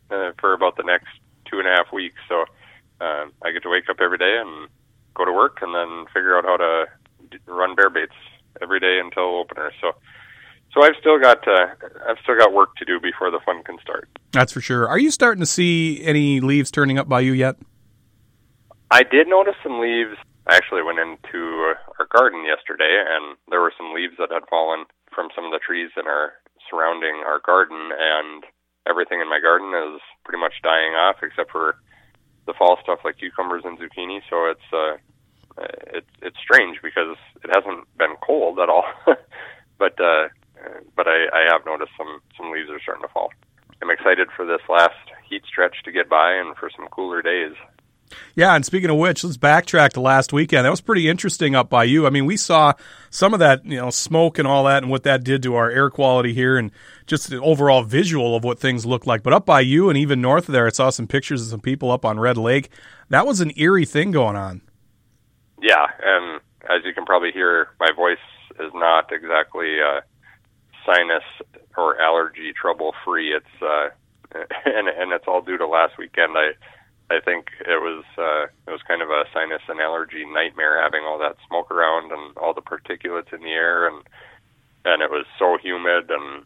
uh, 0.09 0.31
for 0.39 0.53
about 0.53 0.77
the 0.77 0.83
next 0.83 1.09
two 1.57 1.59
and 1.59 1.67
a 1.67 1.75
half 1.75 1.91
weeks. 1.91 2.19
So 2.29 2.45
uh, 3.01 3.25
I 3.43 3.51
get 3.51 3.63
to 3.63 3.69
wake 3.69 3.89
up 3.89 3.97
every 4.01 4.17
day 4.17 4.37
and 4.39 4.69
go 5.15 5.25
to 5.25 5.31
work, 5.31 5.59
and 5.61 5.73
then 5.73 6.05
figure 6.13 6.37
out 6.37 6.45
how 6.45 6.57
to 6.57 6.85
run 7.47 7.75
bear 7.75 7.89
baits 7.89 8.13
every 8.61 8.79
day 8.79 8.99
until 9.03 9.39
opener. 9.39 9.71
So. 9.81 9.91
So 10.73 10.83
I've 10.83 10.99
still 10.99 11.17
got 11.17 11.47
uh, 11.47 11.67
I've 12.07 12.17
still 12.21 12.37
got 12.37 12.53
work 12.53 12.75
to 12.75 12.85
do 12.85 12.99
before 12.99 13.31
the 13.31 13.39
fun 13.45 13.63
can 13.63 13.79
start. 13.81 14.09
That's 14.33 14.51
for 14.51 14.59
sure. 14.61 14.87
Are 14.87 14.99
you 14.99 15.09
starting 15.11 15.39
to 15.39 15.47
see 15.47 16.03
any 16.03 16.41
leaves 16.41 16.69
turning 16.69 16.99
up 16.99 17.07
by 17.07 17.21
you 17.21 17.31
yet? 17.31 17.55
I 18.91 19.01
did 19.03 19.27
notice 19.27 19.55
some 19.63 19.79
leaves. 19.79 20.17
I 20.45 20.57
actually 20.57 20.83
went 20.83 20.99
into 20.99 21.73
our 21.97 22.05
garden 22.11 22.43
yesterday, 22.45 23.01
and 23.09 23.37
there 23.49 23.61
were 23.61 23.73
some 23.77 23.93
leaves 23.95 24.15
that 24.19 24.29
had 24.29 24.43
fallen 24.49 24.85
from 25.15 25.29
some 25.33 25.45
of 25.45 25.51
the 25.51 25.59
trees 25.65 25.89
in 25.97 26.05
our 26.05 26.33
surrounding 26.69 27.23
our 27.25 27.39
garden, 27.39 27.91
and 27.97 28.43
everything 28.89 29.21
in 29.21 29.29
my 29.29 29.39
garden 29.39 29.73
is 29.73 30.01
pretty 30.23 30.39
much 30.39 30.53
dying 30.63 30.93
off 30.93 31.17
except 31.21 31.51
for 31.51 31.75
the 32.45 32.53
fall 32.53 32.79
stuff 32.81 32.99
like 33.03 33.17
cucumbers 33.17 33.63
and 33.65 33.77
zucchini. 33.77 34.21
So 34.29 34.47
it's 34.47 34.67
uh, 34.73 34.97
it's 35.93 36.09
it's 36.21 36.37
strange 36.39 36.79
because 36.81 37.17
it 37.43 37.51
hasn't 37.53 37.85
been 37.97 38.15
cold 38.21 38.59
at 38.59 38.69
all, 38.69 38.85
but 39.77 39.99
uh, 39.99 40.29
but 40.95 41.07
I, 41.07 41.27
I 41.33 41.51
have 41.51 41.65
noticed 41.65 41.91
some 41.97 42.19
some 42.37 42.51
leaves 42.51 42.69
are 42.69 42.79
starting 42.81 43.03
to 43.03 43.13
fall. 43.13 43.29
I'm 43.81 43.91
excited 43.91 44.29
for 44.35 44.45
this 44.45 44.61
last 44.69 44.97
heat 45.29 45.43
stretch 45.45 45.83
to 45.85 45.91
get 45.91 46.09
by 46.09 46.33
and 46.33 46.55
for 46.57 46.69
some 46.75 46.87
cooler 46.89 47.21
days. 47.21 47.53
Yeah, 48.35 48.55
and 48.55 48.65
speaking 48.65 48.89
of 48.89 48.97
which, 48.97 49.23
let's 49.23 49.37
backtrack 49.37 49.91
to 49.93 50.01
last 50.01 50.31
weekend. 50.31 50.65
That 50.65 50.69
was 50.69 50.81
pretty 50.81 51.09
interesting 51.09 51.55
up 51.55 51.69
by 51.69 51.85
you. 51.85 52.05
I 52.05 52.09
mean, 52.09 52.25
we 52.25 52.37
saw 52.37 52.73
some 53.09 53.33
of 53.33 53.39
that, 53.39 53.65
you 53.65 53.77
know, 53.77 53.89
smoke 53.89 54.37
and 54.37 54.47
all 54.47 54.63
that, 54.65 54.83
and 54.83 54.91
what 54.91 55.03
that 55.03 55.23
did 55.23 55.43
to 55.43 55.55
our 55.55 55.69
air 55.69 55.89
quality 55.89 56.33
here, 56.33 56.57
and 56.57 56.71
just 57.05 57.29
the 57.29 57.41
overall 57.41 57.83
visual 57.83 58.35
of 58.35 58.43
what 58.43 58.59
things 58.59 58.85
looked 58.85 59.07
like. 59.07 59.23
But 59.23 59.33
up 59.33 59.45
by 59.45 59.61
you, 59.61 59.89
and 59.89 59.97
even 59.97 60.21
north 60.21 60.47
of 60.47 60.53
there, 60.53 60.67
I 60.67 60.69
saw 60.69 60.89
some 60.89 61.07
pictures 61.07 61.41
of 61.41 61.47
some 61.47 61.61
people 61.61 61.91
up 61.91 62.05
on 62.05 62.19
Red 62.19 62.37
Lake. 62.37 62.69
That 63.09 63.25
was 63.25 63.41
an 63.41 63.51
eerie 63.55 63.85
thing 63.85 64.11
going 64.11 64.35
on. 64.35 64.61
Yeah, 65.61 65.87
and 66.03 66.41
as 66.69 66.85
you 66.85 66.93
can 66.93 67.05
probably 67.05 67.31
hear, 67.31 67.69
my 67.79 67.89
voice 67.95 68.17
is 68.59 68.71
not 68.73 69.11
exactly 69.11 69.77
uh, 69.81 70.01
sinus 70.85 71.23
or 71.75 71.99
allergy 72.01 72.53
trouble 72.59 72.93
free. 73.05 73.33
It's 73.33 73.61
uh, 73.61 73.89
and 74.65 74.87
and 74.87 75.11
it's 75.11 75.25
all 75.27 75.41
due 75.41 75.57
to 75.57 75.67
last 75.67 75.97
weekend. 75.97 76.37
I 76.37 76.51
I 77.09 77.19
think 77.23 77.51
it 77.61 77.79
was 77.79 78.03
uh, 78.17 78.51
it 78.67 78.71
was 78.71 78.83
kind 78.83 79.01
of 79.01 79.09
a 79.09 79.23
sinus 79.33 79.63
and 79.69 79.79
allergy 79.79 80.25
nightmare 80.25 80.81
having 80.81 81.03
all 81.07 81.17
that 81.19 81.37
smoke 81.47 81.71
around 81.71 82.11
and 82.11 82.35
all 82.37 82.53
the 82.53 82.61
particulates 82.61 83.31
in 83.31 83.41
the 83.41 83.55
air 83.55 83.87
and 83.87 84.03
and 84.83 85.01
it 85.01 85.09
was 85.09 85.25
so 85.39 85.57
humid 85.61 86.11
and 86.11 86.43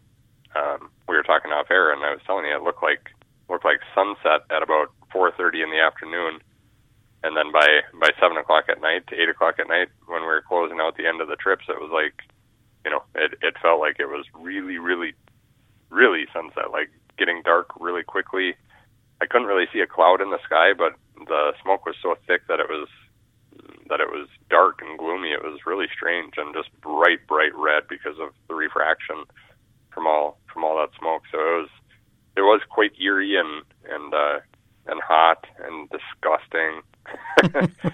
um, 0.54 0.90
we 1.08 1.16
were 1.16 1.22
talking 1.26 1.50
off 1.50 1.70
air 1.70 1.92
and 1.92 2.02
I 2.04 2.12
was 2.12 2.20
telling 2.26 2.46
you 2.46 2.54
it 2.54 2.62
looked 2.62 2.82
like 2.82 3.10
looked 3.48 3.64
like 3.64 3.80
sunset 3.94 4.46
at 4.50 4.62
about 4.62 4.94
4:30 5.12 5.62
in 5.62 5.70
the 5.70 5.80
afternoon. 5.80 6.40
And 7.24 7.36
then 7.36 7.50
by 7.52 7.66
by 7.98 8.10
seven 8.20 8.36
o'clock 8.36 8.64
at 8.68 8.80
night 8.80 9.06
to 9.08 9.20
eight 9.20 9.28
o'clock 9.28 9.58
at 9.58 9.68
night 9.68 9.88
when 10.06 10.22
we 10.22 10.26
were 10.26 10.42
closing 10.46 10.80
out 10.80 10.96
the 10.96 11.06
end 11.06 11.20
of 11.20 11.28
the 11.28 11.36
trips 11.36 11.66
it 11.68 11.78
was 11.80 11.90
like 11.90 12.22
you 12.84 12.90
know 12.90 13.02
it 13.14 13.34
it 13.42 13.54
felt 13.62 13.80
like 13.80 13.98
it 13.98 14.06
was 14.06 14.26
really 14.34 14.78
really 14.78 15.14
really 15.90 16.26
sunset 16.32 16.70
like 16.72 16.90
getting 17.18 17.42
dark 17.42 17.68
really 17.78 18.02
quickly 18.02 18.54
I 19.22 19.26
couldn't 19.26 19.46
really 19.46 19.66
see 19.72 19.78
a 19.78 19.86
cloud 19.86 20.20
in 20.20 20.30
the 20.30 20.42
sky, 20.44 20.72
but 20.76 20.94
the 21.28 21.52
smoke 21.62 21.86
was 21.86 21.94
so 22.02 22.16
thick 22.26 22.42
that 22.48 22.58
it 22.58 22.66
was 22.68 22.88
that 23.88 24.00
it 24.00 24.08
was 24.08 24.26
dark 24.50 24.80
and 24.82 24.98
gloomy. 24.98 25.28
It 25.28 25.44
was 25.44 25.60
really 25.64 25.86
strange 25.94 26.34
and 26.36 26.52
just 26.54 26.68
bright, 26.80 27.24
bright 27.28 27.54
red 27.54 27.84
because 27.88 28.18
of 28.18 28.30
the 28.48 28.54
refraction 28.54 29.24
from 29.94 30.08
all 30.08 30.38
from 30.52 30.64
all 30.64 30.76
that 30.78 30.90
smoke. 30.98 31.22
So 31.30 31.38
it 31.38 31.60
was 31.60 31.68
it 32.36 32.40
was 32.40 32.60
quite 32.68 32.90
eerie 33.00 33.36
and 33.36 33.62
and 33.88 34.12
uh, 34.12 34.40
and 34.86 35.00
hot 35.00 35.46
and 35.62 35.88
disgusting. 35.90 36.82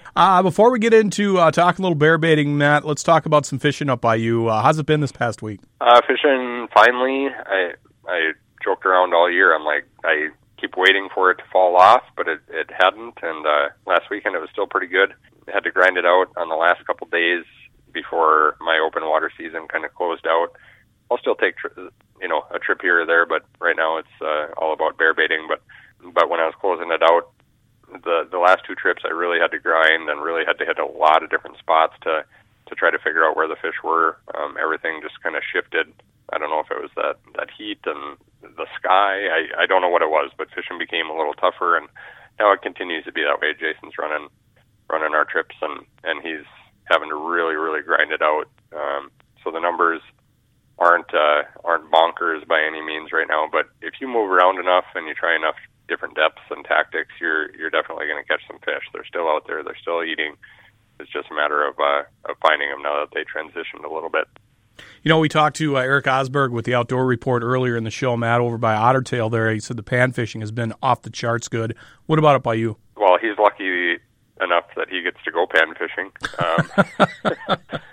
uh, 0.15 0.41
before 0.41 0.71
we 0.71 0.79
get 0.79 0.93
into 0.93 1.37
uh, 1.37 1.51
talking 1.51 1.83
a 1.83 1.85
little 1.85 1.95
bear 1.95 2.17
baiting, 2.17 2.57
Matt, 2.57 2.85
let's 2.85 3.03
talk 3.03 3.25
about 3.25 3.45
some 3.45 3.59
fishing 3.59 3.89
up 3.89 4.01
by 4.01 4.15
you. 4.15 4.47
Uh, 4.47 4.63
how's 4.63 4.79
it 4.79 4.85
been 4.85 5.01
this 5.01 5.11
past 5.11 5.43
week? 5.43 5.59
Uh, 5.79 6.01
fishing 6.07 6.67
finally. 6.73 7.27
I 7.45 7.73
I 8.07 8.31
joked 8.63 8.85
around 8.85 9.13
all 9.13 9.31
year. 9.31 9.53
I'm 9.55 9.63
like 9.63 9.85
I 10.03 10.29
keep 10.59 10.75
waiting 10.77 11.09
for 11.13 11.31
it 11.31 11.37
to 11.37 11.43
fall 11.51 11.75
off, 11.75 12.03
but 12.15 12.27
it 12.27 12.41
it 12.49 12.69
hadn't. 12.71 13.17
And 13.21 13.45
uh, 13.45 13.69
last 13.85 14.09
weekend 14.09 14.35
it 14.35 14.41
was 14.41 14.49
still 14.51 14.67
pretty 14.67 14.87
good. 14.87 15.13
Had 15.47 15.63
to 15.63 15.71
grind 15.71 15.97
it 15.97 16.05
out 16.05 16.27
on 16.37 16.49
the 16.49 16.55
last 16.55 16.85
couple 16.85 17.07
days 17.07 17.43
before 17.91 18.55
my 18.61 18.77
open 18.77 19.03
water 19.03 19.31
season 19.37 19.67
kind 19.67 19.85
of 19.85 19.93
closed 19.95 20.27
out. 20.27 20.49
I'll 21.09 21.17
still 21.17 21.35
take 21.35 21.57
tri- 21.57 21.89
you 22.21 22.27
know 22.27 22.45
a 22.51 22.59
trip 22.59 22.81
here 22.81 23.01
or 23.01 23.05
there, 23.05 23.25
but 23.25 23.43
right 23.59 23.75
now 23.75 23.97
it's 23.97 24.15
uh, 24.21 24.47
all 24.57 24.73
about 24.73 24.97
bear 24.97 25.13
baiting. 25.13 25.47
But 25.47 25.61
but 26.13 26.29
when 26.29 26.39
I 26.39 26.45
was 26.45 26.55
closing 26.59 26.91
it 26.91 27.01
out, 27.01 27.31
the 28.03 28.27
the 28.29 28.37
last 28.37 28.63
two 28.65 28.75
trips 28.75 29.03
I 29.05 29.09
really 29.09 29.39
had 29.39 29.51
to 29.51 29.59
grind 29.59 30.09
and 30.09 30.21
really 30.21 30.45
had 30.45 30.59
to 30.59 30.65
hit 30.65 30.79
a 30.79 30.85
lot 30.85 31.23
of 31.23 31.29
different 31.29 31.57
spots 31.57 31.93
to 32.03 32.23
to 32.67 32.75
try 32.75 32.91
to 32.91 32.99
figure 32.99 33.25
out 33.25 33.35
where 33.35 33.47
the 33.47 33.55
fish 33.55 33.81
were. 33.83 34.17
Um, 34.35 34.55
everything 34.61 35.01
just 35.01 35.21
kind 35.23 35.35
of 35.35 35.41
shifted. 35.51 35.91
I 36.31 36.37
don't 36.37 36.49
know 36.51 36.59
if 36.59 36.69
it 36.71 36.81
was 36.81 36.91
that 36.95 37.17
that 37.35 37.49
heat 37.57 37.79
and 37.85 38.17
the 38.41 38.67
sky. 38.77 39.27
I 39.27 39.63
I 39.63 39.65
don't 39.65 39.81
know 39.81 39.89
what 39.89 40.01
it 40.01 40.09
was, 40.09 40.31
but 40.37 40.49
fishing 40.53 40.77
became 40.77 41.09
a 41.09 41.17
little 41.17 41.33
tougher, 41.33 41.77
and 41.77 41.87
now 42.39 42.51
it 42.53 42.61
continues 42.61 43.05
to 43.05 43.11
be 43.11 43.23
that 43.23 43.39
way. 43.41 43.53
Jason's 43.53 43.97
running 43.97 44.29
running 44.89 45.13
our 45.13 45.25
trips, 45.25 45.55
and 45.61 45.85
and 46.03 46.21
he's 46.21 46.45
having 46.85 47.09
to 47.09 47.15
really 47.15 47.55
really 47.55 47.81
grind 47.81 48.11
it 48.11 48.21
out. 48.21 48.47
Um, 48.73 49.11
so 49.43 49.51
the 49.51 49.59
numbers 49.59 50.01
aren't 50.79 51.13
uh, 51.13 51.43
aren't 51.63 51.91
bonkers 51.91 52.47
by 52.47 52.61
any 52.61 52.81
means 52.81 53.11
right 53.11 53.27
now. 53.27 53.47
But 53.51 53.67
if 53.81 53.99
you 53.99 54.07
move 54.07 54.31
around 54.31 54.59
enough 54.59 54.85
and 54.95 55.07
you 55.07 55.13
try 55.13 55.35
enough 55.35 55.55
different 55.87 56.15
depths 56.15 56.47
and 56.49 56.63
tactics, 56.65 57.11
you're 57.19 57.53
you're 57.55 57.69
definitely 57.69 58.07
going 58.07 58.23
to 58.23 58.27
catch 58.27 58.41
some 58.47 58.59
fish. 58.59 58.87
They're 58.93 59.05
still 59.07 59.27
out 59.27 59.45
there. 59.47 59.63
They're 59.63 59.79
still 59.81 60.03
eating. 60.03 60.35
It's 60.99 61.11
just 61.11 61.31
a 61.31 61.35
matter 61.35 61.67
of 61.67 61.75
uh, 61.79 62.03
of 62.31 62.37
finding 62.41 62.69
them 62.69 62.81
now 62.81 63.03
that 63.03 63.13
they 63.13 63.27
transitioned 63.27 63.83
a 63.83 63.93
little 63.93 64.09
bit. 64.09 64.27
You 65.03 65.09
know, 65.09 65.19
we 65.19 65.29
talked 65.29 65.55
to 65.57 65.77
uh, 65.77 65.81
Eric 65.81 66.05
Osberg 66.05 66.51
with 66.51 66.65
the 66.65 66.75
Outdoor 66.75 67.05
Report 67.05 67.43
earlier 67.43 67.77
in 67.77 67.83
the 67.83 67.91
show, 67.91 68.17
Matt, 68.17 68.41
over 68.41 68.57
by 68.57 68.75
Ottertail 68.75 69.31
there. 69.31 69.51
He 69.51 69.59
said 69.59 69.77
the 69.77 69.83
pan 69.83 70.11
fishing 70.11 70.41
has 70.41 70.51
been 70.51 70.73
off 70.81 71.01
the 71.01 71.09
charts 71.09 71.47
good. 71.47 71.75
What 72.05 72.19
about 72.19 72.35
it 72.35 72.43
by 72.43 72.55
you? 72.55 72.77
Well, 72.95 73.17
he's 73.19 73.37
lucky 73.37 73.97
enough 74.41 74.65
that 74.75 74.89
he 74.89 75.01
gets 75.01 75.17
to 75.25 75.31
go 75.31 75.45
pan 75.47 75.73
fishing. 75.75 76.11
Um, 76.39 76.71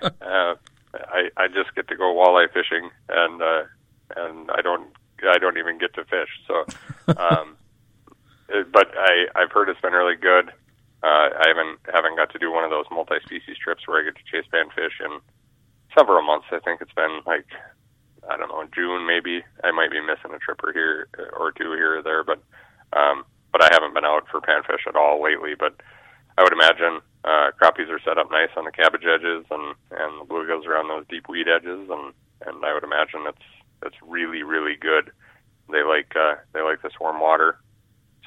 uh, 0.20 0.54
I 0.94 1.28
I 1.36 1.48
just 1.48 1.74
get 1.74 1.88
to 1.88 1.96
go 1.96 2.14
walleye 2.14 2.52
fishing, 2.52 2.90
and 3.08 3.42
uh, 3.42 3.64
and 4.16 4.50
I 4.50 4.62
don't 4.62 4.88
I 5.28 5.38
don't 5.38 5.58
even 5.58 5.78
get 5.78 5.94
to 5.94 6.04
fish. 6.04 6.30
So, 6.46 6.64
um, 7.16 7.56
but 8.72 8.92
I 8.96 9.26
I've 9.34 9.52
heard 9.52 9.68
it's 9.68 9.80
been 9.80 9.92
really 9.92 10.16
good. 10.16 10.50
Uh, 11.02 11.28
I 11.38 11.44
haven't 11.48 11.78
haven't 11.92 12.16
got 12.16 12.32
to 12.32 12.38
do 12.38 12.50
one 12.50 12.64
of 12.64 12.70
those 12.70 12.86
multi-species 12.90 13.56
trips 13.62 13.86
where 13.86 14.00
I 14.00 14.04
get 14.04 14.16
to 14.16 14.24
chase 14.30 14.48
panfish 14.52 15.04
in 15.04 15.20
several 15.96 16.22
months. 16.22 16.46
I 16.52 16.60
think 16.60 16.80
it's 16.80 16.92
been 16.92 17.20
like 17.26 17.46
I 18.28 18.36
don't 18.36 18.48
know 18.48 18.64
June 18.74 19.06
maybe. 19.06 19.42
I 19.64 19.70
might 19.70 19.90
be 19.90 20.00
missing 20.00 20.34
a 20.34 20.38
trip 20.38 20.62
or 20.62 20.72
here 20.72 21.08
or 21.32 21.52
two 21.52 21.72
here 21.72 21.98
or 21.98 22.02
there, 22.02 22.24
but 22.24 22.42
um, 22.92 23.24
but 23.52 23.62
I 23.62 23.68
haven't 23.72 23.94
been 23.94 24.04
out 24.04 24.28
for 24.30 24.40
panfish 24.40 24.86
at 24.86 24.96
all 24.96 25.22
lately. 25.22 25.54
But 25.58 25.80
I 26.38 26.42
would 26.42 26.52
imagine 26.52 27.00
uh, 27.24 27.50
crappies 27.60 27.88
are 27.88 28.00
set 28.04 28.18
up 28.18 28.30
nice 28.30 28.50
on 28.56 28.64
the 28.64 28.72
cabbage 28.72 29.04
edges, 29.06 29.46
and 29.50 29.74
and 29.90 30.20
the 30.20 30.28
bluegills 30.28 30.66
are 30.66 30.76
on 30.76 30.88
those 30.88 31.06
deep 31.08 31.28
weed 31.28 31.48
edges, 31.48 31.88
and 31.88 32.12
and 32.46 32.64
I 32.64 32.74
would 32.74 32.84
imagine 32.84 33.26
it's 33.26 33.48
it's 33.84 33.96
really 34.02 34.42
really 34.42 34.76
good. 34.76 35.10
They 35.70 35.82
like 35.82 36.14
uh, 36.16 36.36
they 36.52 36.62
like 36.62 36.82
this 36.82 36.98
warm 37.00 37.20
water. 37.20 37.58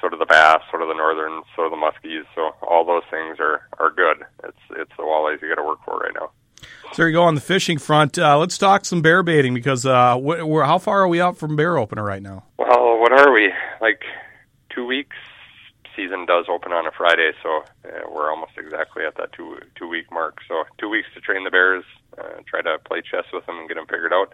So 0.00 0.08
do 0.08 0.16
the 0.16 0.24
bass, 0.24 0.62
so 0.72 0.78
do 0.78 0.86
the 0.88 0.94
northern, 0.94 1.42
so 1.54 1.68
do 1.68 1.70
the 1.70 1.76
muskies. 1.76 2.24
So 2.34 2.56
all 2.66 2.86
those 2.86 3.04
things 3.10 3.36
are 3.38 3.68
are 3.78 3.90
good. 3.90 4.24
It's 4.44 4.64
it's 4.70 4.96
the 4.96 5.04
walleyes 5.04 5.42
you 5.42 5.48
got 5.48 5.60
to 5.60 5.66
work 5.66 5.84
for 5.84 5.98
right 5.98 6.14
now. 6.14 6.30
So 6.92 7.02
there 7.02 7.08
you 7.08 7.14
go 7.14 7.22
on 7.22 7.34
the 7.34 7.40
fishing 7.40 7.78
front. 7.78 8.18
Uh, 8.18 8.38
let's 8.38 8.58
talk 8.58 8.84
some 8.84 9.00
bear 9.00 9.22
baiting 9.22 9.54
because 9.54 9.86
uh, 9.86 10.16
wh- 10.16 10.46
we're, 10.46 10.64
how 10.64 10.78
far 10.78 11.02
are 11.02 11.08
we 11.08 11.20
out 11.20 11.36
from 11.38 11.54
bear 11.56 11.78
opener 11.78 12.02
right 12.04 12.22
now? 12.22 12.44
Well, 12.58 12.98
what 12.98 13.12
are 13.12 13.32
we 13.32 13.52
like? 13.80 14.02
Two 14.74 14.86
weeks. 14.86 15.16
Season 15.96 16.24
does 16.24 16.46
open 16.48 16.72
on 16.72 16.86
a 16.86 16.90
Friday, 16.96 17.32
so 17.42 17.62
uh, 17.84 18.08
we're 18.10 18.30
almost 18.30 18.52
exactly 18.56 19.04
at 19.04 19.16
that 19.16 19.32
two 19.32 19.58
two 19.76 19.88
week 19.88 20.06
mark. 20.10 20.38
So 20.48 20.64
two 20.78 20.88
weeks 20.88 21.08
to 21.14 21.20
train 21.20 21.44
the 21.44 21.50
bears, 21.50 21.84
uh, 22.16 22.40
try 22.46 22.62
to 22.62 22.78
play 22.86 23.02
chess 23.02 23.24
with 23.32 23.44
them 23.46 23.58
and 23.58 23.68
get 23.68 23.74
them 23.74 23.86
figured 23.86 24.12
out, 24.12 24.32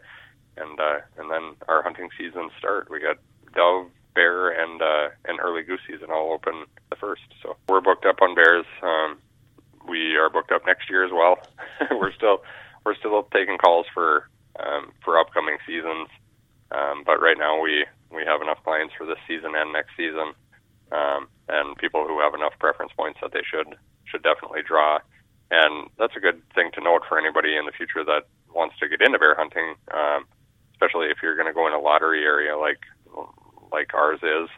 and 0.57 0.79
uh, 0.79 1.01
and 1.19 1.31
then 1.31 1.57
our 1.69 1.83
hunting 1.83 2.09
season 2.17 2.51
start. 2.59 2.89
We 2.91 3.01
got 3.01 3.17
dove, 3.55 3.89
bear, 4.15 4.51
and 4.51 4.81
uh, 4.83 5.09
and 5.25 5.41
early 5.41 5.63
goose 5.63 5.81
season 5.91 6.11
all 6.11 6.33
open 6.33 6.67
the 6.91 6.97
first. 6.97 7.23
So 7.43 7.57
we're 7.69 7.81
booked 7.81 8.05
up 8.05 8.21
on 8.23 8.35
bears. 8.35 8.67
Um, 8.83 9.19
we 9.89 10.17
are 10.17 10.31
booked 10.31 10.53
up 10.53 10.63
next 10.67 10.89
year 10.91 11.05
as 11.05 11.13
well. 11.13 11.39
we're 11.91 12.13
still 12.13 12.43
we're 12.85 12.97
still 12.97 13.25
taking 13.33 13.59
calls 13.59 13.87
for 13.93 14.29
um, 14.61 14.93
for 15.05 15.19
upcoming 15.19 15.59
seasons, 15.67 16.09
um, 16.71 17.03
but 17.05 17.21
right 17.21 17.39
now 17.39 17.61
we 17.61 17.85
we 18.11 18.25
have 18.25 18.43
enough 18.43 18.63
clients 18.65 18.95
for 18.97 19.07
this 19.07 19.19
season 19.27 19.53
and 19.57 19.73
next 19.73 19.91
season, 19.97 20.33
um, 20.93 21.29
and 21.49 21.77
people 21.77 22.07
who 22.07 22.21
have 22.21 22.35
enough 22.35 22.55
preference 22.59 22.93
points 22.97 23.19
that 23.23 23.33
they 23.33 23.43
should 23.43 23.77
should 24.05 24.23
definitely 24.23 24.63
draw. 24.67 24.99
And 25.51 25.89
that's 25.99 26.17
a 26.17 26.21
good 26.21 26.43
thing 26.55 26.71
to 26.75 26.81
note 26.83 27.03
for 27.09 27.19
anybody 27.19 27.57
in 27.57 27.67
the 27.67 27.73
future 27.73 28.03
that 28.05 28.27
wants 28.53 28.75
to 28.81 28.89
get 28.89 29.01
into 29.01 29.19
bear 29.19 29.37
hunting, 29.37 29.75
um, 29.95 30.27
especially 30.73 31.07
if 31.07 31.19
you're 31.23 31.37
going 31.37 31.47
to 31.47 31.55
go 31.55 31.67
in 31.69 31.73
a 31.73 31.79
lottery 31.79 32.25
area 32.25 32.57
like 32.57 32.83
like 33.73 33.95
ours 33.95 34.21
is. 34.23 34.49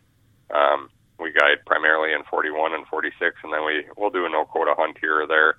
Um, 0.55 0.89
we 1.19 1.33
guide 1.33 1.65
primarily 1.67 2.13
in 2.13 2.23
41 2.31 2.75
and 2.75 2.87
46, 2.87 3.37
and 3.43 3.53
then 3.53 3.65
we 3.65 3.85
we'll 3.97 4.11
do 4.11 4.27
a 4.27 4.31
no 4.31 4.45
quota 4.45 4.75
hunt 4.77 4.99
here 5.01 5.23
or 5.23 5.27
there. 5.27 5.59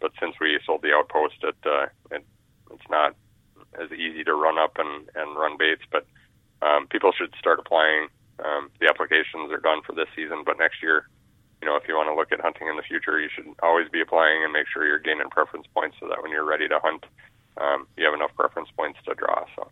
But 0.00 0.12
since 0.20 0.36
we 0.40 0.58
sold 0.64 0.82
the 0.82 0.92
outpost, 0.92 1.42
it, 1.42 1.56
uh, 1.64 1.86
it 2.10 2.24
it's 2.70 2.90
not 2.90 3.16
as 3.80 3.90
easy 3.92 4.24
to 4.24 4.34
run 4.34 4.58
up 4.58 4.76
and 4.78 5.08
and 5.14 5.36
run 5.36 5.56
baits. 5.58 5.82
But 5.90 6.06
um, 6.62 6.86
people 6.88 7.12
should 7.12 7.34
start 7.38 7.58
applying. 7.58 8.08
Um, 8.44 8.70
the 8.80 8.88
applications 8.88 9.50
are 9.50 9.58
done 9.58 9.82
for 9.82 9.94
this 9.94 10.06
season, 10.14 10.44
but 10.46 10.58
next 10.58 10.80
year, 10.80 11.08
you 11.60 11.66
know, 11.66 11.74
if 11.74 11.88
you 11.88 11.96
want 11.96 12.08
to 12.08 12.14
look 12.14 12.30
at 12.30 12.40
hunting 12.40 12.68
in 12.68 12.76
the 12.76 12.86
future, 12.86 13.18
you 13.18 13.28
should 13.34 13.46
always 13.62 13.88
be 13.88 14.00
applying 14.00 14.44
and 14.44 14.52
make 14.52 14.66
sure 14.72 14.86
you're 14.86 15.02
gaining 15.02 15.28
preference 15.28 15.66
points 15.74 15.96
so 15.98 16.06
that 16.06 16.22
when 16.22 16.30
you're 16.30 16.46
ready 16.46 16.68
to 16.68 16.78
hunt, 16.78 17.04
um, 17.56 17.88
you 17.96 18.04
have 18.04 18.14
enough 18.14 18.30
preference 18.36 18.68
points 18.76 18.98
to 19.06 19.14
draw. 19.14 19.44
So. 19.56 19.68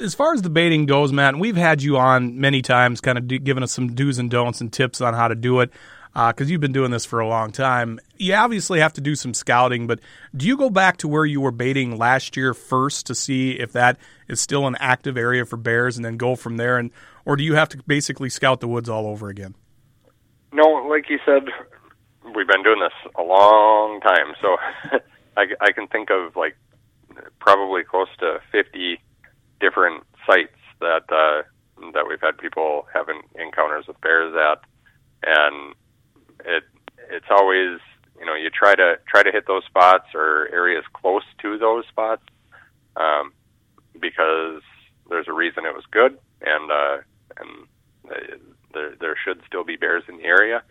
As 0.00 0.14
far 0.14 0.32
as 0.32 0.42
the 0.42 0.50
baiting 0.50 0.86
goes, 0.86 1.12
Matt, 1.12 1.36
we've 1.36 1.56
had 1.56 1.82
you 1.82 1.98
on 1.98 2.40
many 2.40 2.62
times, 2.62 3.00
kind 3.00 3.18
of 3.18 3.28
giving 3.28 3.62
us 3.62 3.72
some 3.72 3.94
do's 3.94 4.18
and 4.18 4.30
don'ts 4.30 4.60
and 4.60 4.72
tips 4.72 5.00
on 5.00 5.12
how 5.12 5.28
to 5.28 5.34
do 5.34 5.60
it, 5.60 5.70
because 6.14 6.48
uh, 6.48 6.50
you've 6.50 6.60
been 6.60 6.72
doing 6.72 6.90
this 6.90 7.04
for 7.04 7.20
a 7.20 7.28
long 7.28 7.52
time. 7.52 8.00
You 8.16 8.34
obviously 8.34 8.80
have 8.80 8.94
to 8.94 9.00
do 9.02 9.14
some 9.14 9.34
scouting, 9.34 9.86
but 9.86 10.00
do 10.34 10.46
you 10.46 10.56
go 10.56 10.70
back 10.70 10.96
to 10.98 11.08
where 11.08 11.26
you 11.26 11.40
were 11.40 11.50
baiting 11.50 11.98
last 11.98 12.36
year 12.36 12.54
first 12.54 13.06
to 13.06 13.14
see 13.14 13.52
if 13.52 13.72
that 13.72 13.98
is 14.28 14.40
still 14.40 14.66
an 14.66 14.76
active 14.80 15.18
area 15.18 15.44
for 15.44 15.58
bears, 15.58 15.96
and 15.96 16.04
then 16.04 16.16
go 16.16 16.36
from 16.36 16.56
there, 16.56 16.78
and 16.78 16.90
or 17.26 17.36
do 17.36 17.44
you 17.44 17.54
have 17.54 17.68
to 17.70 17.82
basically 17.86 18.30
scout 18.30 18.60
the 18.60 18.68
woods 18.68 18.88
all 18.88 19.06
over 19.06 19.28
again? 19.28 19.54
No, 20.52 20.64
like 20.88 21.10
you 21.10 21.18
said, 21.24 21.44
we've 22.34 22.48
been 22.48 22.62
doing 22.62 22.80
this 22.80 23.12
a 23.18 23.22
long 23.22 24.00
time, 24.00 24.34
so 24.40 24.56
I, 25.36 25.46
I 25.60 25.72
can 25.72 25.86
think 25.88 26.10
of 26.10 26.34
like 26.34 26.56
probably 27.40 27.84
close 27.84 28.08
to 28.20 28.40
fifty 28.50 28.98
different 29.62 30.04
sites 30.26 30.58
that 30.80 31.06
uh, 31.08 31.42
that 31.94 32.04
we've 32.08 32.20
had 32.20 32.36
people 32.36 32.86
having 32.92 33.22
encounters 33.38 33.86
with 33.86 34.00
bears 34.02 34.34
at, 34.34 34.60
and 35.24 35.74
it 36.44 36.64
it's 37.10 37.30
always 37.30 37.78
you 38.18 38.26
know 38.26 38.34
you 38.34 38.50
try 38.50 38.74
to 38.74 38.98
try 39.08 39.22
to 39.22 39.32
hit 39.32 39.46
those 39.46 39.64
spots 39.64 40.08
or 40.14 40.48
areas 40.52 40.84
close 40.92 41.24
to 41.40 41.56
those 41.56 41.84
spots 41.88 42.22
um, 42.96 43.32
because 44.00 44.60
there's 45.08 45.28
a 45.28 45.32
reason 45.32 45.64
it 45.64 45.74
was 45.74 45.84
good 45.90 46.18
and 46.42 46.70
uh, 46.70 46.98
and 47.38 47.68
there 48.74 48.94
there 49.00 49.16
should 49.24 49.40
still 49.46 49.64
be 49.64 49.76
bears 49.76 50.02
in 50.08 50.18
the 50.18 50.24
area, 50.24 50.62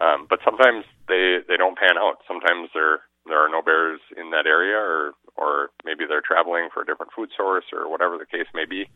um, 0.00 0.26
but 0.28 0.40
sometimes 0.44 0.84
they 1.08 1.38
they 1.48 1.56
don't 1.56 1.78
pan 1.78 1.96
out. 1.98 2.18
Sometimes 2.28 2.68
there 2.74 3.00
there 3.28 3.44
are 3.44 3.48
no 3.48 3.62
bears 3.62 4.00
in 4.16 4.30
that 4.30 4.46
area 4.46 4.76
or 4.76 5.14
or 5.36 5.70
maybe 5.84 6.04
they're 6.08 6.22
traveling 6.22 6.68
for 6.72 6.82
a 6.82 6.86
different 6.86 7.12
food 7.12 7.28
source 7.36 7.64
or 7.72 7.90
whatever 7.90 8.16
the 8.16 8.24
case 8.24 8.46
may 8.54 8.64
be. 8.64 8.88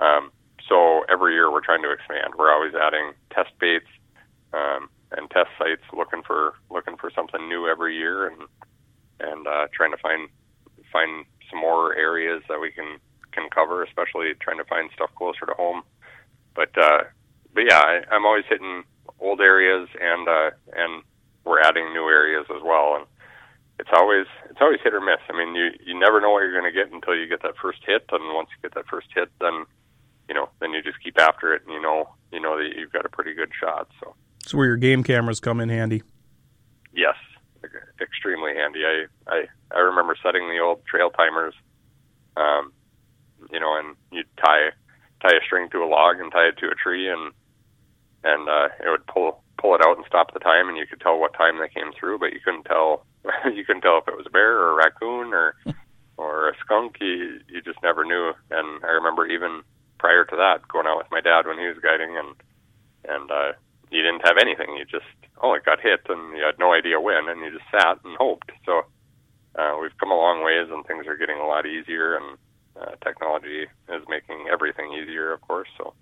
Um, 0.00 0.32
so 0.68 1.04
every 1.08 1.34
year 1.34 1.52
we're 1.52 1.64
trying 1.64 1.82
to 1.82 1.92
expand. 1.92 2.34
We're 2.36 2.52
always 2.52 2.74
adding 2.74 3.12
test 3.30 3.50
baits 3.60 3.86
um, 4.52 4.88
and 5.12 5.30
test 5.30 5.50
sites, 5.58 5.82
looking 5.92 6.22
for 6.26 6.54
looking 6.70 6.96
for 6.96 7.10
something 7.14 7.48
new 7.48 7.68
every 7.68 7.96
year, 7.96 8.26
and 8.26 8.42
and 9.20 9.46
uh, 9.46 9.66
trying 9.72 9.92
to 9.92 9.98
find 9.98 10.28
find 10.92 11.24
some 11.50 11.60
more 11.60 11.94
areas 11.94 12.42
that 12.48 12.60
we 12.60 12.70
can 12.70 12.98
can 13.32 13.48
cover, 13.50 13.82
especially 13.82 14.32
trying 14.40 14.58
to 14.58 14.64
find 14.64 14.90
stuff 14.94 15.10
closer 15.16 15.46
to 15.46 15.54
home. 15.54 15.82
But 16.54 16.76
uh, 16.80 17.04
but 17.52 17.64
yeah, 17.68 17.80
I, 17.80 18.00
I'm 18.10 18.24
always 18.24 18.44
hitting 18.48 18.84
old 19.20 19.40
areas, 19.40 19.88
and 20.00 20.28
uh, 20.28 20.50
and 20.74 21.02
we're 21.44 21.60
adding 21.60 21.92
new 21.92 22.08
areas 22.08 22.46
as 22.54 22.62
well, 22.64 22.96
and 22.96 23.06
it's 23.78 23.90
always 23.92 24.26
it's 24.50 24.60
always 24.60 24.80
hit 24.82 24.94
or 24.94 25.00
miss. 25.00 25.20
I 25.28 25.36
mean, 25.36 25.54
you 25.54 25.70
you 25.84 25.98
never 25.98 26.20
know 26.20 26.30
what 26.30 26.40
you're 26.40 26.58
going 26.58 26.70
to 26.70 26.76
get 26.76 26.92
until 26.92 27.16
you 27.16 27.28
get 27.28 27.42
that 27.42 27.56
first 27.60 27.80
hit, 27.86 28.04
and 28.12 28.34
once 28.34 28.48
you 28.50 28.68
get 28.68 28.74
that 28.74 28.86
first 28.86 29.08
hit, 29.14 29.30
then 29.40 29.64
you 30.28 30.34
know 30.34 30.48
then 30.60 30.72
you 30.72 30.82
just 30.82 31.02
keep 31.02 31.18
after 31.18 31.54
it, 31.54 31.62
and 31.64 31.72
you 31.72 31.82
know 31.82 32.08
you 32.32 32.40
know 32.40 32.56
that 32.56 32.76
you've 32.76 32.92
got 32.92 33.06
a 33.06 33.08
pretty 33.08 33.34
good 33.34 33.50
shot. 33.58 33.88
So 34.00 34.14
it's 34.42 34.54
where 34.54 34.66
your 34.66 34.76
game 34.76 35.02
cameras 35.02 35.40
come 35.40 35.60
in 35.60 35.68
handy. 35.68 36.02
Yes, 36.92 37.16
extremely 38.00 38.54
handy. 38.54 38.84
I 38.84 39.06
I 39.26 39.44
I 39.74 39.78
remember 39.80 40.16
setting 40.22 40.48
the 40.48 40.60
old 40.60 40.86
trail 40.86 41.10
timers, 41.10 41.54
um, 42.36 42.72
you 43.50 43.58
know, 43.58 43.76
and 43.76 43.96
you 44.12 44.22
tie 44.38 44.70
tie 45.20 45.36
a 45.36 45.44
string 45.44 45.68
to 45.70 45.82
a 45.82 45.88
log 45.88 46.20
and 46.20 46.30
tie 46.30 46.46
it 46.46 46.58
to 46.58 46.70
a 46.70 46.74
tree, 46.74 47.08
and 47.10 47.32
and 48.22 48.48
uh, 48.48 48.68
it 48.78 48.88
would 48.88 49.06
pull 49.06 49.42
pull 49.58 49.74
it 49.74 49.80
out 49.84 49.96
and 49.96 50.06
stop 50.06 50.32
the 50.32 50.38
time, 50.38 50.68
and 50.68 50.78
you 50.78 50.86
could 50.86 51.00
tell 51.00 51.18
what 51.18 51.34
time 51.34 51.58
they 51.58 51.68
came 51.68 51.92
through, 51.98 52.20
but 52.20 52.32
you 52.32 52.40
couldn't 52.44 52.64
tell 52.64 53.04
you 53.52 53.64
couldn't 53.64 53.82
tell 53.82 53.98
if 53.98 54.08
it 54.08 54.16
was 54.16 54.26
a 54.26 54.30
bear 54.30 54.58
or 54.58 54.72
a 54.72 54.76
raccoon 54.76 55.32
or 55.32 55.56
or 56.16 56.48
a 56.48 56.56
skunk. 56.60 56.96
You 57.00 57.40
you 57.48 57.62
just 57.62 57.82
never 57.82 58.04
knew. 58.04 58.32
And 58.50 58.84
I 58.84 58.90
remember 58.90 59.26
even 59.26 59.62
prior 59.98 60.24
to 60.24 60.36
that, 60.36 60.68
going 60.68 60.86
out 60.86 60.98
with 60.98 61.10
my 61.10 61.20
dad 61.20 61.46
when 61.46 61.58
he 61.58 61.66
was 61.66 61.78
guiding, 61.82 62.16
and 62.16 62.34
and 63.08 63.30
uh, 63.30 63.52
you 63.90 64.02
didn't 64.02 64.26
have 64.26 64.36
anything. 64.40 64.76
You 64.76 64.84
just 64.84 65.10
oh, 65.42 65.54
it 65.54 65.64
got 65.64 65.80
hit, 65.80 66.00
and 66.08 66.36
you 66.36 66.44
had 66.44 66.58
no 66.58 66.72
idea 66.72 67.00
when, 67.00 67.28
and 67.28 67.40
you 67.40 67.50
just 67.50 67.70
sat 67.70 67.98
and 68.04 68.16
hoped. 68.16 68.50
So 68.66 68.82
uh, 69.56 69.78
we've 69.80 69.96
come 69.98 70.10
a 70.10 70.16
long 70.16 70.44
ways, 70.44 70.68
and 70.70 70.84
things 70.86 71.06
are 71.06 71.16
getting 71.16 71.38
a 71.38 71.46
lot 71.46 71.66
easier, 71.66 72.16
and 72.16 72.38
uh, 72.80 72.96
technology 73.02 73.66
is 73.88 74.02
making 74.08 74.46
everything 74.52 74.92
easier, 74.92 75.32
of 75.32 75.40
course. 75.42 75.68
So 75.78 75.94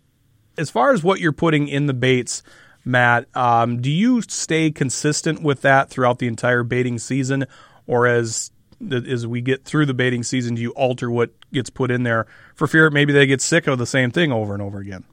as 0.59 0.71
far 0.71 0.93
as 0.93 1.03
what 1.03 1.21
you're 1.21 1.33
putting 1.33 1.69
in 1.69 1.87
the 1.87 1.95
baits, 1.95 2.43
Matt, 2.85 3.27
um, 3.37 3.81
do 3.81 3.91
you 3.91 4.23
stay 4.23 4.71
consistent 4.71 5.43
with 5.43 5.63
that 5.63 5.89
throughout 5.89 6.19
the 6.19 6.27
entire 6.27 6.63
baiting 6.63 6.99
season, 6.99 7.47
or 7.87 8.07
as 8.07 8.51
as 8.91 9.27
we 9.27 9.41
get 9.41 9.65
through 9.65 9.87
the 9.87 9.95
baiting 9.95 10.25
season, 10.25 10.57
do 10.57 10.63
you 10.63 10.71
alter 10.73 11.09
what 11.09 11.31
gets 11.53 11.71
put 11.71 11.91
in 11.91 12.03
there 12.03 12.27
for 12.57 12.67
fear 12.67 12.91
maybe 12.91 13.13
they 13.13 13.27
get 13.27 13.41
sick 13.41 13.69
of 13.69 13.79
the 13.79 13.87
same 13.87 14.11
thing 14.11 14.33
over 14.33 14.55
and 14.55 14.63
over 14.63 14.79
again? 14.79 15.05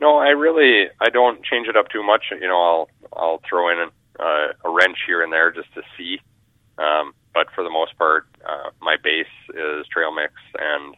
No, 0.00 0.18
I 0.18 0.28
really 0.28 0.88
I 1.00 1.10
don't 1.10 1.42
change 1.44 1.66
it 1.66 1.76
up 1.76 1.88
too 1.88 2.02
much. 2.02 2.24
You 2.30 2.46
know, 2.46 2.60
I'll 2.60 2.88
I'll 3.12 3.40
throw 3.48 3.70
in 3.70 3.88
uh, 4.20 4.52
a 4.64 4.70
wrench 4.70 4.98
here 5.06 5.22
and 5.22 5.32
there 5.32 5.50
just 5.50 5.72
to 5.74 5.82
see. 5.96 6.20
Um, 6.78 7.14
but 7.32 7.48
for 7.54 7.64
the 7.64 7.70
most 7.70 7.96
part, 7.98 8.26
uh, 8.44 8.70
my 8.80 8.96
base 9.02 9.26
is 9.50 9.86
trail 9.88 10.12
mix, 10.12 10.32
and 10.58 10.94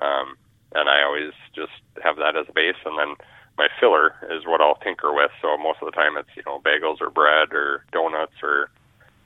um, 0.00 0.36
and 0.74 0.88
I 0.88 1.02
always 1.04 1.32
just 1.54 1.72
have 2.02 2.16
that 2.16 2.36
as 2.36 2.46
a 2.48 2.52
base, 2.52 2.78
and 2.84 2.98
then 2.98 3.26
my 3.58 3.68
filler 3.80 4.14
is 4.30 4.46
what 4.46 4.60
I'll 4.62 4.76
tinker 4.76 5.12
with. 5.12 5.30
So 5.42 5.58
most 5.58 5.82
of 5.82 5.86
the 5.86 5.92
time, 5.92 6.16
it's 6.16 6.30
you 6.36 6.42
know 6.46 6.62
bagels 6.62 7.02
or 7.02 7.10
bread 7.10 7.52
or 7.52 7.84
donuts 7.92 8.38
or 8.42 8.70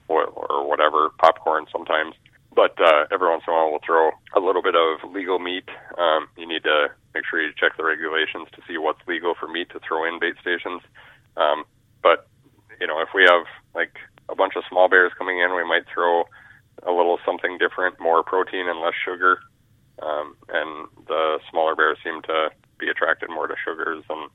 or, 0.09 0.69
whatever, 0.69 1.09
popcorn 1.19 1.65
sometimes. 1.73 2.15
But 2.55 2.77
uh, 2.81 3.07
every 3.11 3.31
once 3.31 3.45
in 3.47 3.55
a 3.55 3.57
while, 3.57 3.71
we'll 3.71 3.81
throw 3.87 4.11
a 4.37 4.41
little 4.41 4.61
bit 4.63 4.75
of 4.75 5.11
legal 5.11 5.39
meat. 5.39 5.65
Um, 5.97 6.29
you 6.37 6.47
need 6.47 6.65
to 6.65 6.89
make 7.15 7.25
sure 7.25 7.41
you 7.41 7.53
check 7.57 7.79
the 7.79 7.85
regulations 7.85 8.49
to 8.53 8.61
see 8.69 8.77
what's 8.77 9.01
legal 9.09 9.35
for 9.39 9.49
meat 9.49 9.71
to 9.71 9.81
throw 9.81 10.05
in 10.05 10.19
bait 10.21 10.35
stations. 10.41 10.83
Um, 11.37 11.65
but 12.03 12.29
you 12.81 12.87
know, 12.87 13.01
if 13.01 13.09
we 13.15 13.23
have 13.23 13.47
like 13.75 13.97
a 14.29 14.35
bunch 14.35 14.55
of 14.57 14.65
small 14.69 14.89
bears 14.89 15.13
coming 15.17 15.39
in, 15.41 15.55
we 15.57 15.65
might 15.65 15.85
throw 15.93 16.25
a 16.83 16.93
little 16.93 17.19
something 17.25 17.57
different, 17.57 18.01
more 18.01 18.23
protein 18.23 18.69
and 18.69 18.81
less 18.81 18.95
sugar. 19.03 19.39
Um, 20.03 20.37
and 20.49 20.89
the 21.07 21.39
smaller 21.51 21.75
bears 21.75 21.99
seem 22.05 22.21
to 22.23 22.51
be 22.79 22.89
attracted 22.89 23.31
more 23.31 23.47
to 23.47 23.55
sugars 23.65 24.05
and 24.09 24.31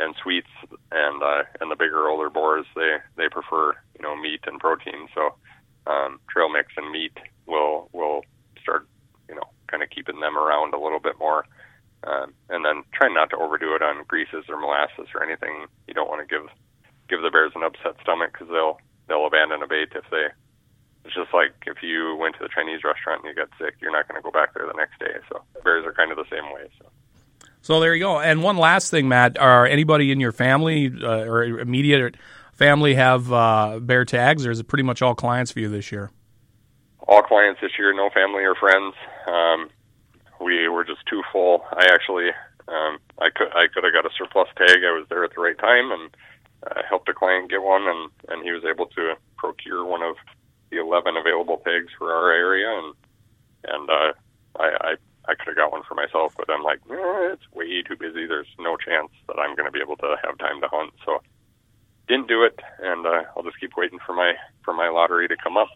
and 0.00 0.14
sweets, 0.22 0.48
and 0.90 1.22
uh, 1.22 1.44
and 1.60 1.70
the 1.70 1.76
bigger 1.76 2.08
older 2.08 2.30
boars 2.30 2.66
they 2.74 2.96
they 3.16 3.28
prefer 3.28 3.72
you 3.96 4.02
know 4.02 4.16
meat 4.16 4.40
and 4.46 4.58
protein. 4.58 5.08
So 5.14 5.34
um, 5.86 6.20
trail 6.30 6.48
mix 6.48 6.72
and 6.76 6.90
meat 6.90 7.16
will 7.46 7.88
will 7.92 8.22
start 8.60 8.86
you 9.28 9.34
know 9.34 9.48
kind 9.68 9.82
of 9.82 9.90
keeping 9.90 10.20
them 10.20 10.36
around 10.36 10.74
a 10.74 10.80
little 10.80 11.00
bit 11.00 11.18
more. 11.18 11.44
Um, 12.02 12.32
and 12.48 12.64
then 12.64 12.82
trying 12.94 13.12
not 13.12 13.28
to 13.28 13.36
overdo 13.36 13.74
it 13.74 13.82
on 13.82 14.04
greases 14.08 14.48
or 14.48 14.58
molasses 14.58 15.12
or 15.14 15.22
anything. 15.22 15.66
You 15.86 15.92
don't 15.92 16.08
want 16.08 16.26
to 16.26 16.34
give 16.34 16.48
give 17.08 17.20
the 17.20 17.30
bears 17.30 17.52
an 17.54 17.62
upset 17.62 18.00
stomach 18.00 18.32
because 18.32 18.48
they'll 18.48 18.80
they'll 19.06 19.26
abandon 19.26 19.62
a 19.62 19.68
bait 19.68 19.92
if 19.94 20.04
they 20.10 20.32
it's 21.04 21.14
just 21.14 21.32
like 21.32 21.52
if 21.66 21.82
you 21.82 22.16
went 22.16 22.36
to 22.36 22.42
the 22.42 22.52
Chinese 22.52 22.84
restaurant 22.84 23.24
and 23.24 23.28
you 23.28 23.34
got 23.34 23.48
sick, 23.58 23.76
you're 23.80 23.92
not 23.92 24.08
going 24.08 24.20
to 24.20 24.24
go 24.24 24.30
back 24.30 24.52
there 24.54 24.66
the 24.66 24.76
next 24.76 24.98
day. 25.00 25.16
So 25.28 25.40
bears 25.64 25.84
are 25.86 25.92
kind 25.92 26.10
of 26.10 26.16
the 26.16 26.28
same 26.30 26.52
way. 26.52 26.68
So. 26.78 26.86
So 27.62 27.80
there 27.80 27.94
you 27.94 28.00
go. 28.00 28.18
And 28.18 28.42
one 28.42 28.56
last 28.56 28.90
thing, 28.90 29.08
Matt, 29.08 29.38
are 29.38 29.66
anybody 29.66 30.12
in 30.12 30.20
your 30.20 30.32
family 30.32 30.90
uh, 31.02 31.24
or 31.24 31.44
immediate 31.44 32.16
family 32.54 32.94
have 32.94 33.32
uh, 33.32 33.78
bear 33.80 34.04
tags, 34.04 34.46
or 34.46 34.50
is 34.50 34.60
it 34.60 34.68
pretty 34.68 34.82
much 34.82 35.02
all 35.02 35.14
clients 35.14 35.50
for 35.50 35.60
you 35.60 35.68
this 35.68 35.92
year? 35.92 36.10
All 37.06 37.22
clients 37.22 37.60
this 37.60 37.72
year, 37.78 37.94
no 37.94 38.10
family 38.10 38.44
or 38.44 38.54
friends. 38.54 38.94
Um, 39.26 39.70
we 40.40 40.68
were 40.68 40.84
just 40.84 41.04
too 41.06 41.22
full. 41.32 41.64
I 41.72 41.86
actually, 41.92 42.28
um, 42.68 42.98
I 43.18 43.28
could, 43.34 43.48
I 43.48 43.66
could 43.72 43.84
have 43.84 43.92
got 43.92 44.06
a 44.06 44.14
surplus 44.16 44.48
tag. 44.56 44.78
I 44.84 44.92
was 44.92 45.06
there 45.08 45.24
at 45.24 45.34
the 45.34 45.40
right 45.40 45.58
time 45.58 45.90
and 45.90 46.10
uh, 46.66 46.82
helped 46.88 47.08
a 47.08 47.14
client 47.14 47.50
get 47.50 47.62
one, 47.62 47.82
and 47.82 48.10
and 48.28 48.42
he 48.42 48.52
was 48.52 48.64
able 48.64 48.86
to 48.86 49.14
procure 49.36 49.84
one 49.84 50.02
of 50.02 50.16
the 50.70 50.78
11 50.78 51.16
available 51.16 51.58
tags 51.64 51.92
for 51.98 52.12
our 52.12 52.30
area, 52.32 52.68
and 52.68 52.94
and 53.64 53.90
uh, 53.90 54.12
I, 54.58 54.68
I 54.80 54.94
I 55.30 55.34
could 55.36 55.54
have 55.54 55.56
got 55.56 55.70
one 55.72 55.82
for 55.86 55.94
myself, 55.94 56.34
but 56.36 56.50
I'm 56.50 56.62
like, 56.62 56.80
eh, 56.90 57.32
it's 57.32 57.46
way 57.54 57.82
too 57.82 57.96
busy. 57.96 58.26
There's 58.26 58.50
no 58.58 58.76
chance 58.76 59.10
that 59.28 59.38
I'm 59.38 59.54
going 59.54 59.66
to 59.66 59.72
be 59.72 59.80
able 59.80 59.96
to 59.98 60.16
have 60.24 60.36
time 60.38 60.60
to 60.60 60.68
hunt, 60.68 60.92
so 61.06 61.22
didn't 62.08 62.26
do 62.26 62.42
it, 62.42 62.58
and 62.82 63.06
uh, 63.06 63.22
I'll 63.36 63.44
just 63.44 63.60
keep 63.60 63.76
waiting 63.76 64.00
for 64.04 64.12
my 64.12 64.32
for 64.64 64.74
my 64.74 64.88
lottery 64.88 65.28
to 65.28 65.36
come 65.36 65.56
up. 65.56 65.68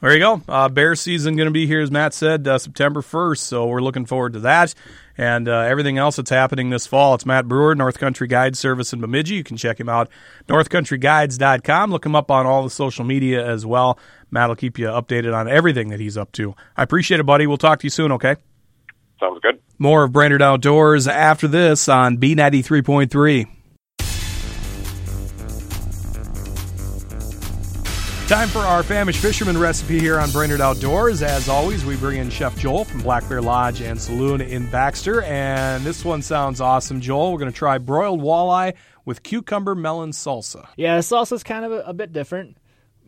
There 0.00 0.12
you 0.14 0.18
go. 0.18 0.42
Uh, 0.48 0.68
bear 0.68 0.94
season 0.94 1.36
going 1.36 1.48
to 1.48 1.52
be 1.52 1.66
here, 1.66 1.80
as 1.80 1.90
Matt 1.90 2.14
said, 2.14 2.48
uh, 2.48 2.56
September 2.56 3.02
1st. 3.02 3.38
So 3.38 3.66
we're 3.66 3.82
looking 3.82 4.06
forward 4.06 4.32
to 4.32 4.40
that 4.40 4.74
and 5.18 5.46
uh, 5.46 5.58
everything 5.58 5.98
else 5.98 6.16
that's 6.16 6.30
happening 6.30 6.70
this 6.70 6.86
fall. 6.86 7.14
It's 7.14 7.26
Matt 7.26 7.46
Brewer, 7.46 7.74
North 7.74 7.98
Country 7.98 8.26
Guide 8.26 8.56
Service 8.56 8.94
in 8.94 9.02
Bemidji. 9.02 9.34
You 9.34 9.44
can 9.44 9.58
check 9.58 9.78
him 9.78 9.90
out, 9.90 10.08
northcountryguides.com. 10.48 11.90
Look 11.90 12.06
him 12.06 12.16
up 12.16 12.30
on 12.30 12.46
all 12.46 12.64
the 12.64 12.70
social 12.70 13.04
media 13.04 13.46
as 13.46 13.66
well. 13.66 13.98
Matt 14.30 14.48
will 14.48 14.56
keep 14.56 14.78
you 14.78 14.86
updated 14.86 15.34
on 15.34 15.48
everything 15.48 15.90
that 15.90 16.00
he's 16.00 16.16
up 16.16 16.32
to. 16.32 16.54
I 16.78 16.82
appreciate 16.82 17.20
it, 17.20 17.26
buddy. 17.26 17.46
We'll 17.46 17.58
talk 17.58 17.80
to 17.80 17.84
you 17.84 17.90
soon, 17.90 18.12
okay? 18.12 18.36
Sounds 19.20 19.38
good. 19.42 19.60
More 19.78 20.04
of 20.04 20.12
Brainerd 20.12 20.42
Outdoors 20.42 21.06
after 21.06 21.46
this 21.46 21.88
on 21.88 22.16
B93.3. 22.16 23.46
Time 28.30 28.48
for 28.48 28.60
our 28.60 28.84
famished 28.84 29.20
fisherman 29.20 29.58
recipe 29.58 29.98
here 29.98 30.16
on 30.16 30.30
Brainerd 30.30 30.60
Outdoors. 30.60 31.20
As 31.20 31.48
always, 31.48 31.84
we 31.84 31.96
bring 31.96 32.20
in 32.20 32.30
Chef 32.30 32.56
Joel 32.56 32.84
from 32.84 33.00
Black 33.00 33.28
Bear 33.28 33.42
Lodge 33.42 33.80
and 33.80 34.00
Saloon 34.00 34.40
in 34.40 34.70
Baxter. 34.70 35.22
And 35.22 35.82
this 35.82 36.04
one 36.04 36.22
sounds 36.22 36.60
awesome, 36.60 37.00
Joel. 37.00 37.32
We're 37.32 37.40
going 37.40 37.50
to 37.50 37.58
try 37.58 37.78
broiled 37.78 38.20
walleye 38.20 38.74
with 39.04 39.24
cucumber 39.24 39.74
melon 39.74 40.12
salsa. 40.12 40.68
Yeah, 40.76 40.94
the 40.94 41.02
salsa 41.02 41.32
is 41.32 41.42
kind 41.42 41.64
of 41.64 41.72
a, 41.72 41.80
a, 41.80 41.92
bit 41.92 42.12
different, 42.12 42.56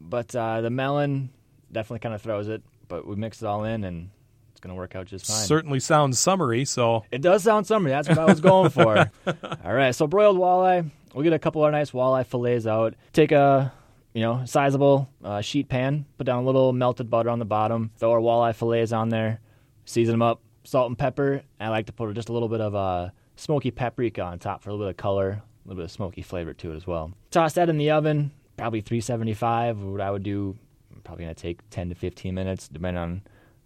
but 0.00 0.34
uh, 0.34 0.60
the 0.60 0.70
melon 0.70 1.30
definitely 1.70 2.00
kind 2.00 2.16
of 2.16 2.20
throws 2.20 2.48
it. 2.48 2.64
But 2.88 3.06
we 3.06 3.14
mix 3.14 3.40
it 3.40 3.46
all 3.46 3.62
in, 3.62 3.84
and 3.84 4.10
it's 4.16 4.21
going 4.62 4.74
to 4.74 4.78
work 4.78 4.96
out 4.96 5.06
just 5.06 5.26
fine. 5.26 5.44
Certainly 5.44 5.80
sounds 5.80 6.18
summery, 6.18 6.64
so. 6.64 7.04
It 7.10 7.20
does 7.20 7.42
sound 7.42 7.66
summery. 7.66 7.90
That's 7.90 8.08
what 8.08 8.18
I 8.18 8.24
was 8.24 8.40
going 8.40 8.70
for. 8.70 9.10
all 9.26 9.74
right, 9.74 9.94
so 9.94 10.06
broiled 10.06 10.38
walleye. 10.38 10.90
We'll 11.12 11.24
get 11.24 11.34
a 11.34 11.38
couple 11.38 11.64
of 11.64 11.72
nice 11.72 11.90
walleye 11.90 12.24
fillets 12.24 12.66
out. 12.66 12.94
Take 13.12 13.32
a 13.32 13.72
you 14.14 14.20
know, 14.20 14.42
sizable 14.44 15.08
uh, 15.24 15.40
sheet 15.40 15.68
pan. 15.68 16.04
Put 16.18 16.24
down 16.24 16.42
a 16.42 16.46
little 16.46 16.72
melted 16.72 17.10
butter 17.10 17.30
on 17.30 17.38
the 17.38 17.44
bottom. 17.44 17.90
Throw 17.96 18.12
our 18.12 18.20
walleye 18.20 18.54
fillets 18.54 18.92
on 18.92 19.08
there. 19.08 19.40
Season 19.84 20.12
them 20.12 20.22
up, 20.22 20.40
salt 20.64 20.88
and 20.88 20.98
pepper. 20.98 21.42
I 21.58 21.68
like 21.68 21.86
to 21.86 21.92
put 21.92 22.14
just 22.14 22.28
a 22.28 22.32
little 22.32 22.48
bit 22.48 22.60
of 22.60 22.74
uh, 22.74 23.10
smoky 23.36 23.70
paprika 23.70 24.22
on 24.22 24.38
top 24.38 24.62
for 24.62 24.70
a 24.70 24.72
little 24.72 24.86
bit 24.86 24.90
of 24.90 24.96
color, 24.96 25.30
a 25.30 25.68
little 25.68 25.80
bit 25.80 25.84
of 25.86 25.90
smoky 25.90 26.22
flavor 26.22 26.54
to 26.54 26.72
it 26.72 26.76
as 26.76 26.86
well. 26.86 27.12
Toss 27.30 27.54
that 27.54 27.68
in 27.68 27.78
the 27.78 27.90
oven, 27.90 28.30
probably 28.56 28.80
375. 28.80 29.82
What 29.82 30.00
I 30.00 30.10
would 30.10 30.22
do, 30.22 30.56
probably 31.04 31.24
gonna 31.24 31.34
take 31.34 31.68
10 31.70 31.88
to 31.88 31.94
15 31.94 32.34
minutes, 32.34 32.68
depending 32.68 33.02
on 33.02 33.22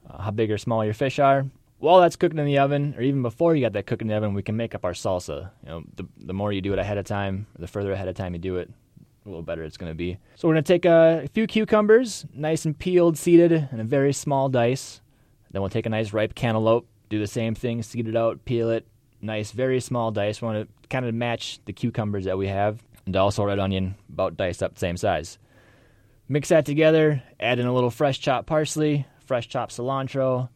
uh, 0.09 0.23
how 0.23 0.31
big 0.31 0.51
or 0.51 0.59
small 0.59 0.85
your 0.85 0.95
fish 0.95 1.19
are. 1.19 1.47
While 1.79 2.01
that's 2.01 2.17
cooking 2.17 2.39
in 2.39 2.47
the 2.47 2.59
oven, 2.59 2.95
or 2.97 3.03
even 3.03 3.23
before 3.23 3.55
you 3.55 3.61
got 3.61 3.75
that 3.75 3.87
cooking 3.87 4.07
in 4.07 4.11
the 4.11 4.17
oven, 4.17 4.35
we 4.35 4.43
can 4.43 4.57
make 4.57 4.75
up 4.75 4.85
our 4.85 4.93
salsa. 4.93 5.51
You 5.63 5.69
know, 5.69 5.85
the, 5.97 6.07
the 6.19 6.33
more 6.33 6.53
you 6.53 6.63
do 6.63 6.73
it 6.73 6.79
ahead 6.79 6.97
of 6.97 7.05
time, 7.05 7.47
the 7.59 7.67
further 7.67 7.93
ahead 7.93 8.09
of 8.09 8.15
time 8.15 8.33
you 8.33 8.39
do 8.39 8.57
it, 8.57 8.71
a 9.27 9.29
little 9.29 9.43
better 9.43 9.63
it's 9.63 9.77
going 9.77 9.91
to 9.91 9.97
be. 9.97 10.17
So 10.37 10.49
we're 10.49 10.55
going 10.55 10.65
to 10.65 10.73
take 10.73 10.85
a, 10.87 11.29
few 11.35 11.47
cucumbers, 11.47 12.25
nice 12.33 12.65
and 12.65 12.79
peeled, 12.79 13.19
seeded 13.19 13.53
in 13.71 13.81
a 13.81 13.85
very 13.85 14.13
small 14.13 14.49
dice. 14.49 15.03
Then 15.51 15.61
we'll 15.61 15.69
take 15.69 15.87
a 15.87 15.91
nice 15.91 16.13
ripe 16.13 16.35
cantaloupe, 16.35 16.87
do 17.11 17.19
the 17.19 17.27
same 17.27 17.55
thing, 17.55 17.83
seed 17.83 18.09
it 18.09 18.17
out, 18.17 18.45
peel 18.47 18.71
it, 18.71 18.87
nice, 19.21 19.53
very 19.53 19.81
small 19.81 20.11
dice. 20.11 20.41
We 20.41 20.47
want 20.47 20.69
to 20.69 20.89
kind 20.89 21.05
of 21.05 21.15
match 21.15 21.61
the 21.67 21.73
cucumbers 21.73 22.25
that 22.25 22.39
we 22.39 22.49
have. 22.49 22.83
And 23.05 23.15
also 23.15 23.45
red 23.45 23.59
onion, 23.59 23.95
about 24.13 24.37
diced 24.37 24.63
up 24.63 24.79
same 24.79 24.97
size. 24.97 25.39
Mix 26.29 26.49
that 26.49 26.67
together, 26.67 27.23
add 27.39 27.61
in 27.61 27.67
a 27.67 27.73
little 27.73 27.91
fresh 27.91 28.19
chopped 28.19 28.49
parsley, 28.49 29.07
fresh 29.27 29.49
chopped 29.49 29.77
cilantro, 29.77 30.49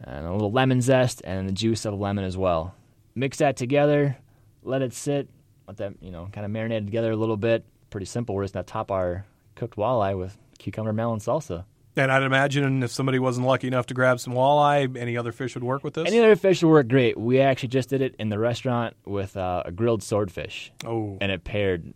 and 0.00 0.26
a 0.26 0.32
little 0.32 0.52
lemon 0.52 0.80
zest, 0.80 1.22
and 1.24 1.48
the 1.48 1.52
juice 1.52 1.84
of 1.84 1.94
a 1.94 1.96
lemon 1.96 2.24
as 2.24 2.36
well. 2.36 2.74
Mix 3.14 3.38
that 3.38 3.56
together, 3.56 4.18
let 4.62 4.82
it 4.82 4.92
sit, 4.92 5.28
let 5.66 5.76
that, 5.78 5.94
you 6.00 6.10
know, 6.10 6.28
kind 6.32 6.44
of 6.44 6.50
marinate 6.52 6.84
together 6.84 7.12
a 7.12 7.16
little 7.16 7.36
bit 7.36 7.64
pretty 7.90 8.06
simple. 8.06 8.34
We're 8.34 8.44
just 8.44 8.54
going 8.54 8.64
to 8.64 8.72
top 8.72 8.90
our 8.90 9.26
cooked 9.54 9.76
walleye 9.76 10.18
with 10.18 10.36
cucumber 10.58 10.92
melon 10.92 11.20
salsa. 11.20 11.64
And 11.94 12.10
I'd 12.10 12.22
imagine 12.22 12.82
if 12.82 12.90
somebody 12.90 13.18
wasn't 13.18 13.46
lucky 13.46 13.66
enough 13.66 13.86
to 13.86 13.94
grab 13.94 14.18
some 14.18 14.32
walleye, 14.32 14.96
any 14.96 15.16
other 15.18 15.30
fish 15.30 15.54
would 15.54 15.62
work 15.62 15.84
with 15.84 15.94
this? 15.94 16.06
Any 16.06 16.18
other 16.20 16.36
fish 16.36 16.62
would 16.62 16.70
work 16.70 16.88
great. 16.88 17.18
We 17.18 17.40
actually 17.40 17.68
just 17.68 17.90
did 17.90 18.00
it 18.00 18.14
in 18.18 18.30
the 18.30 18.38
restaurant 18.38 18.96
with 19.04 19.36
uh, 19.36 19.64
a 19.66 19.72
grilled 19.72 20.02
swordfish. 20.02 20.72
Oh. 20.86 21.18
And 21.20 21.30
it 21.30 21.44
paired 21.44 21.92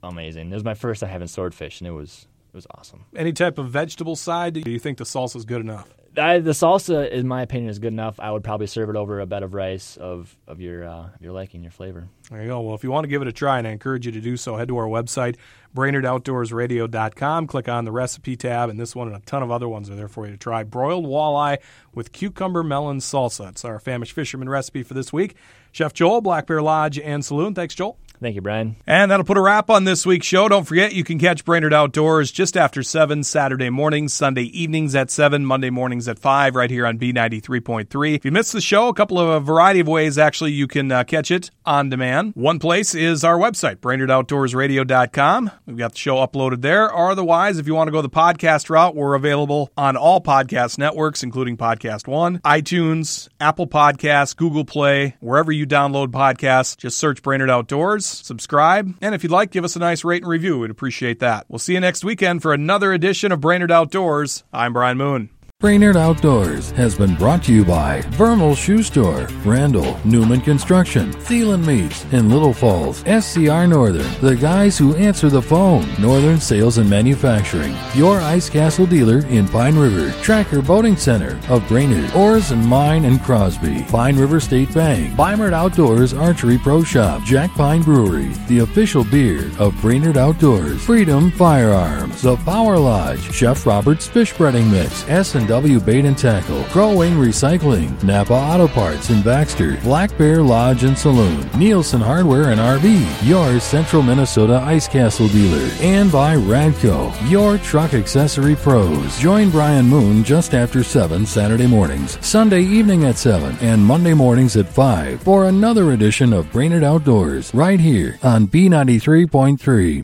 amazing. 0.00 0.52
It 0.52 0.54
was 0.54 0.62
my 0.62 0.74
first 0.74 1.00
time 1.00 1.10
having 1.10 1.26
swordfish, 1.26 1.80
and 1.80 1.88
it 1.88 1.92
was 1.92 2.28
it 2.52 2.56
was 2.56 2.66
awesome. 2.76 3.06
Any 3.16 3.32
type 3.32 3.56
of 3.56 3.70
vegetable 3.70 4.14
side? 4.14 4.52
Do 4.52 4.70
you 4.70 4.78
think 4.78 4.98
the 4.98 5.04
salsa 5.04 5.36
is 5.36 5.46
good 5.46 5.62
enough? 5.62 5.88
I, 6.18 6.40
the 6.40 6.50
salsa, 6.50 7.10
in 7.10 7.26
my 7.26 7.40
opinion, 7.40 7.70
is 7.70 7.78
good 7.78 7.94
enough. 7.94 8.20
I 8.20 8.30
would 8.30 8.44
probably 8.44 8.66
serve 8.66 8.90
it 8.90 8.96
over 8.96 9.20
a 9.20 9.26
bed 9.26 9.42
of 9.42 9.54
rice 9.54 9.96
of 9.96 10.36
of 10.46 10.60
your 10.60 10.84
uh, 10.86 11.08
your 11.20 11.32
liking, 11.32 11.62
your 11.62 11.72
flavor. 11.72 12.08
There 12.30 12.42
you 12.42 12.48
go. 12.48 12.60
Well, 12.60 12.74
if 12.74 12.84
you 12.84 12.90
want 12.90 13.04
to 13.04 13.08
give 13.08 13.22
it 13.22 13.28
a 13.28 13.32
try, 13.32 13.56
and 13.56 13.66
I 13.66 13.70
encourage 13.70 14.04
you 14.04 14.12
to 14.12 14.20
do 14.20 14.36
so, 14.36 14.56
head 14.56 14.68
to 14.68 14.76
our 14.76 14.86
website, 14.86 15.36
BrainerdOutdoorsRadio.com. 15.74 17.46
Click 17.46 17.68
on 17.68 17.84
the 17.84 17.92
recipe 17.92 18.36
tab, 18.36 18.70
and 18.70 18.78
this 18.78 18.94
one 18.94 19.08
and 19.08 19.16
a 19.16 19.20
ton 19.20 19.42
of 19.42 19.50
other 19.50 19.68
ones 19.68 19.90
are 19.90 19.94
there 19.94 20.08
for 20.08 20.26
you 20.26 20.32
to 20.32 20.38
try. 20.38 20.62
Broiled 20.62 21.06
walleye 21.06 21.58
with 21.94 22.12
cucumber 22.12 22.62
melon 22.62 22.98
salsa. 22.98 23.50
It's 23.50 23.64
our 23.64 23.78
famished 23.78 24.12
fisherman 24.12 24.48
recipe 24.48 24.82
for 24.82 24.94
this 24.94 25.12
week. 25.12 25.36
Chef 25.72 25.92
Joel, 25.92 26.20
Black 26.20 26.46
Bear 26.46 26.62
Lodge 26.62 26.98
and 26.98 27.24
Saloon. 27.24 27.54
Thanks, 27.54 27.74
Joel. 27.74 27.98
Thank 28.22 28.36
you, 28.36 28.40
Brian. 28.40 28.76
And 28.86 29.10
that'll 29.10 29.26
put 29.26 29.36
a 29.36 29.40
wrap 29.40 29.68
on 29.68 29.82
this 29.82 30.06
week's 30.06 30.28
show. 30.28 30.48
Don't 30.48 30.64
forget, 30.64 30.92
you 30.92 31.02
can 31.02 31.18
catch 31.18 31.44
Brainerd 31.44 31.74
Outdoors 31.74 32.30
just 32.30 32.56
after 32.56 32.84
7 32.84 33.24
Saturday 33.24 33.68
mornings, 33.68 34.14
Sunday 34.14 34.44
evenings 34.44 34.94
at 34.94 35.10
7, 35.10 35.44
Monday 35.44 35.70
mornings 35.70 36.06
at 36.06 36.20
5, 36.20 36.54
right 36.54 36.70
here 36.70 36.86
on 36.86 37.00
B93.3. 37.00 38.14
If 38.14 38.24
you 38.24 38.30
missed 38.30 38.52
the 38.52 38.60
show, 38.60 38.86
a 38.86 38.94
couple 38.94 39.18
of 39.18 39.28
a 39.28 39.40
variety 39.40 39.80
of 39.80 39.88
ways 39.88 40.18
actually 40.18 40.52
you 40.52 40.68
can 40.68 40.92
uh, 40.92 41.02
catch 41.02 41.32
it 41.32 41.50
on 41.66 41.90
demand. 41.90 42.34
One 42.36 42.60
place 42.60 42.94
is 42.94 43.24
our 43.24 43.36
website, 43.36 43.76
BrainerdOutdoorsRadio.com. 43.78 45.50
We've 45.66 45.76
got 45.76 45.92
the 45.92 45.98
show 45.98 46.16
uploaded 46.16 46.62
there. 46.62 46.94
Otherwise, 46.94 47.58
if 47.58 47.66
you 47.66 47.74
want 47.74 47.88
to 47.88 47.92
go 47.92 48.02
the 48.02 48.10
podcast 48.10 48.68
route, 48.68 48.94
we're 48.94 49.14
available 49.14 49.70
on 49.76 49.96
all 49.96 50.20
podcast 50.20 50.78
networks, 50.78 51.22
including 51.22 51.56
Podcast 51.56 52.06
One, 52.06 52.38
iTunes, 52.40 53.28
Apple 53.40 53.66
Podcasts, 53.66 54.36
Google 54.36 54.64
Play, 54.64 55.16
wherever 55.20 55.52
you 55.52 55.66
download 55.66 56.08
podcasts. 56.08 56.76
Just 56.76 56.98
search 56.98 57.22
Brainerd 57.22 57.50
Outdoors 57.50 58.06
subscribe, 58.06 58.94
and 59.00 59.14
if 59.14 59.22
you'd 59.22 59.32
like, 59.32 59.50
give 59.50 59.64
us 59.64 59.76
a 59.76 59.78
nice 59.78 60.04
rate 60.04 60.22
and 60.22 60.30
review. 60.30 60.58
We'd 60.58 60.70
appreciate 60.70 61.20
that. 61.20 61.46
We'll 61.48 61.58
see 61.58 61.74
you 61.74 61.80
next 61.80 62.04
weekend 62.04 62.42
for 62.42 62.52
another 62.52 62.92
edition 62.92 63.32
of 63.32 63.40
Brainerd 63.40 63.70
Outdoors. 63.70 64.44
I'm 64.52 64.72
Brian 64.72 64.98
Moon. 64.98 65.30
Brainerd 65.62 65.96
Outdoors 65.96 66.72
has 66.72 66.96
been 66.96 67.14
brought 67.14 67.44
to 67.44 67.54
you 67.54 67.64
by 67.64 68.00
Vermal 68.18 68.56
Shoe 68.56 68.82
Store, 68.82 69.28
Randall, 69.44 69.96
Newman 70.04 70.40
Construction, 70.40 71.12
Thielen 71.12 71.64
Meats, 71.64 72.04
in 72.12 72.28
Little 72.28 72.52
Falls, 72.52 73.04
SCR 73.06 73.68
Northern, 73.68 74.10
the 74.20 74.34
guys 74.34 74.76
who 74.76 74.96
answer 74.96 75.30
the 75.30 75.40
phone, 75.40 75.86
Northern 76.00 76.40
Sales 76.40 76.78
and 76.78 76.90
Manufacturing, 76.90 77.76
your 77.94 78.18
Ice 78.20 78.50
Castle 78.50 78.86
dealer 78.86 79.24
in 79.26 79.46
Pine 79.46 79.76
River, 79.76 80.10
Tracker 80.20 80.62
Boating 80.62 80.96
Center 80.96 81.38
of 81.48 81.66
Brainerd, 81.68 82.12
Oars 82.16 82.50
and 82.50 82.66
Mine 82.66 83.04
and 83.04 83.22
Crosby, 83.22 83.84
Pine 83.84 84.16
River 84.16 84.40
State 84.40 84.74
Bank, 84.74 85.14
Beimert 85.14 85.52
Outdoors 85.52 86.12
Archery 86.12 86.58
Pro 86.58 86.82
Shop, 86.82 87.22
Jack 87.22 87.52
Pine 87.52 87.82
Brewery, 87.82 88.32
the 88.48 88.58
official 88.58 89.04
beer 89.04 89.48
of 89.60 89.80
Brainerd 89.80 90.16
Outdoors, 90.16 90.82
Freedom 90.82 91.30
Firearms, 91.30 92.20
the 92.22 92.34
Power 92.38 92.76
Lodge, 92.76 93.32
Chef 93.32 93.64
Robert's 93.64 94.08
Fish 94.08 94.34
Breading 94.34 94.68
Mix, 94.68 95.08
S 95.08 95.36
W 95.52 95.80
Bait 95.80 96.06
and 96.06 96.16
Tackle, 96.16 96.64
Crow 96.70 96.96
Wing 96.96 97.12
Recycling, 97.12 98.02
Napa 98.02 98.32
Auto 98.32 98.66
Parts 98.66 99.10
in 99.10 99.20
Baxter, 99.20 99.76
Black 99.82 100.16
Bear 100.16 100.42
Lodge 100.42 100.84
and 100.84 100.96
Saloon, 100.96 101.46
Nielsen 101.58 102.00
Hardware 102.00 102.52
and 102.52 102.58
RV, 102.58 103.28
your 103.28 103.60
Central 103.60 104.02
Minnesota 104.02 104.62
Ice 104.64 104.88
Castle 104.88 105.28
dealer, 105.28 105.68
and 105.82 106.10
by 106.10 106.36
Radco, 106.36 107.12
your 107.30 107.58
truck 107.58 107.92
accessory 107.92 108.56
pros. 108.56 109.18
Join 109.18 109.50
Brian 109.50 109.84
Moon 109.84 110.24
just 110.24 110.54
after 110.54 110.82
7 110.82 111.26
Saturday 111.26 111.66
mornings, 111.66 112.16
Sunday 112.24 112.62
evening 112.62 113.04
at 113.04 113.18
7, 113.18 113.54
and 113.60 113.84
Monday 113.84 114.14
mornings 114.14 114.56
at 114.56 114.66
5 114.66 115.20
for 115.20 115.48
another 115.48 115.92
edition 115.92 116.32
of 116.32 116.50
Brainerd 116.50 116.82
Outdoors 116.82 117.52
right 117.52 117.78
here 117.78 118.18
on 118.22 118.46
B93.3. 118.46 120.00